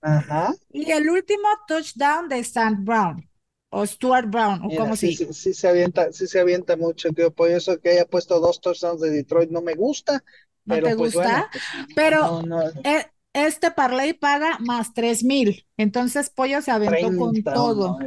Ajá. 0.00 0.54
Y 0.70 0.90
el 0.90 1.08
último, 1.08 1.46
touchdown 1.66 2.28
de 2.28 2.38
Stan 2.40 2.84
Brown. 2.84 3.28
O 3.74 3.86
Stuart 3.86 4.28
Brown, 4.28 4.60
o 4.66 4.76
como 4.76 4.96
sí, 4.96 5.16
sí, 5.16 5.32
sí, 5.32 5.54
se 5.54 5.66
avienta, 5.66 6.12
sí 6.12 6.26
se 6.26 6.38
avienta 6.38 6.76
mucho, 6.76 7.08
por 7.34 7.50
eso 7.50 7.80
que 7.80 7.88
haya 7.88 8.04
puesto 8.04 8.38
dos 8.38 8.60
touchdowns 8.60 9.00
de 9.00 9.08
Detroit 9.08 9.48
no 9.48 9.62
me 9.62 9.74
gusta. 9.74 10.22
¿No 10.66 10.74
pero 10.74 10.88
te 10.88 10.96
pues 10.96 11.14
gusta? 11.14 11.48
pues, 11.50 11.64
pero 11.94 12.42
e, 12.84 13.06
este 13.32 13.70
parlay 13.70 14.12
paga 14.12 14.58
más 14.60 14.92
tres 14.92 15.24
mil. 15.24 15.66
Entonces 15.78 16.28
Pollo 16.28 16.60
se 16.60 16.70
aventó 16.70 17.16
con 17.16 17.42
todo. 17.42 17.98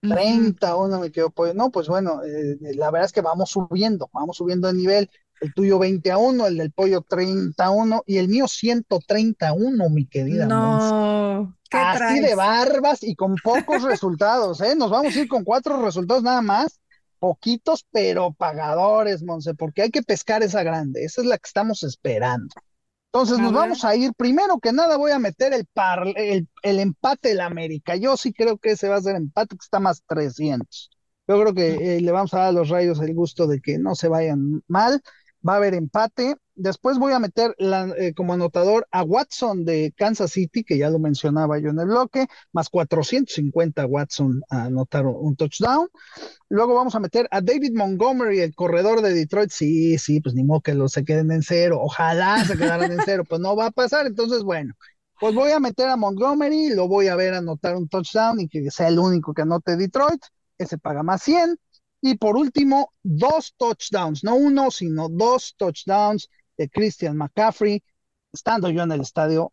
31 0.00 1.00
me 1.00 1.10
quedo 1.10 1.30
pues 1.30 1.54
no 1.54 1.70
pues 1.70 1.88
bueno 1.88 2.22
eh, 2.22 2.56
la 2.74 2.90
verdad 2.90 3.06
es 3.06 3.12
que 3.12 3.20
vamos 3.20 3.50
subiendo 3.50 4.08
vamos 4.12 4.36
subiendo 4.36 4.68
de 4.68 4.74
nivel 4.74 5.10
el 5.40 5.54
tuyo 5.54 5.78
20 5.78 6.10
a 6.10 6.18
1 6.18 6.46
el 6.46 6.56
del 6.56 6.72
pollo 6.72 7.02
31 7.02 8.02
y 8.06 8.18
el 8.18 8.28
mío 8.28 8.46
131 8.46 9.90
mi 9.90 10.06
querida 10.06 10.46
no 10.46 11.56
¿qué 11.68 11.78
así 11.78 12.20
de 12.20 12.34
barbas 12.34 13.02
y 13.02 13.14
con 13.14 13.34
pocos 13.36 13.82
resultados 13.82 14.60
eh 14.60 14.74
nos 14.76 14.90
vamos 14.90 15.16
a 15.16 15.20
ir 15.20 15.28
con 15.28 15.44
cuatro 15.44 15.82
resultados 15.82 16.22
nada 16.22 16.42
más 16.42 16.80
poquitos 17.18 17.84
pero 17.90 18.32
pagadores 18.32 19.24
Monse 19.24 19.54
porque 19.54 19.82
hay 19.82 19.90
que 19.90 20.02
pescar 20.02 20.42
esa 20.42 20.62
grande 20.62 21.04
esa 21.04 21.22
es 21.22 21.26
la 21.26 21.38
que 21.38 21.46
estamos 21.46 21.82
esperando 21.82 22.54
entonces 23.12 23.38
nos 23.38 23.52
vamos 23.52 23.84
a 23.84 23.96
ir. 23.96 24.12
Primero 24.14 24.58
que 24.58 24.72
nada 24.72 24.96
voy 24.96 25.12
a 25.12 25.18
meter 25.18 25.52
el, 25.54 25.66
par, 25.66 26.04
el, 26.16 26.48
el 26.62 26.78
empate 26.78 27.30
del 27.30 27.40
América. 27.40 27.96
Yo 27.96 28.16
sí 28.16 28.32
creo 28.32 28.58
que 28.58 28.72
ese 28.72 28.88
va 28.88 28.96
a 28.96 29.00
ser 29.02 29.16
empate 29.16 29.56
que 29.56 29.64
está 29.64 29.80
más 29.80 30.02
300. 30.06 30.90
Yo 31.26 31.40
creo 31.40 31.54
que 31.54 31.96
eh, 31.96 32.00
le 32.00 32.12
vamos 32.12 32.32
a 32.34 32.38
dar 32.38 32.48
a 32.48 32.52
los 32.52 32.68
rayos 32.68 33.00
el 33.00 33.14
gusto 33.14 33.46
de 33.46 33.60
que 33.60 33.78
no 33.78 33.94
se 33.94 34.08
vayan 34.08 34.62
mal. 34.68 35.02
Va 35.46 35.54
a 35.54 35.56
haber 35.56 35.74
empate. 35.74 36.36
Después 36.54 36.98
voy 36.98 37.12
a 37.12 37.20
meter 37.20 37.54
eh, 37.58 38.12
como 38.14 38.32
anotador 38.32 38.86
a 38.90 39.02
Watson 39.04 39.64
de 39.64 39.92
Kansas 39.96 40.32
City, 40.32 40.64
que 40.64 40.76
ya 40.76 40.90
lo 40.90 40.98
mencionaba 40.98 41.58
yo 41.58 41.70
en 41.70 41.78
el 41.78 41.86
bloque, 41.86 42.26
más 42.52 42.68
450 42.68 43.86
Watson 43.86 44.42
a 44.50 44.64
anotar 44.64 45.06
un 45.06 45.36
touchdown. 45.36 45.88
Luego 46.48 46.74
vamos 46.74 46.94
a 46.94 47.00
meter 47.00 47.28
a 47.30 47.40
David 47.40 47.72
Montgomery, 47.74 48.40
el 48.40 48.54
corredor 48.54 49.02
de 49.02 49.14
Detroit. 49.14 49.50
Sí, 49.50 49.98
sí, 49.98 50.20
pues 50.20 50.34
ni 50.34 50.44
modo 50.44 50.62
que 50.62 50.74
los 50.74 50.92
se 50.92 51.04
queden 51.04 51.30
en 51.30 51.42
cero. 51.42 51.78
Ojalá 51.80 52.44
se 52.44 52.56
quedaran 52.56 52.90
en 52.90 53.00
cero, 53.04 53.24
pues 53.28 53.40
no 53.40 53.54
va 53.54 53.66
a 53.66 53.70
pasar. 53.70 54.06
Entonces, 54.06 54.42
bueno, 54.42 54.74
pues 55.20 55.34
voy 55.34 55.50
a 55.52 55.60
meter 55.60 55.88
a 55.88 55.96
Montgomery, 55.96 56.70
lo 56.74 56.88
voy 56.88 57.08
a 57.08 57.16
ver 57.16 57.34
anotar 57.34 57.76
un 57.76 57.88
touchdown 57.88 58.40
y 58.40 58.48
que 58.48 58.70
sea 58.70 58.88
el 58.88 58.98
único 58.98 59.34
que 59.34 59.42
anote 59.42 59.76
Detroit. 59.76 60.22
Ese 60.58 60.78
paga 60.78 61.02
más 61.02 61.22
100. 61.22 61.56
Y 62.00 62.16
por 62.16 62.36
último, 62.36 62.92
dos 63.02 63.54
touchdowns, 63.56 64.22
no 64.22 64.36
uno, 64.36 64.70
sino 64.70 65.08
dos 65.08 65.54
touchdowns 65.56 66.28
de 66.56 66.68
Christian 66.68 67.16
McCaffrey. 67.16 67.82
Estando 68.32 68.70
yo 68.70 68.82
en 68.82 68.92
el 68.92 69.00
estadio, 69.00 69.52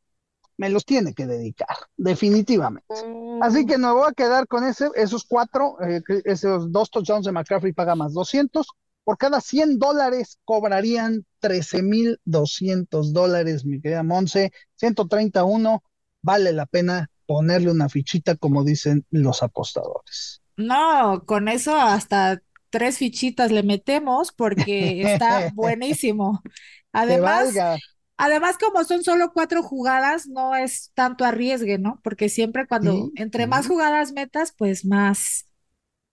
me 0.57 0.69
los 0.69 0.85
tiene 0.85 1.13
que 1.13 1.25
dedicar, 1.25 1.75
definitivamente. 1.97 2.93
Así 3.41 3.63
mm. 3.63 3.67
que 3.67 3.77
me 3.77 3.91
voy 3.91 4.07
a 4.09 4.13
quedar 4.13 4.47
con 4.47 4.63
ese, 4.63 4.89
esos 4.95 5.25
cuatro, 5.25 5.77
eh, 5.81 6.01
esos 6.25 6.71
dos 6.71 6.89
touchdowns 6.89 7.25
de 7.25 7.31
McCaffrey 7.31 7.73
paga 7.73 7.95
más 7.95 8.13
200. 8.13 8.67
Por 9.03 9.17
cada 9.17 9.39
100 9.39 9.77
dólares 9.77 10.39
cobrarían 10.45 11.25
13,200 11.39 13.13
dólares, 13.13 13.65
mi 13.65 13.79
querida 13.79 14.03
Monse. 14.03 14.51
131, 14.75 15.83
vale 16.21 16.53
la 16.53 16.65
pena 16.65 17.09
ponerle 17.27 17.71
una 17.71 17.89
fichita, 17.89 18.35
como 18.35 18.63
dicen 18.63 19.05
los 19.11 19.43
apostadores. 19.43 20.41
No, 20.57 21.23
con 21.25 21.47
eso 21.47 21.75
hasta 21.75 22.41
tres 22.69 22.97
fichitas 22.97 23.51
le 23.51 23.63
metemos 23.63 24.31
porque 24.31 25.01
está 25.03 25.43
buenísimo. 25.53 26.41
Además, 26.91 27.65
además, 28.17 28.57
como 28.57 28.83
son 28.85 29.03
solo 29.03 29.31
cuatro 29.33 29.63
jugadas, 29.63 30.27
no 30.27 30.55
es 30.55 30.91
tanto 30.93 31.25
arriesgue, 31.25 31.77
¿no? 31.77 31.99
Porque 32.03 32.29
siempre 32.29 32.67
cuando 32.67 33.11
entre 33.15 33.47
más 33.47 33.67
jugadas 33.67 34.13
metas, 34.13 34.53
pues 34.57 34.85
más 34.85 35.47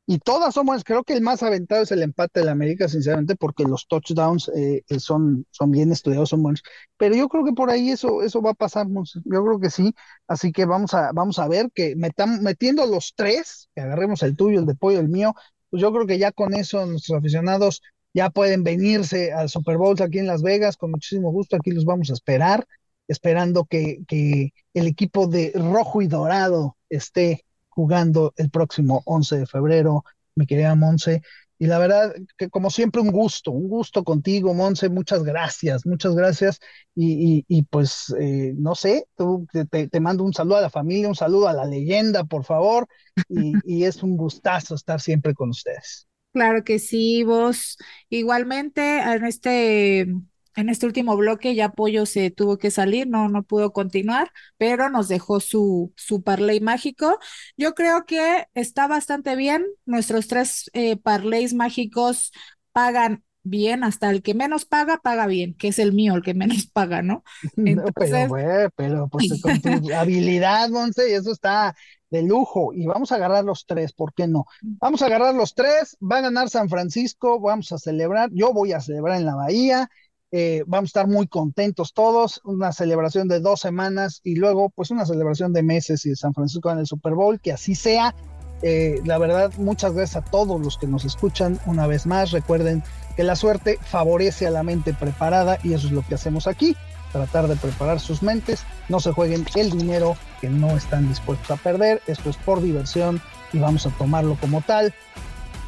y 0.06 0.18
todas 0.18 0.54
son 0.54 0.66
buenas. 0.66 0.84
Creo 0.84 1.04
que 1.04 1.14
el 1.14 1.22
más 1.22 1.42
aventado 1.42 1.82
es 1.82 1.92
el 1.92 2.02
empate 2.02 2.40
de 2.40 2.46
la 2.46 2.52
América, 2.52 2.88
sinceramente, 2.88 3.36
porque 3.36 3.64
los 3.64 3.86
touchdowns 3.86 4.48
eh, 4.54 4.82
eh, 4.88 5.00
son, 5.00 5.46
son 5.50 5.70
bien 5.70 5.92
estudiados, 5.92 6.30
son 6.30 6.42
buenos. 6.42 6.62
Pero 6.96 7.14
yo 7.14 7.28
creo 7.28 7.44
que 7.44 7.52
por 7.52 7.70
ahí 7.70 7.90
eso, 7.90 8.22
eso 8.22 8.42
va 8.42 8.50
a 8.50 8.54
pasar, 8.54 8.86
yo 8.88 9.44
creo 9.44 9.60
que 9.60 9.70
sí. 9.70 9.94
Así 10.26 10.52
que 10.52 10.66
vamos 10.66 10.94
a, 10.94 11.12
vamos 11.12 11.38
a 11.38 11.48
ver 11.48 11.70
que 11.72 11.94
metiendo 11.96 12.86
los 12.86 13.14
tres, 13.16 13.68
que 13.74 13.80
agarremos 13.82 14.22
el 14.22 14.36
tuyo, 14.36 14.60
el 14.60 14.66
de 14.66 14.74
pollo, 14.74 14.98
el 14.98 15.08
mío, 15.08 15.34
pues 15.70 15.80
yo 15.80 15.92
creo 15.92 16.06
que 16.06 16.18
ya 16.18 16.32
con 16.32 16.54
eso 16.54 16.84
nuestros 16.86 17.18
aficionados 17.18 17.80
ya 18.14 18.28
pueden 18.30 18.62
venirse 18.64 19.32
al 19.32 19.48
Super 19.48 19.78
Bowl 19.78 19.96
aquí 20.02 20.18
en 20.18 20.26
Las 20.26 20.42
Vegas, 20.42 20.76
con 20.76 20.90
muchísimo 20.90 21.30
gusto, 21.32 21.56
aquí 21.56 21.70
los 21.70 21.84
vamos 21.84 22.10
a 22.10 22.14
esperar, 22.14 22.66
esperando 23.08 23.64
que, 23.64 24.00
que 24.06 24.52
el 24.74 24.86
equipo 24.86 25.26
de 25.28 25.52
rojo 25.54 26.02
y 26.02 26.08
dorado 26.08 26.76
esté 26.90 27.44
jugando 27.74 28.32
el 28.36 28.50
próximo 28.50 29.02
11 29.06 29.38
de 29.38 29.46
febrero, 29.46 30.04
mi 30.34 30.46
querida 30.46 30.74
Monse. 30.74 31.22
Y 31.58 31.66
la 31.66 31.78
verdad 31.78 32.12
que 32.36 32.48
como 32.48 32.70
siempre 32.70 33.00
un 33.00 33.12
gusto, 33.12 33.52
un 33.52 33.68
gusto 33.68 34.02
contigo, 34.02 34.52
Monse, 34.52 34.88
muchas 34.88 35.22
gracias, 35.22 35.86
muchas 35.86 36.14
gracias. 36.14 36.58
Y, 36.94 37.44
y, 37.46 37.62
pues 37.62 38.12
eh, 38.18 38.52
no 38.56 38.74
sé, 38.74 39.06
tú, 39.16 39.46
te, 39.70 39.88
te, 39.88 40.00
mando 40.00 40.24
un 40.24 40.34
saludo 40.34 40.56
a 40.56 40.62
la 40.62 40.70
familia, 40.70 41.08
un 41.08 41.14
saludo 41.14 41.48
a 41.48 41.52
la 41.52 41.64
leyenda, 41.64 42.24
por 42.24 42.44
favor. 42.44 42.88
Y, 43.28 43.52
y 43.64 43.84
es 43.84 44.02
un 44.02 44.16
gustazo 44.16 44.74
estar 44.74 45.00
siempre 45.00 45.34
con 45.34 45.50
ustedes. 45.50 46.08
Claro 46.32 46.64
que 46.64 46.78
sí, 46.78 47.22
vos 47.22 47.76
igualmente 48.08 48.98
en 48.98 49.24
este 49.24 50.08
en 50.56 50.68
este 50.68 50.86
último 50.86 51.16
bloque 51.16 51.54
ya 51.54 51.70
Pollo 51.70 52.06
se 52.06 52.30
tuvo 52.30 52.58
que 52.58 52.70
salir, 52.70 53.06
no, 53.08 53.28
no 53.28 53.42
pudo 53.42 53.72
continuar, 53.72 54.30
pero 54.58 54.90
nos 54.90 55.08
dejó 55.08 55.40
su, 55.40 55.92
su 55.96 56.22
parlay 56.22 56.60
mágico. 56.60 57.18
Yo 57.56 57.74
creo 57.74 58.04
que 58.06 58.46
está 58.54 58.86
bastante 58.86 59.36
bien. 59.36 59.64
Nuestros 59.86 60.28
tres 60.28 60.70
eh, 60.74 60.96
parlays 60.96 61.54
mágicos 61.54 62.32
pagan 62.72 63.24
bien, 63.44 63.84
hasta 63.84 64.10
el 64.10 64.22
que 64.22 64.34
menos 64.34 64.64
paga, 64.64 64.98
paga 64.98 65.26
bien, 65.26 65.54
que 65.54 65.68
es 65.68 65.78
el 65.78 65.92
mío, 65.92 66.14
el 66.14 66.22
que 66.22 66.34
menos 66.34 66.66
paga, 66.72 67.02
¿no? 67.02 67.24
pero, 67.96 68.28
güey, 68.28 68.68
pero 68.76 69.08
pues 69.08 69.40
con 69.42 69.60
tu 69.60 69.92
habilidad, 69.94 70.68
Monse, 70.70 71.10
y 71.10 71.14
eso 71.14 71.32
está 71.32 71.74
de 72.10 72.22
lujo. 72.22 72.72
Y 72.72 72.86
vamos 72.86 73.10
a 73.10 73.16
agarrar 73.16 73.44
los 73.44 73.64
tres, 73.66 73.92
¿por 73.92 74.12
qué 74.14 74.26
no? 74.26 74.46
Vamos 74.60 75.02
a 75.02 75.06
agarrar 75.06 75.34
los 75.34 75.54
tres, 75.54 75.96
va 76.00 76.18
a 76.18 76.22
ganar 76.22 76.50
San 76.50 76.68
Francisco, 76.68 77.40
vamos 77.40 77.72
a 77.72 77.78
celebrar, 77.78 78.30
yo 78.32 78.52
voy 78.52 78.72
a 78.72 78.80
celebrar 78.80 79.18
en 79.18 79.26
la 79.26 79.34
Bahía, 79.34 79.90
eh, 80.34 80.64
vamos 80.66 80.88
a 80.88 80.92
estar 80.92 81.08
muy 81.08 81.26
contentos 81.26 81.92
todos, 81.92 82.40
una 82.44 82.72
celebración 82.72 83.28
de 83.28 83.40
dos 83.40 83.60
semanas 83.60 84.22
y 84.24 84.36
luego 84.36 84.70
pues 84.70 84.90
una 84.90 85.04
celebración 85.04 85.52
de 85.52 85.62
meses 85.62 86.06
y 86.06 86.08
de 86.08 86.16
San 86.16 86.32
Francisco 86.32 86.70
en 86.70 86.78
el 86.78 86.86
Super 86.86 87.12
Bowl, 87.12 87.38
que 87.38 87.52
así 87.52 87.74
sea. 87.74 88.14
Eh, 88.62 89.00
la 89.04 89.18
verdad, 89.18 89.52
muchas 89.58 89.92
gracias 89.92 90.24
a 90.24 90.30
todos 90.30 90.58
los 90.58 90.78
que 90.78 90.86
nos 90.86 91.04
escuchan 91.04 91.60
una 91.66 91.86
vez 91.86 92.06
más. 92.06 92.30
Recuerden 92.30 92.82
que 93.14 93.24
la 93.24 93.36
suerte 93.36 93.78
favorece 93.82 94.46
a 94.46 94.50
la 94.50 94.62
mente 94.62 94.94
preparada 94.94 95.58
y 95.62 95.74
eso 95.74 95.88
es 95.88 95.92
lo 95.92 96.00
que 96.00 96.14
hacemos 96.14 96.46
aquí, 96.46 96.76
tratar 97.12 97.46
de 97.46 97.56
preparar 97.56 98.00
sus 98.00 98.22
mentes. 98.22 98.64
No 98.88 99.00
se 99.00 99.12
jueguen 99.12 99.44
el 99.54 99.70
dinero 99.70 100.16
que 100.40 100.48
no 100.48 100.70
están 100.70 101.08
dispuestos 101.08 101.50
a 101.50 101.62
perder. 101.62 102.00
Esto 102.06 102.30
es 102.30 102.38
por 102.38 102.62
diversión 102.62 103.20
y 103.52 103.58
vamos 103.58 103.86
a 103.86 103.90
tomarlo 103.90 104.38
como 104.40 104.62
tal. 104.62 104.94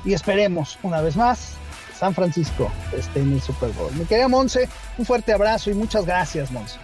Y 0.06 0.14
esperemos 0.14 0.78
una 0.82 1.02
vez 1.02 1.16
más 1.16 1.58
San 1.98 2.14
Francisco 2.14 2.70
esté 2.96 3.20
en 3.20 3.32
el 3.32 3.40
Super 3.40 3.70
Bowl. 3.70 3.92
Mi 3.94 4.04
querida 4.04 4.28
Monse, 4.28 4.68
un 4.98 5.06
fuerte 5.06 5.32
abrazo 5.32 5.70
y 5.70 5.74
muchas 5.74 6.04
gracias, 6.04 6.50
Monse. 6.50 6.76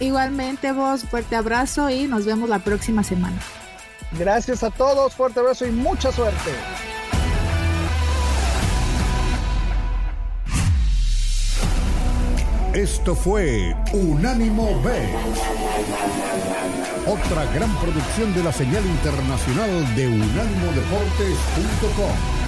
Igualmente 0.00 0.72
vos, 0.72 1.04
fuerte 1.04 1.36
abrazo 1.36 1.90
y 1.90 2.06
nos 2.06 2.24
vemos 2.24 2.48
la 2.48 2.60
próxima 2.60 3.02
semana. 3.02 3.36
Gracias 4.12 4.62
a 4.62 4.70
todos, 4.70 5.14
fuerte 5.14 5.40
abrazo 5.40 5.66
y 5.66 5.70
mucha 5.70 6.10
suerte. 6.12 6.50
Esto 12.74 13.16
fue 13.16 13.74
Unánimo 13.92 14.80
B. 14.82 14.92
Otra 17.06 17.44
gran 17.52 17.74
producción 17.78 18.32
de 18.34 18.44
la 18.44 18.52
señal 18.52 18.86
internacional 18.86 19.96
de 19.96 20.06
unánimodeportes.com. 20.06 22.47